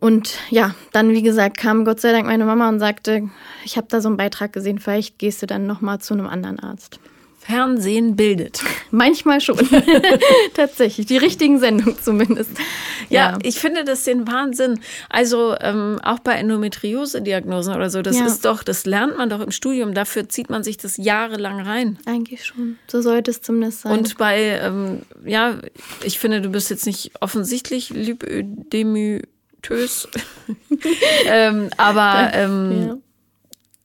Und 0.03 0.37
ja, 0.51 0.75
dann 0.93 1.11
wie 1.11 1.23
gesagt 1.23 1.57
kam 1.57 1.85
Gott 1.85 2.01
sei 2.01 2.11
Dank 2.11 2.27
meine 2.27 2.45
Mama 2.45 2.69
und 2.69 2.81
sagte, 2.81 3.31
ich 3.65 3.77
habe 3.77 3.87
da 3.89 4.01
so 4.01 4.09
einen 4.09 4.17
Beitrag 4.17 4.53
gesehen, 4.53 4.81
vielleicht 4.81 5.17
gehst 5.21 5.41
du 5.43 5.47
dann 5.47 5.69
noch 5.69 5.81
mal 5.81 6.01
zu 6.01 6.13
einem 6.15 6.27
anderen 6.27 6.59
Arzt. 6.59 6.99
Fernsehen 7.39 8.17
bildet. 8.17 8.63
Manchmal 8.91 9.41
schon, 9.41 9.59
tatsächlich 10.55 11.07
die 11.07 11.17
richtigen 11.19 11.59
Sendungen 11.61 11.97
zumindest. 12.01 12.51
Ja, 13.11 13.39
ich 13.45 13.61
finde 13.61 13.85
das 13.85 14.03
den 14.03 14.27
Wahnsinn. 14.27 14.81
Also 15.09 15.55
ähm, 15.61 16.01
auch 16.03 16.19
bei 16.19 16.33
Endometriose-Diagnosen 16.35 17.75
oder 17.75 17.89
so, 17.91 18.03
das 18.03 18.19
Ja. 18.19 18.27
ist 18.27 18.45
doch, 18.45 18.65
das 18.65 18.87
lernt 18.87 19.19
man 19.19 19.29
doch 19.31 19.41
im 19.41 19.51
Studium. 19.53 19.95
Dafür 19.95 20.29
zieht 20.29 20.51
man 20.51 20.65
sich 20.65 20.79
das 20.79 20.97
jahrelang 20.97 21.61
rein. 21.61 21.99
eigentlich 22.07 22.45
schon. 22.45 22.77
So 22.89 23.01
sollte 23.03 23.31
es 23.31 23.41
zumindest 23.41 23.83
sein. 23.83 23.93
Und 23.99 24.19
bei, 24.19 24.61
ähm, 24.63 25.03
ja, 25.25 25.59
ich 26.05 26.19
finde, 26.19 26.41
du 26.43 26.49
bist 26.51 26.71
jetzt 26.71 26.87
nicht 26.87 27.13
offensichtlich 27.21 27.93
lipödemytös. 29.63 30.09
ähm, 31.27 31.71
aber 31.77 32.31
ähm, 32.35 33.03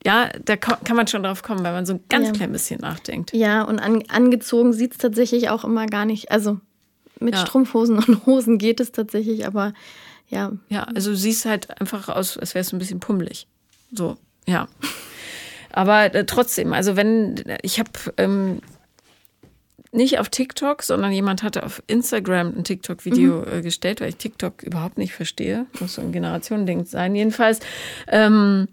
ja. 0.06 0.30
da 0.46 0.56
ko- 0.58 0.78
kann 0.84 0.96
man 0.96 1.08
schon 1.08 1.24
drauf 1.24 1.44
kommen, 1.44 1.64
wenn 1.64 1.74
man 1.74 1.86
so 1.86 1.94
ein 1.94 2.00
ganz 2.10 2.28
Ja. 2.28 2.34
klein 2.34 2.52
bisschen 2.52 2.80
nachdenkt. 2.82 3.34
ja, 3.34 3.64
und 3.64 3.80
an, 3.80 4.04
angezogen 4.10 4.74
sieht 4.74 4.94
es 4.94 4.98
tatsächlich 4.98 5.50
auch 5.50 5.64
immer 5.64 5.86
gar 5.88 6.06
nicht. 6.06 6.32
Also 6.32 6.60
mit 7.20 7.36
Ja. 7.36 7.46
Strumpfhosen 7.46 7.98
und 7.98 8.08
Hosen 8.26 8.58
geht 8.58 8.80
es 8.80 8.92
tatsächlich, 8.92 9.46
aber 9.48 9.74
ja, 10.30 10.52
Ja, 10.70 10.84
also 10.84 11.16
siehst 11.16 11.46
halt 11.46 11.80
einfach 11.80 12.10
aus, 12.10 12.38
als 12.38 12.54
wärst 12.54 12.72
du 12.72 12.76
ein 12.76 12.80
bisschen 12.80 13.00
pummelig. 13.00 13.48
So, 13.94 14.18
ja. 14.46 14.68
Aber 15.72 16.14
äh, 16.14 16.26
trotzdem, 16.26 16.74
also 16.74 16.96
wenn, 16.96 17.36
ich 17.62 17.80
habe 17.80 17.90
ähm, 18.18 18.62
nicht 19.98 20.20
auf 20.20 20.30
TikTok, 20.30 20.84
sondern 20.84 21.12
jemand 21.12 21.44
hatte 21.44 21.64
auf 21.64 21.84
Instagram 21.88 22.54
ein 22.58 22.64
TikTok-Video 22.64 23.44
äh, 23.44 23.62
gestellt, 23.62 24.00
weil 24.00 24.10
ich 24.10 24.16
TikTok 24.16 24.64
überhaupt 24.64 24.98
nicht 24.98 25.14
verstehe. 25.14 25.66
Muss 25.80 25.96
so 25.96 26.02
ein 26.02 26.12
Generationending 26.12 26.86
sein. 26.86 27.16
Jedenfalls 27.16 27.60
ähm, 28.08 28.70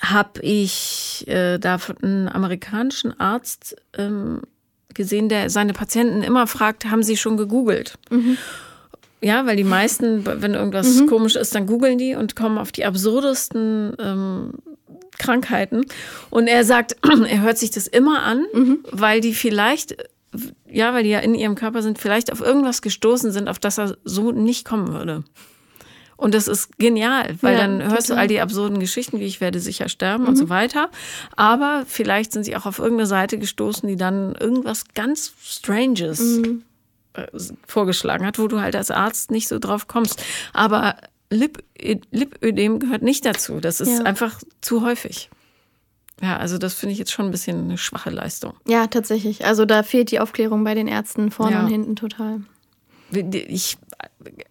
habe 0.00 0.40
ich 0.40 1.24
äh, 1.28 1.58
da 1.58 1.78
von 1.78 1.96
einem 1.98 2.28
amerikanischen 2.28 3.18
Arzt 3.20 3.76
ähm, 3.98 4.42
gesehen, 4.94 5.28
der 5.28 5.50
seine 5.50 5.72
Patienten 5.72 6.22
immer 6.22 6.46
fragt, 6.46 6.86
haben 6.86 7.02
sie 7.02 7.16
schon 7.16 7.36
gegoogelt? 7.36 7.98
Ja, 9.20 9.46
weil 9.46 9.56
die 9.56 9.64
meisten, 9.64 10.26
wenn 10.26 10.54
irgendwas 10.54 11.06
komisch 11.06 11.36
ist, 11.36 11.54
dann 11.54 11.66
googeln 11.66 11.96
die 11.96 12.14
und 12.14 12.34
kommen 12.34 12.58
auf 12.58 12.72
die 12.72 12.84
absurdesten 12.84 13.94
ähm, 13.98 14.54
Krankheiten. 15.18 15.84
Und 16.30 16.48
er 16.48 16.64
sagt, 16.64 16.96
er 17.28 17.40
hört 17.40 17.58
sich 17.58 17.70
das 17.70 17.86
immer 17.86 18.22
an, 18.22 18.44
weil 18.90 19.20
die 19.20 19.32
vielleicht, 19.34 19.96
ja, 20.70 20.94
weil 20.94 21.02
die 21.04 21.10
ja 21.10 21.18
in 21.20 21.34
ihrem 21.34 21.54
Körper 21.54 21.82
sind, 21.82 21.98
vielleicht 21.98 22.32
auf 22.32 22.40
irgendwas 22.40 22.82
gestoßen 22.82 23.32
sind, 23.32 23.48
auf 23.48 23.58
das 23.58 23.78
er 23.78 23.96
so 24.04 24.32
nicht 24.32 24.64
kommen 24.66 24.92
würde. 24.92 25.24
Und 26.16 26.34
das 26.34 26.46
ist 26.46 26.78
genial, 26.78 27.34
weil 27.40 27.54
Ja, 27.54 27.60
dann 27.66 27.82
hörst 27.82 28.08
du 28.08 28.12
total. 28.12 28.18
all 28.20 28.28
die 28.28 28.40
absurden 28.40 28.78
Geschichten, 28.78 29.18
wie 29.18 29.24
ich 29.24 29.40
werde 29.40 29.58
sicher 29.58 29.88
sterben 29.88 30.26
und 30.28 30.36
so 30.36 30.48
weiter. 30.48 30.88
Aber 31.36 31.84
vielleicht 31.88 32.32
sind 32.32 32.44
sie 32.44 32.54
auch 32.54 32.64
auf 32.64 32.78
irgendeine 32.78 33.06
Seite 33.08 33.38
gestoßen, 33.38 33.88
die 33.88 33.96
dann 33.96 34.34
irgendwas 34.36 34.84
ganz 34.94 35.32
Stranges 35.42 36.40
äh, 37.14 37.26
vorgeschlagen 37.66 38.24
hat, 38.24 38.38
wo 38.38 38.46
du 38.46 38.60
halt 38.60 38.76
als 38.76 38.92
Arzt 38.92 39.32
nicht 39.32 39.48
so 39.48 39.58
drauf 39.58 39.88
kommst. 39.88 40.22
Aber 40.52 40.94
Lip 41.30 41.64
Lipödem 42.12 42.78
gehört 42.78 43.02
nicht 43.02 43.24
dazu. 43.26 43.58
Das 43.58 43.80
ist 43.80 43.98
Ja. 43.98 44.04
einfach 44.04 44.38
zu 44.60 44.82
häufig. 44.82 45.28
Ja, 46.22 46.36
also 46.36 46.56
das 46.56 46.74
finde 46.74 46.92
ich 46.92 46.98
jetzt 47.00 47.10
schon 47.12 47.26
ein 47.26 47.30
bisschen 47.32 47.64
eine 47.64 47.76
schwache 47.78 48.10
Leistung. 48.10 48.54
ja, 48.66 48.86
tatsächlich. 48.86 49.44
Also 49.44 49.64
da 49.64 49.82
fehlt 49.82 50.10
die 50.12 50.20
Aufklärung 50.20 50.62
bei 50.64 50.74
den 50.74 50.86
Ärzten 50.86 51.30
vorne 51.32 51.52
Ja. 51.52 51.60
und 51.64 51.68
hinten 51.68 51.96
total. 51.96 52.40
Ich, 53.12 53.76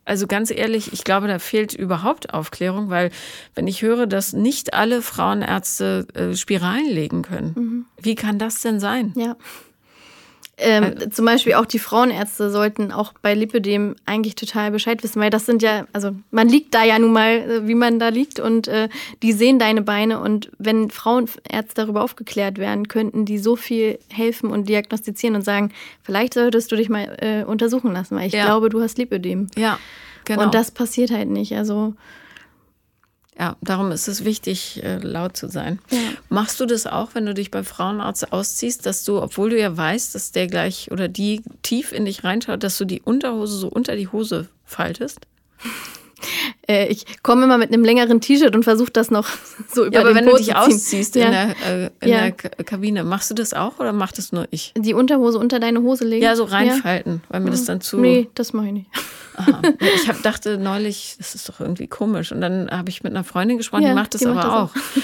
also 0.06 0.28
ganz 0.28 0.52
ehrlich, 0.52 0.94
ich 0.94 1.04
glaube, 1.04 1.28
da 1.28 1.40
fehlt 1.40 1.74
überhaupt 1.74 2.34
Aufklärung, 2.34 2.90
weil 2.92 3.10
wenn 3.56 3.66
ich 3.68 3.82
höre, 3.82 4.06
dass 4.06 4.34
nicht 4.34 4.74
alle 4.76 5.02
Frauenärzte 5.02 6.06
äh, 6.14 6.36
Spiralen 6.36 6.86
legen 6.88 7.22
können, 7.24 7.86
wie 8.00 8.14
kann 8.16 8.38
das 8.38 8.62
denn 8.62 8.80
sein? 8.80 9.14
Ja. 9.16 9.36
Ähm, 10.62 10.84
Äh, 10.84 11.10
zum 11.10 11.26
Beispiel 11.26 11.56
auch 11.56 11.66
die 11.66 11.80
Frauenärzte 11.80 12.50
sollten 12.52 12.92
auch 12.92 13.14
bei 13.22 13.34
Lipödem 13.34 13.96
eigentlich 14.06 14.36
total 14.36 14.72
Bescheid 14.72 15.04
wissen, 15.04 15.20
weil 15.22 15.30
das 15.30 15.46
sind 15.46 15.62
ja, 15.62 15.86
also 15.92 16.12
man 16.30 16.48
liegt 16.50 16.74
da 16.74 16.84
ja 16.84 17.00
nun 17.00 17.12
mal, 17.14 17.30
äh, 17.40 17.68
wie 17.68 17.76
man 17.76 18.00
da 18.00 18.10
liegt 18.10 18.40
und 18.40 18.68
äh, 18.68 18.88
die 19.24 19.34
sehen 19.34 19.60
deine 19.60 19.82
Beine 19.82 20.20
und 20.20 20.52
wenn 20.60 20.90
Frauenärzte 20.90 21.74
darüber 21.76 22.04
aufgeklärt 22.04 22.58
werden, 22.58 22.88
könnten 22.88 23.26
die 23.26 23.38
so 23.40 23.56
viel 23.56 23.98
helfen 24.10 24.50
und 24.52 24.70
diagnostizieren 24.70 25.36
und 25.36 25.42
sagen, 25.44 25.72
vielleicht 26.04 26.34
solltest 26.36 26.72
du 26.72 26.76
dich 26.76 26.90
mal 26.90 27.18
äh, 27.20 27.44
untersuchen 27.44 27.92
lassen, 27.94 28.16
weil 28.16 28.28
ich 28.28 28.34
Ja. 28.34 28.46
glaube, 28.46 28.70
du 28.70 28.82
hast 28.82 28.98
Lipödem. 28.98 29.48
Ja, 29.58 29.80
genau. 30.26 30.44
Und 30.44 30.54
das 30.54 30.72
passiert 30.72 31.12
halt 31.12 31.30
nicht. 31.30 31.56
Also 31.58 31.96
Ja, 33.42 33.58
darum 33.62 33.92
ist 33.92 34.08
es 34.08 34.24
wichtig, 34.24 34.84
äh, 34.84 35.00
laut 35.00 35.36
zu 35.36 35.50
sein. 35.50 35.80
Ja. 35.90 35.98
Machst 36.30 36.60
du 36.60 36.68
das 36.68 36.86
auch, 36.86 37.16
wenn 37.16 37.26
du 37.26 37.34
dich 37.34 37.50
bei 37.50 37.64
Frauenarzt 37.64 38.32
ausziehst, 38.32 38.86
dass 38.86 39.04
du, 39.04 39.20
obwohl 39.20 39.50
du 39.50 39.60
ja 39.60 39.76
weißt, 39.76 40.14
dass 40.14 40.32
der 40.32 40.46
gleich 40.46 40.92
oder 40.92 41.08
die 41.08 41.42
tief 41.64 41.92
in 41.92 42.06
dich 42.06 42.24
reinschaut, 42.24 42.62
dass 42.62 42.78
du 42.78 42.86
die 42.86 43.02
Unterhose 43.02 43.58
so 43.58 43.68
unter 43.68 43.96
die 43.96 44.08
Hose 44.08 44.48
faltest? 44.64 45.22
Äh, 46.68 46.88
ich 46.88 47.06
komme 47.24 47.44
immer 47.44 47.58
mit 47.58 47.74
einem 47.74 47.84
längeren 47.84 48.22
T-Shirt 48.22 48.56
und 48.56 48.64
versuche 48.64 48.92
das 48.92 49.12
noch 49.12 49.28
so 49.74 49.86
über 49.86 49.94
Ja, 49.96 50.02
aber 50.02 50.10
den 50.14 50.18
wenn 50.18 50.26
du 50.26 50.38
dich 50.38 50.56
ausziehst 50.56 51.16
ja. 51.16 51.26
in, 51.26 51.32
der, 51.32 51.50
äh, 51.66 51.90
in 52.02 52.10
Ja. 52.10 52.18
der 52.22 52.32
K 52.32 52.50
Kabine, 52.64 53.04
machst 53.04 53.30
du 53.32 53.36
das 53.36 53.54
auch 53.54 53.80
oder 53.80 53.94
macht 53.94 54.18
das 54.18 54.32
nur 54.32 54.48
ich? 54.52 54.74
die 54.78 54.94
Unterhose 54.94 55.38
unter 55.40 55.60
deine 55.60 55.82
Hose 55.82 56.06
legen. 56.06 56.24
Ja, 56.24 56.36
so 56.36 56.44
reinfalten, 56.44 57.22
weil 57.30 57.40
mir 57.42 57.52
das 57.52 57.66
dann 57.66 57.82
zu. 57.82 57.98
Nee, 57.98 58.30
das 58.36 58.54
mache 58.54 58.68
ich 58.68 58.74
nicht. 58.74 58.90
Aha. 59.36 59.62
Ich 59.96 60.08
hab, 60.10 60.22
dachte 60.24 60.58
neulich, 60.58 61.16
das 61.18 61.36
ist 61.36 61.48
doch 61.48 61.60
irgendwie 61.62 61.88
komisch. 61.88 62.32
Und 62.32 62.42
dann 62.42 62.70
habe 62.70 62.90
ich 62.90 63.02
mit 63.04 63.14
einer 63.14 63.24
Freundin 63.24 63.58
gesprochen, 63.58 63.84
die 63.86 63.94
macht 63.94 64.14
das 64.14 64.20
die 64.22 64.28
aber 64.28 64.36
macht 64.36 64.48
das 64.48 64.54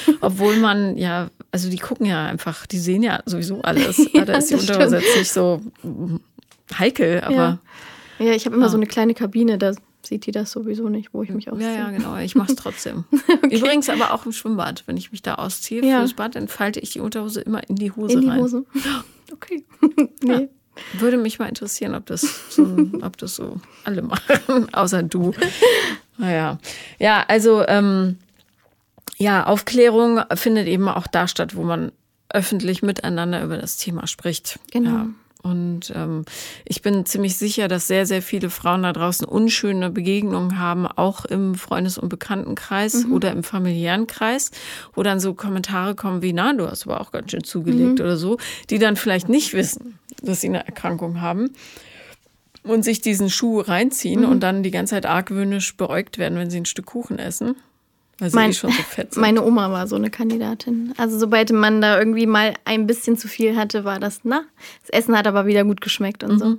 auch. 0.10 0.14
Obwohl 0.22 0.58
man 0.58 0.98
ja, 0.98 1.30
also 1.52 1.70
die 1.70 1.78
gucken 1.78 2.06
ja 2.06 2.26
einfach, 2.26 2.66
die 2.68 2.78
sehen 2.80 3.04
ja 3.04 3.22
sowieso 3.26 3.62
alles. 3.62 3.98
Ja, 4.14 4.26
da 4.26 4.34
ist 4.34 4.50
die 4.52 4.56
Unterhose 4.56 4.98
jetzt 4.98 5.18
nicht 5.18 5.32
so 5.32 5.62
heikel, 6.78 7.22
aber 7.22 7.34
Ja. 7.36 7.58
Ja, 8.20 8.32
ich 8.34 8.46
habe 8.48 8.56
immer 8.56 8.66
Ah. 8.66 8.70
so 8.70 8.78
eine 8.78 8.88
kleine 8.88 9.14
Kabine, 9.14 9.58
da 9.60 9.74
sieht 10.08 10.26
die 10.26 10.32
das 10.32 10.52
sowieso 10.52 10.90
nicht, 10.90 11.14
wo 11.14 11.24
ich 11.24 11.30
mich 11.30 11.46
ja, 11.46 11.52
ausziehe. 11.54 11.74
ja, 11.76 11.90
genau. 11.92 12.18
Ich 12.18 12.36
mache 12.36 12.52
es 12.52 12.56
trotzdem. 12.58 13.06
Übrigens 13.44 13.90
aber 13.90 14.14
auch 14.14 14.26
im 14.26 14.32
Schwimmbad. 14.32 14.84
Wenn 14.88 14.98
ich 14.98 15.12
mich 15.12 15.22
da 15.22 15.36
ausziehe 15.36 15.86
Ja. 15.86 16.00
fürs 16.00 16.14
Bad, 16.14 16.36
dann 16.36 16.48
falte 16.48 16.80
ich 16.80 16.92
die 16.92 17.00
Unterhose 17.00 17.42
immer 17.42 17.68
in 17.70 17.76
die 17.76 17.92
Hose 17.92 18.14
In 18.16 18.22
die 18.22 18.30
rein. 18.30 18.40
Hose. 18.42 18.66
Okay. 19.34 19.66
nee. 20.24 20.48
Würde 20.94 21.18
mich 21.18 21.38
mal 21.38 21.50
interessieren, 21.50 21.96
ob 21.96 22.06
das 22.06 22.22
so, 22.50 22.64
ob 23.02 23.18
das 23.18 23.36
so 23.36 23.60
alle 23.84 24.02
machen, 24.02 24.68
außer 24.74 25.04
du. 25.04 25.34
Naja. 26.18 26.60
Ja, 26.98 27.26
also 27.28 27.66
ähm, 27.68 28.18
ja, 29.18 29.46
Aufklärung 29.46 30.22
findet 30.36 30.68
eben 30.68 30.88
auch 30.88 31.08
da 31.08 31.28
statt, 31.28 31.56
wo 31.58 31.64
man 31.64 31.92
öffentlich 32.30 32.84
miteinander 32.84 33.44
über 33.44 33.58
das 33.58 33.76
Thema 33.78 34.08
spricht. 34.08 34.60
Genau. 34.72 34.90
Ja. 34.92 35.08
Und 35.48 35.92
ähm, 35.96 36.26
ich 36.66 36.82
bin 36.82 37.06
ziemlich 37.06 37.38
sicher, 37.38 37.68
dass 37.68 37.88
sehr, 37.88 38.06
sehr 38.06 38.22
viele 38.22 38.50
Frauen 38.50 38.84
da 38.84 38.94
draußen 38.94 39.28
unschöne 39.28 39.90
Begegnungen 39.90 40.60
haben, 40.60 40.88
auch 40.88 41.26
im 41.26 41.56
Freundes- 41.56 41.98
und 41.98 42.10
Bekanntenkreis 42.10 43.06
oder 43.06 43.32
im 43.32 43.44
familiären 43.44 44.08
Kreis, 44.08 44.52
wo 44.94 45.04
dann 45.04 45.20
so 45.20 45.34
Kommentare 45.34 45.96
kommen 45.96 46.22
wie, 46.22 46.34
na, 46.34 46.54
du 46.54 46.68
hast 46.70 46.86
aber 46.86 47.02
auch 47.02 47.12
ganz 47.12 47.32
schön 47.32 47.44
zugelegt 47.44 48.00
oder 48.02 48.18
so, 48.18 48.38
die 48.70 48.80
dann 48.80 48.96
vielleicht 48.96 49.30
nicht 49.30 49.54
wissen, 49.54 50.00
dass 50.22 50.42
sie 50.42 50.48
eine 50.48 50.66
Erkrankung 50.66 51.22
haben 51.22 51.52
und 52.64 52.84
sich 52.84 53.02
diesen 53.02 53.30
Schuh 53.30 53.62
reinziehen 53.62 54.26
und 54.26 54.42
dann 54.42 54.64
die 54.64 54.72
ganze 54.72 54.96
Zeit 54.96 55.06
argwöhnisch 55.06 55.78
beäugt 55.78 56.18
werden, 56.18 56.38
wenn 56.38 56.50
sie 56.50 56.58
ein 56.58 56.66
Stück 56.66 56.88
Kuchen 56.88 57.20
essen. 57.20 57.56
Sie 58.20 58.36
Mein- 58.36 58.50
eh 58.50 58.54
schon 58.54 58.72
so 58.72 58.82
fett 58.84 59.14
sind. 59.14 59.22
Meine 59.22 59.44
Oma 59.44 59.72
war 59.72 59.88
so 59.88 59.96
eine 59.96 60.10
Kandidatin. 60.10 60.94
Also 60.98 61.20
sobald 61.20 61.52
man 61.52 61.82
da 61.82 62.00
irgendwie 62.00 62.26
mal 62.26 62.56
ein 62.66 62.88
bisschen 62.88 63.18
zu 63.18 63.28
viel 63.28 63.56
hatte, 63.56 63.84
war 63.84 64.00
das, 64.00 64.22
na, 64.24 64.44
das 64.82 64.90
Essen 64.90 65.16
hat 65.18 65.28
aber 65.28 65.46
wieder 65.46 65.64
gut 65.64 65.82
geschmeckt 65.82 66.24
und 66.24 66.40
so. 66.40 66.58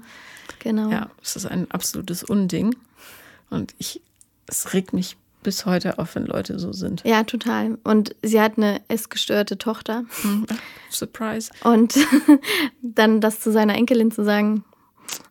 Genau. 0.61 0.87
Mhm. 0.87 0.93
Ja, 0.93 1.11
es 1.23 1.37
ist 1.37 1.47
ein 1.47 1.71
absolutes 1.71 2.23
Unding. 2.23 2.77
Und 3.51 3.75
ich, 3.79 4.01
es 4.47 4.73
regt 4.73 4.93
mich 4.93 5.17
bis 5.43 5.67
heute 5.67 5.99
auf, 5.99 6.15
wenn 6.15 6.27
Leute 6.27 6.59
so 6.59 6.73
sind. 6.73 7.03
Ja, 7.05 7.23
total. 7.25 7.79
Und 7.85 8.15
sie 8.23 8.41
hat 8.41 8.57
eine 8.57 8.81
essgestörte 8.89 9.57
Tochter. 9.59 10.05
Surprise. 10.91 11.51
Und 11.65 11.95
dann 12.83 13.21
das 13.21 13.41
zu 13.41 13.53
seiner 13.53 13.75
Enkelin 13.75 14.11
zu 14.11 14.25
sagen, 14.25 14.65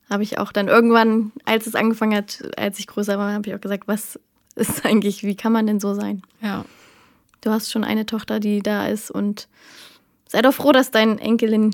habe 0.09 0.23
ich 0.23 0.39
auch 0.39 0.51
dann 0.51 0.67
irgendwann, 0.69 1.31
als 1.45 1.67
es 1.67 1.75
angefangen 1.75 2.15
hat, 2.15 2.41
als 2.57 2.79
ich 2.79 2.87
größer 2.87 3.17
war, 3.17 3.33
habe 3.33 3.47
ich 3.49 3.55
auch 3.55 3.61
gesagt, 3.61 3.87
was 3.87 4.19
ist 4.57 4.85
eigentlich, 4.85 5.23
wie 5.23 5.35
kann 5.35 5.51
man 5.51 5.67
denn 5.67 5.79
so 5.79 5.93
sein? 5.93 6.21
Ja. 6.41 6.65
Du 7.41 7.51
hast 7.51 7.71
schon 7.71 7.83
eine 7.83 8.05
Tochter, 8.05 8.39
die 8.39 8.61
da 8.61 8.87
ist 8.87 9.09
und 9.11 9.47
sei 10.27 10.41
doch 10.41 10.53
froh, 10.53 10.71
dass 10.71 10.91
dein 10.91 11.19
Enkelin 11.19 11.73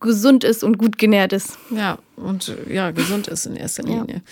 gesund 0.00 0.44
ist 0.44 0.62
und 0.64 0.78
gut 0.78 0.96
genährt 0.98 1.32
ist. 1.32 1.58
Ja, 1.70 1.98
und 2.16 2.54
ja, 2.68 2.90
gesund 2.90 3.28
ist 3.28 3.46
in 3.46 3.56
erster 3.56 3.86
Ja. 3.86 4.00
Linie. 4.02 4.22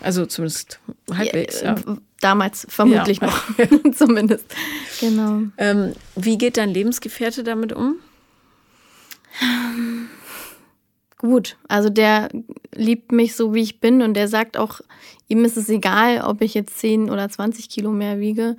Also 0.00 0.24
zumindest 0.26 0.80
halbwegs, 1.12 1.60
ja. 1.60 1.74
äh, 1.74 1.82
Damals 2.20 2.66
vermutlich 2.68 3.20
Ja. 3.20 3.26
noch, 3.28 3.42
zumindest. 3.94 4.44
Genau. 5.00 5.42
Ähm, 5.56 5.92
wie 6.16 6.36
geht 6.38 6.56
dein 6.56 6.70
Lebensgefährte 6.70 7.44
damit 7.44 7.72
um? 7.72 7.96
Gut, 11.18 11.56
also 11.66 11.90
der 11.90 12.28
liebt 12.72 13.10
mich 13.10 13.34
so, 13.34 13.52
wie 13.52 13.62
ich 13.62 13.80
bin 13.80 14.02
und 14.02 14.14
der 14.14 14.28
sagt 14.28 14.56
auch, 14.56 14.80
ihm 15.26 15.44
ist 15.44 15.56
es 15.56 15.68
egal, 15.68 16.20
ob 16.20 16.40
ich 16.42 16.54
jetzt 16.54 16.78
10 16.78 17.10
oder 17.10 17.28
20 17.28 17.68
Kilo 17.68 17.90
mehr 17.90 18.20
wiege. 18.20 18.56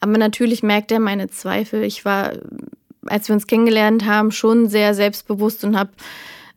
Aber 0.00 0.18
natürlich 0.18 0.62
merkt 0.62 0.92
er 0.92 1.00
meine 1.00 1.30
Zweifel. 1.30 1.82
Ich 1.82 2.04
war, 2.04 2.32
als 3.06 3.28
wir 3.28 3.34
uns 3.34 3.46
kennengelernt 3.46 4.04
haben, 4.04 4.32
schon 4.32 4.68
sehr 4.68 4.92
selbstbewusst 4.92 5.64
und 5.64 5.78
habe 5.78 5.92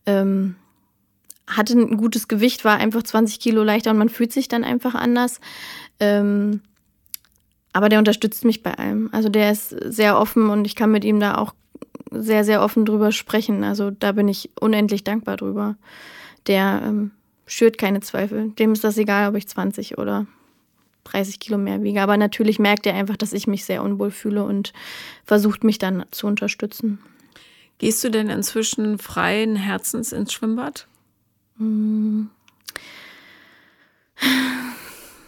ähm, 0.06 0.56
hatte 1.48 1.80
ein 1.80 1.96
gutes 1.96 2.28
Gewicht, 2.28 2.66
war 2.66 2.78
einfach 2.78 3.04
20 3.04 3.40
Kilo 3.40 3.64
leichter 3.64 3.92
und 3.92 3.98
man 3.98 4.10
fühlt 4.10 4.34
sich 4.34 4.50
dann 4.50 4.66
einfach 4.66 4.96
anders. 4.96 5.40
Ähm, 6.02 6.62
aber 7.72 7.88
der 7.88 8.00
unterstützt 8.00 8.44
mich 8.44 8.64
bei 8.64 8.74
allem. 8.78 9.10
Also 9.14 9.30
der 9.30 9.52
ist 9.52 9.70
sehr 9.70 10.20
offen 10.20 10.50
und 10.50 10.66
ich 10.66 10.76
kann 10.76 10.92
mit 10.92 11.06
ihm 11.06 11.22
da 11.22 11.38
auch 11.38 11.54
sehr, 12.12 12.44
sehr 12.44 12.62
offen 12.62 12.86
drüber 12.86 13.12
sprechen. 13.12 13.64
Also 13.64 13.92
da 13.92 14.12
bin 14.12 14.28
ich 14.28 14.50
unendlich 14.60 15.04
dankbar 15.04 15.38
drüber. 15.38 15.76
Der 16.48 16.82
ähm, 16.84 17.12
schürt 17.46 17.78
keine 17.78 18.02
Zweifel. 18.02 18.50
Dem 18.52 18.74
ist 18.74 18.84
das 18.84 18.98
egal, 18.98 19.30
ob 19.30 19.36
ich 19.36 19.48
20 19.48 19.98
oder 19.98 20.26
30 21.06 21.40
Kilo 21.40 21.58
mehr 21.58 21.82
wiege. 21.84 22.02
Aber 22.02 22.18
natürlich 22.18 22.60
merkt 22.60 22.86
er 22.86 22.94
einfach, 22.96 23.18
dass 23.18 23.34
ich 23.34 23.48
mich 23.48 23.66
sehr 23.66 23.84
unwohl 23.84 24.12
fühle 24.12 24.44
und 24.44 24.74
versucht 25.26 25.64
mich 25.64 25.78
dann 25.80 26.06
zu 26.12 26.28
unterstützen. 26.28 27.00
Gehst 27.80 28.04
du 28.04 28.10
denn 28.10 28.30
inzwischen 28.30 28.98
freien 28.98 29.56
Herzens 29.56 30.12
ins 30.12 30.34
Schwimmbad? 30.34 30.88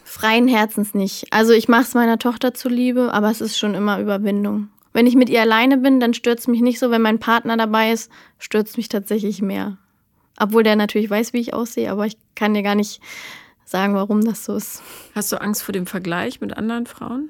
Freien 0.03 0.47
Herzens 0.47 0.93
nicht. 0.93 1.27
Also 1.31 1.53
ich 1.53 1.67
mache 1.67 1.83
es 1.83 1.93
meiner 1.93 2.17
Tochter 2.19 2.53
zuliebe, 2.53 3.13
aber 3.13 3.29
es 3.29 3.39
ist 3.41 3.57
schon 3.57 3.75
immer 3.75 3.99
Überwindung. 3.99 4.69
Wenn 4.93 5.07
ich 5.07 5.15
mit 5.15 5.29
ihr 5.29 5.41
alleine 5.41 5.77
bin, 5.77 5.99
dann 5.99 6.13
stört 6.13 6.39
es 6.39 6.47
mich 6.47 6.61
nicht 6.61 6.79
so. 6.79 6.91
Wenn 6.91 7.01
mein 7.01 7.19
Partner 7.19 7.57
dabei 7.57 7.91
ist, 7.91 8.11
stört 8.37 8.67
es 8.67 8.77
mich 8.77 8.89
tatsächlich 8.89 9.41
mehr. 9.41 9.77
Obwohl 10.39 10.63
der 10.63 10.75
natürlich 10.75 11.09
weiß, 11.09 11.33
wie 11.33 11.39
ich 11.39 11.53
aussehe, 11.53 11.91
aber 11.91 12.05
ich 12.05 12.17
kann 12.35 12.53
dir 12.53 12.63
gar 12.63 12.75
nicht 12.75 13.01
sagen, 13.65 13.93
warum 13.93 14.23
das 14.23 14.45
so 14.45 14.55
ist. 14.55 14.81
Hast 15.13 15.31
du 15.31 15.39
Angst 15.39 15.63
vor 15.63 15.73
dem 15.73 15.85
Vergleich 15.85 16.41
mit 16.41 16.57
anderen 16.57 16.85
Frauen? 16.85 17.29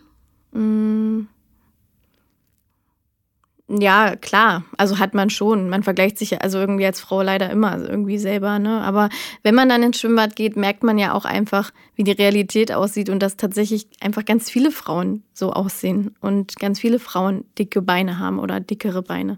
Ja, 3.72 4.16
klar. 4.16 4.64
Also 4.78 4.98
hat 4.98 5.14
man 5.14 5.30
schon. 5.30 5.70
Man 5.70 5.84
vergleicht 5.84 6.18
sich 6.18 6.32
ja 6.32 6.40
also 6.40 6.58
irgendwie 6.58 6.88
als 6.88 7.00
Frau 7.00 7.22
leider 7.22 7.52
immer 7.52 7.78
irgendwie 7.78 8.18
selber, 8.18 8.58
ne? 8.58 8.82
Aber 8.82 9.10
wenn 9.44 9.54
man 9.54 9.70
dann 9.70 9.84
ins 9.84 10.00
Schwimmbad 10.00 10.36
geht, 10.36 10.58
merkt 10.58 10.82
man 10.82 10.98
ja 10.98 11.14
auch 11.14 11.24
einfach, 11.24 11.72
wie 11.96 12.04
die 12.04 12.12
Realität 12.12 12.72
aussieht 12.72 13.10
und 13.10 13.20
dass 13.22 13.38
tatsächlich 13.38 13.88
einfach 14.02 14.26
ganz 14.26 14.50
viele 14.50 14.72
Frauen 14.72 15.22
so 15.34 15.54
aussehen 15.54 16.16
und 16.20 16.56
ganz 16.58 16.80
viele 16.80 16.98
Frauen 16.98 17.46
dicke 17.60 17.84
Beine 17.84 18.18
haben 18.18 18.40
oder 18.40 18.60
dickere 18.60 19.04
Beine. 19.04 19.38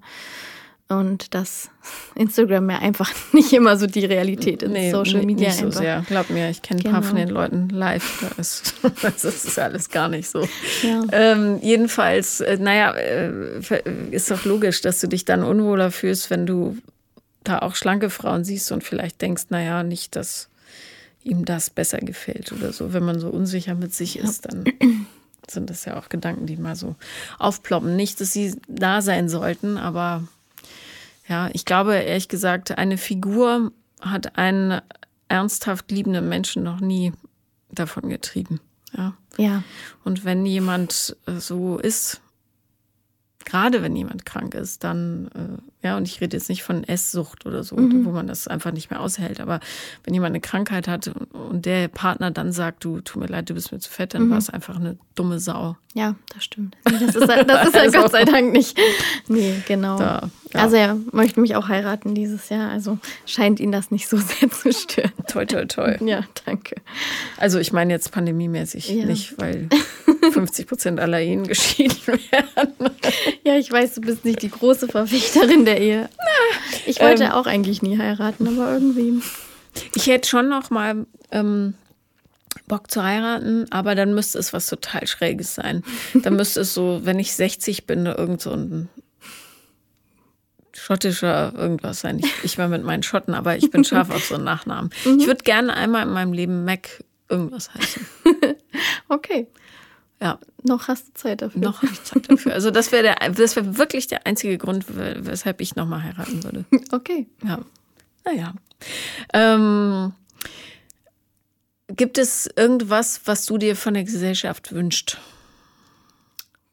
Und 0.92 1.34
dass 1.34 1.70
Instagram 2.16 2.70
ja 2.70 2.80
einfach 2.80 3.10
nicht 3.34 3.54
immer 3.54 3.78
so 3.78 3.88
die 3.88 4.06
Realität 4.06 4.62
ist. 4.64 4.92
Social 4.92 5.22
nee, 5.22 5.26
Media 5.28 5.48
nicht 5.50 5.60
so 5.60 5.66
einfach. 5.68 5.80
sehr. 5.80 6.06
Glaub 6.08 6.30
mir, 6.30 6.50
ich 6.50 6.62
kenne 6.62 6.82
ein 6.82 6.92
paar 6.92 7.02
Genau. 7.02 7.08
von 7.08 7.18
den 7.18 7.30
Leuten 7.30 7.70
live. 7.70 8.20
Da 8.22 8.42
ist, 8.42 8.76
das 9.02 9.24
ist 9.24 9.58
alles 9.58 9.90
gar 9.90 10.10
nicht 10.10 10.30
so. 10.30 10.48
Ja. 10.84 11.04
Ähm, 11.12 11.60
jedenfalls, 11.62 12.42
äh, 12.42 12.58
naja, 12.58 12.94
äh, 12.94 13.62
ist 14.12 14.30
doch 14.30 14.44
logisch, 14.46 14.82
dass 14.82 15.00
du 15.00 15.08
dich 15.08 15.24
dann 15.26 15.44
unwohler 15.44 15.92
fühlst, 15.92 16.30
wenn 16.30 16.46
du 16.46 16.78
da 17.44 17.60
auch 17.60 17.76
schlanke 17.76 18.10
Frauen 18.10 18.44
siehst 18.44 18.72
und 18.72 18.84
vielleicht 18.84 19.22
denkst, 19.22 19.46
naja, 19.50 19.84
nicht, 19.84 20.16
dass 20.16 20.50
ihm 21.24 21.46
das 21.46 21.70
besser 21.70 22.00
gefällt 22.00 22.52
oder 22.52 22.74
so. 22.74 22.94
Wenn 22.94 23.04
man 23.04 23.20
so 23.20 23.30
unsicher 23.30 23.76
mit 23.76 23.94
sich 23.94 24.20
ist, 24.20 24.46
dann 24.46 24.66
sind 25.48 25.70
das 25.70 25.86
ja 25.86 25.98
auch 25.98 26.10
Gedanken, 26.10 26.46
die 26.46 26.58
mal 26.58 26.76
so 26.76 26.96
aufploppen. 27.40 27.96
Nicht, 27.96 28.22
dass 28.22 28.34
sie 28.34 28.56
da 28.68 29.02
sein 29.02 29.30
sollten, 29.30 29.78
aber 29.78 30.24
ja, 31.32 31.50
ich 31.54 31.64
glaube 31.64 31.96
ehrlich 31.96 32.28
gesagt, 32.28 32.78
eine 32.78 32.98
Figur 32.98 33.72
hat 34.02 34.38
einen 34.38 34.82
ernsthaft 35.30 35.90
liebenden 35.90 36.28
Menschen 36.28 36.62
noch 36.62 36.82
nie 36.82 37.14
davon 37.70 38.10
getrieben. 38.10 38.60
Ja. 38.98 39.14
Ja. 39.38 39.64
Und 40.04 40.26
wenn 40.26 40.46
jemand 40.46 41.16
äh, 41.28 41.40
so 41.40 41.78
ist, 41.78 42.20
gerade 43.52 43.82
wenn 43.82 43.96
jemand 43.96 44.26
krank 44.26 44.56
ist, 44.56 44.84
dann, 44.84 45.28
äh, 45.84 45.88
ja, 45.88 45.98
und 45.98 46.08
ich 46.08 46.22
rede 46.22 46.38
jetzt 46.38 46.48
nicht 46.48 46.64
von 46.64 46.84
Esssucht 46.86 47.46
oder 47.46 47.64
so, 47.64 47.76
wo 47.78 48.12
man 48.12 48.28
das 48.28 48.48
einfach 48.48 48.72
nicht 48.72 48.90
mehr 48.92 49.02
aushält, 49.02 49.42
aber 49.42 49.60
wenn 50.04 50.14
jemand 50.14 50.32
eine 50.32 50.40
Krankheit 50.42 50.88
hat 50.88 51.12
und, 51.34 51.66
der 51.66 51.90
Partner 51.90 52.32
dann 52.32 52.52
sagt, 52.54 52.84
du, 52.86 53.02
tut 53.02 53.22
mir 53.22 53.28
leid, 53.28 53.50
du 53.50 53.54
bist 53.54 53.72
mir 53.72 53.80
zu 53.80 53.90
fett, 53.92 54.14
dann 54.14 54.30
war 54.30 54.38
es 54.38 54.50
einfach 54.50 54.78
eine 54.78 54.98
dumme 55.16 55.40
Sau. 55.40 55.76
Ja, 55.94 56.16
das 56.34 56.46
stimmt. 56.46 56.78
Das 56.86 57.02
ist, 57.02 57.28
halt- 57.28 57.50
das 57.50 57.68
ist 57.68 57.76
ja 57.76 57.82
Also- 57.82 58.00
Gott 58.00 58.12
sei 58.12 58.24
Dank 58.24 58.54
nicht. 58.54 58.78
Nee, 59.28 59.56
genau. 59.68 59.98
Da, 60.00 60.30
ja. 60.54 60.60
Also 60.62 60.76
er 60.78 60.98
möchte 61.12 61.42
mich 61.42 61.56
auch 61.58 61.68
heiraten 61.68 62.16
dieses 62.16 62.48
Jahr, 62.50 62.70
also 62.70 62.98
scheint 63.26 63.60
ihn 63.60 63.72
das 63.74 63.92
nicht 63.92 64.08
so 64.08 64.16
sehr 64.18 64.50
zu 64.50 64.72
stören. 64.72 65.12
Toi, 65.28 65.46
toi, 65.46 65.66
toi. 65.66 65.98
Ja, 66.06 66.22
danke. 66.46 66.76
Also 67.38 67.60
ich 67.60 67.74
meine 67.74 67.92
jetzt 67.92 68.12
pandemiemäßig 68.14 68.90
Ja. 68.90 69.06
nicht, 69.06 69.34
weil 69.40 69.68
50 70.32 70.68
Prozent 70.68 71.00
aller 71.00 71.20
Ehen 71.22 71.48
geschieden 71.48 71.98
werden. 72.08 72.74
Ja, 73.44 73.58
ich 73.58 73.72
weiß, 73.72 73.96
du 73.96 74.02
bist 74.02 74.24
nicht 74.26 74.42
die 74.42 74.50
große 74.52 74.88
Verfechterin 74.88 75.66
der 75.66 75.80
Ehe. 75.82 76.10
Ich 76.86 77.00
wollte 77.00 77.24
Ähm. 77.26 77.32
auch 77.32 77.46
eigentlich 77.48 77.82
nie 77.82 77.98
heiraten, 77.98 78.48
aber 78.48 78.74
irgendwie. 78.74 79.22
Ich 79.96 80.08
hätte 80.08 80.28
schon 80.30 80.50
noch 80.50 80.70
mal 80.70 81.06
ähm, 81.32 81.74
Bock 82.68 82.92
zu 82.92 83.04
heiraten, 83.04 83.66
aber 83.72 83.96
dann 83.96 84.14
müsste 84.14 84.38
es 84.40 84.54
was 84.54 84.68
total 84.68 85.08
Schräges 85.08 85.56
sein. 85.56 85.84
Dann 86.14 86.36
müsste 86.36 86.62
es 86.62 86.74
so, 86.74 87.02
wenn 87.04 87.20
ich 87.20 87.34
60 87.34 87.86
bin, 87.88 88.06
irgend 88.06 88.42
so 88.42 88.52
ein 88.52 88.90
schottischer 90.74 91.54
irgendwas 91.56 92.02
sein. 92.02 92.20
Ich, 92.20 92.32
ich 92.44 92.58
war 92.58 92.68
mit 92.68 92.84
meinen 92.84 93.04
Schotten, 93.04 93.34
aber 93.34 93.56
ich 93.58 93.70
bin 93.72 93.84
scharf 93.84 94.10
auf 94.10 94.26
so 94.26 94.36
einen 94.36 94.46
Nachnamen. 94.46 94.90
Ich 95.20 95.28
würde 95.28 95.44
gerne 95.44 95.74
einmal 95.74 96.04
in 96.04 96.14
meinem 96.14 96.34
Leben 96.34 96.66
Mac 96.66 97.04
irgendwas 97.30 97.74
heißen. 97.74 98.06
Okay, 99.10 99.48
Ja, 100.22 100.38
noch 100.64 100.88
hast 100.88 101.08
du 101.08 101.14
Zeit 101.16 101.42
dafür. 101.42 101.60
noch 101.62 101.82
habe 101.82 101.92
ich 101.92 102.04
Zeit 102.04 102.30
dafür. 102.30 102.54
Also 102.54 102.70
das 102.70 102.92
wäre 102.92 103.16
das 103.36 103.56
wäre 103.56 103.78
wirklich 103.78 104.06
der 104.08 104.28
einzige 104.28 104.58
Grund, 104.60 104.96
we- 104.96 105.18
weshalb 105.22 105.62
ich 105.62 105.76
noch 105.76 105.88
mal 105.88 106.04
heiraten 106.04 106.44
würde. 106.44 106.66
Okay. 106.92 107.28
Ja, 107.44 107.60
naja. 108.24 108.54
Ähm, 109.34 110.14
gibt 111.88 112.18
es 112.20 112.48
irgendwas, 112.56 113.22
was 113.26 113.46
du 113.46 113.58
dir 113.58 113.76
von 113.76 113.96
der 113.96 114.04
Gesellschaft 114.04 114.72
wünscht? 114.74 115.18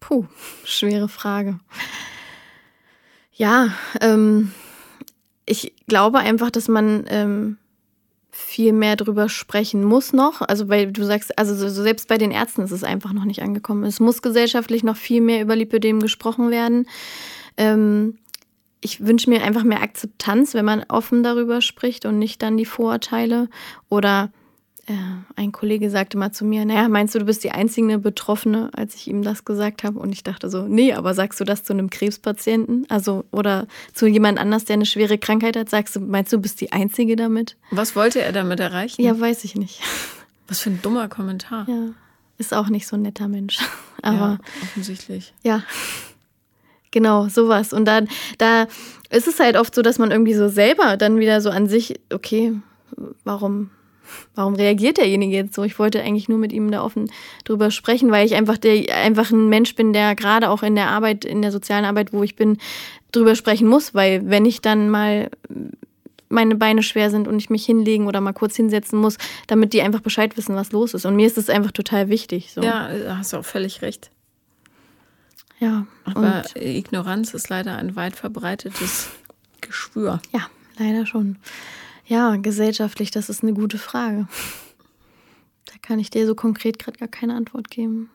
Puh, 0.00 0.26
schwere 0.64 1.08
Frage. 1.08 1.58
Ja, 3.32 3.72
ähm, 4.00 4.52
ich 5.46 5.72
glaube 5.86 6.18
einfach, 6.18 6.50
dass 6.50 6.68
man 6.68 7.04
ähm, 7.08 7.56
viel 8.38 8.72
mehr 8.72 8.94
drüber 8.94 9.28
sprechen 9.28 9.82
muss 9.82 10.12
noch. 10.12 10.40
Also 10.42 10.68
weil 10.68 10.92
du 10.92 11.04
sagst, 11.04 11.36
also 11.36 11.54
so, 11.56 11.68
selbst 11.68 12.08
bei 12.08 12.18
den 12.18 12.30
Ärzten 12.30 12.62
ist 12.62 12.70
es 12.70 12.84
einfach 12.84 13.12
noch 13.12 13.24
nicht 13.24 13.42
angekommen. 13.42 13.84
Es 13.84 13.98
muss 13.98 14.22
gesellschaftlich 14.22 14.84
noch 14.84 14.96
viel 14.96 15.20
mehr 15.20 15.42
über 15.42 15.56
Lipödem 15.56 15.98
gesprochen 15.98 16.50
werden. 16.50 16.86
Ähm, 17.56 18.18
ich 18.80 19.04
wünsche 19.04 19.28
mir 19.28 19.42
einfach 19.42 19.64
mehr 19.64 19.82
Akzeptanz, 19.82 20.54
wenn 20.54 20.64
man 20.64 20.84
offen 20.88 21.24
darüber 21.24 21.60
spricht 21.60 22.06
und 22.06 22.20
nicht 22.20 22.40
dann 22.40 22.56
die 22.56 22.64
Vorurteile. 22.64 23.48
Oder 23.88 24.30
ein 25.36 25.52
Kollege 25.52 25.90
sagte 25.90 26.16
mal 26.16 26.32
zu 26.32 26.44
mir, 26.44 26.64
naja, 26.64 26.88
meinst 26.88 27.14
du, 27.14 27.18
du 27.18 27.24
bist 27.24 27.44
die 27.44 27.50
einzige 27.50 27.98
Betroffene, 27.98 28.70
als 28.74 28.94
ich 28.94 29.08
ihm 29.08 29.22
das 29.22 29.44
gesagt 29.44 29.84
habe? 29.84 29.98
Und 29.98 30.12
ich 30.12 30.22
dachte 30.22 30.48
so, 30.50 30.62
nee, 30.66 30.92
aber 30.92 31.14
sagst 31.14 31.40
du 31.40 31.44
das 31.44 31.64
zu 31.64 31.72
einem 31.72 31.90
Krebspatienten? 31.90 32.86
Also, 32.88 33.24
oder 33.30 33.66
zu 33.92 34.06
jemand 34.06 34.38
anders, 34.38 34.64
der 34.64 34.74
eine 34.74 34.86
schwere 34.86 35.18
Krankheit 35.18 35.56
hat? 35.56 35.68
Sagst 35.68 35.96
du, 35.96 36.00
meinst 36.00 36.32
du, 36.32 36.36
du 36.36 36.42
bist 36.42 36.60
die 36.60 36.72
Einzige 36.72 37.16
damit? 37.16 37.56
Was 37.70 37.96
wollte 37.96 38.20
er 38.20 38.32
damit 38.32 38.60
erreichen? 38.60 39.02
Ja, 39.02 39.18
weiß 39.18 39.44
ich 39.44 39.54
nicht. 39.54 39.80
Was 40.48 40.60
für 40.60 40.70
ein 40.70 40.80
dummer 40.80 41.08
Kommentar. 41.08 41.68
Ja. 41.68 41.88
ist 42.38 42.54
auch 42.54 42.68
nicht 42.68 42.86
so 42.86 42.96
ein 42.96 43.02
netter 43.02 43.28
Mensch. 43.28 43.58
Aber 44.02 44.16
ja, 44.16 44.38
offensichtlich. 44.62 45.34
Ja. 45.42 45.62
Genau, 46.90 47.28
sowas. 47.28 47.74
Und 47.74 47.84
dann, 47.84 48.08
da 48.38 48.66
ist 49.10 49.28
es 49.28 49.40
halt 49.40 49.58
oft 49.58 49.74
so, 49.74 49.82
dass 49.82 49.98
man 49.98 50.10
irgendwie 50.10 50.32
so 50.32 50.48
selber 50.48 50.96
dann 50.96 51.18
wieder 51.18 51.42
so 51.42 51.50
an 51.50 51.66
sich, 51.66 52.00
okay, 52.10 52.54
warum, 53.24 53.68
warum 54.34 54.54
reagiert 54.54 54.98
derjenige 54.98 55.36
jetzt 55.36 55.54
so? 55.54 55.62
Ich 55.62 55.78
wollte 55.78 56.02
eigentlich 56.02 56.28
nur 56.28 56.38
mit 56.38 56.52
ihm 56.52 56.70
da 56.70 56.82
offen 56.82 57.10
drüber 57.44 57.70
sprechen, 57.70 58.10
weil 58.10 58.26
ich 58.26 58.34
einfach 58.34 58.58
der, 58.58 58.94
einfach 58.96 59.30
ein 59.30 59.48
Mensch 59.48 59.74
bin, 59.74 59.92
der 59.92 60.14
gerade 60.14 60.50
auch 60.50 60.62
in 60.62 60.74
der 60.74 60.88
Arbeit, 60.88 61.24
in 61.24 61.42
der 61.42 61.52
sozialen 61.52 61.84
Arbeit, 61.84 62.12
wo 62.12 62.22
ich 62.22 62.36
bin, 62.36 62.58
drüber 63.12 63.34
sprechen 63.34 63.68
muss, 63.68 63.94
weil 63.94 64.28
wenn 64.28 64.44
ich 64.44 64.60
dann 64.60 64.90
mal 64.90 65.30
meine 66.28 66.56
Beine 66.56 66.82
schwer 66.82 67.10
sind 67.10 67.26
und 67.26 67.38
ich 67.38 67.50
mich 67.50 67.64
hinlegen 67.64 68.06
oder 68.06 68.20
mal 68.20 68.32
kurz 68.32 68.56
hinsetzen 68.56 68.98
muss, 68.98 69.16
damit 69.46 69.72
die 69.72 69.82
einfach 69.82 70.00
Bescheid 70.00 70.36
wissen, 70.36 70.54
was 70.54 70.72
los 70.72 70.94
ist. 70.94 71.06
Und 71.06 71.16
mir 71.16 71.26
ist 71.26 71.36
das 71.36 71.48
einfach 71.48 71.72
total 71.72 72.08
wichtig. 72.08 72.52
So. 72.52 72.62
Ja, 72.62 72.90
hast 73.16 73.32
du 73.32 73.38
auch 73.38 73.44
völlig 73.44 73.82
recht. 73.82 74.10
Ja. 75.58 75.86
Aber 76.04 76.44
Ignoranz 76.54 77.34
ist 77.34 77.48
leider 77.48 77.76
ein 77.76 77.96
weit 77.96 78.14
verbreitetes 78.14 79.08
Geschwür. 79.60 80.20
Ja, 80.32 80.48
leider 80.78 81.06
schon. 81.06 81.36
Ja, 82.08 82.36
gesellschaftlich, 82.36 83.10
das 83.10 83.28
ist 83.28 83.42
eine 83.42 83.52
gute 83.52 83.78
Frage. 83.78 84.26
Da 85.66 85.74
kann 85.82 85.98
ich 85.98 86.08
dir 86.08 86.26
so 86.26 86.34
konkret 86.34 86.78
gerade 86.78 86.98
gar 86.98 87.08
keine 87.08 87.34
Antwort 87.34 87.70
geben. 87.70 88.10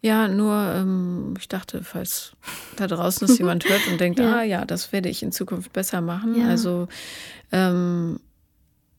Ja, 0.00 0.28
nur 0.28 0.54
ähm, 0.54 1.34
ich 1.38 1.48
dachte, 1.48 1.82
falls 1.82 2.32
da 2.76 2.86
draußen 2.86 3.28
es 3.28 3.38
jemand 3.38 3.68
hört 3.68 3.86
und 3.88 4.00
denkt, 4.00 4.18
ja. 4.20 4.36
ah 4.36 4.42
ja, 4.42 4.64
das 4.64 4.92
werde 4.92 5.08
ich 5.08 5.22
in 5.22 5.32
Zukunft 5.32 5.72
besser 5.72 6.00
machen. 6.00 6.36
Ja. 6.40 6.48
Also 6.48 6.88
ähm, 7.50 8.20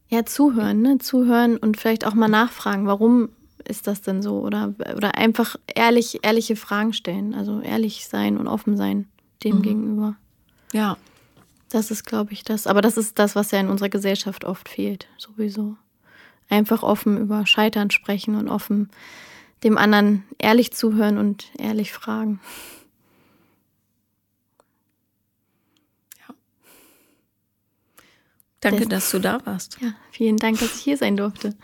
ja, 0.09 0.25
zuhören, 0.25 0.81
ne? 0.81 0.97
Zuhören 0.99 1.57
und 1.57 1.77
vielleicht 1.77 2.05
auch 2.05 2.13
mal 2.13 2.27
nachfragen, 2.27 2.85
warum 2.85 3.29
ist 3.65 3.87
das 3.87 4.01
denn 4.01 4.21
so? 4.21 4.39
Oder, 4.39 4.73
oder 4.95 5.15
einfach 5.15 5.55
ehrlich, 5.73 6.19
ehrliche 6.23 6.57
Fragen 6.57 6.93
stellen. 6.93 7.33
Also 7.33 7.61
ehrlich 7.61 8.05
sein 8.07 8.37
und 8.37 8.47
offen 8.47 8.75
sein 8.75 9.07
dem 9.43 9.57
mhm. 9.57 9.61
gegenüber. 9.61 10.15
Ja. 10.73 10.97
Das 11.73 11.89
ist, 11.89 12.05
glaube 12.05 12.33
ich, 12.33 12.43
das. 12.43 12.67
Aber 12.67 12.81
das 12.83 12.97
ist 12.97 13.17
das, 13.17 13.35
was 13.35 13.49
ja 13.49 13.59
in 13.59 13.67
unserer 13.67 13.89
Gesellschaft 13.89 14.45
oft 14.45 14.69
fehlt, 14.69 15.07
sowieso. 15.17 15.75
Einfach 16.47 16.83
offen 16.83 17.17
über 17.17 17.47
Scheitern 17.47 17.89
sprechen 17.89 18.35
und 18.35 18.47
offen 18.47 18.91
dem 19.63 19.79
anderen 19.79 20.23
ehrlich 20.37 20.71
zuhören 20.71 21.17
und 21.17 21.45
ehrlich 21.57 21.91
fragen. 21.91 22.39
Ja. 26.19 26.35
Danke, 28.59 28.81
das, 28.81 28.89
dass 28.89 29.11
du 29.11 29.19
da 29.19 29.43
warst. 29.43 29.81
Ja, 29.81 29.95
vielen 30.11 30.37
Dank, 30.37 30.59
dass 30.59 30.75
ich 30.75 30.83
hier 30.83 30.97
sein 30.97 31.17
durfte. 31.17 31.55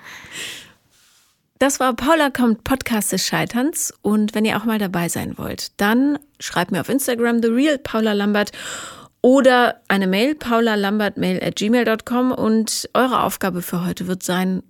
Das 1.59 1.79
war 1.79 1.93
Paula 1.93 2.31
kommt 2.31 2.63
Podcast 2.63 3.11
des 3.11 3.27
Scheiterns 3.27 3.93
und 4.01 4.33
wenn 4.33 4.45
ihr 4.45 4.57
auch 4.57 4.65
mal 4.65 4.79
dabei 4.79 5.07
sein 5.07 5.37
wollt, 5.37 5.79
dann 5.79 6.17
schreibt 6.39 6.71
mir 6.71 6.81
auf 6.81 6.89
Instagram 6.89 7.43
The 7.43 7.49
Real 7.49 7.77
Paula 7.77 8.13
Lambert 8.13 8.53
oder 9.21 9.81
eine 9.87 10.07
Mail 10.07 10.35
paulalambertmail 10.35 11.43
at 11.43 11.55
gmail.com 11.55 12.31
und 12.31 12.89
eure 12.93 13.23
Aufgabe 13.23 13.61
für 13.61 13.85
heute 13.85 14.07
wird 14.07 14.23
sein, 14.23 14.63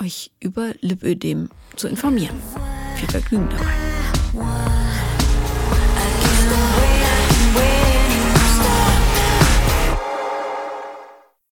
euch 0.00 0.30
über 0.40 0.72
Lipödem 0.80 1.50
zu 1.76 1.88
informieren. 1.88 2.36
Viel 2.96 3.08
Vergnügen 3.08 3.48
dabei. 3.50 3.85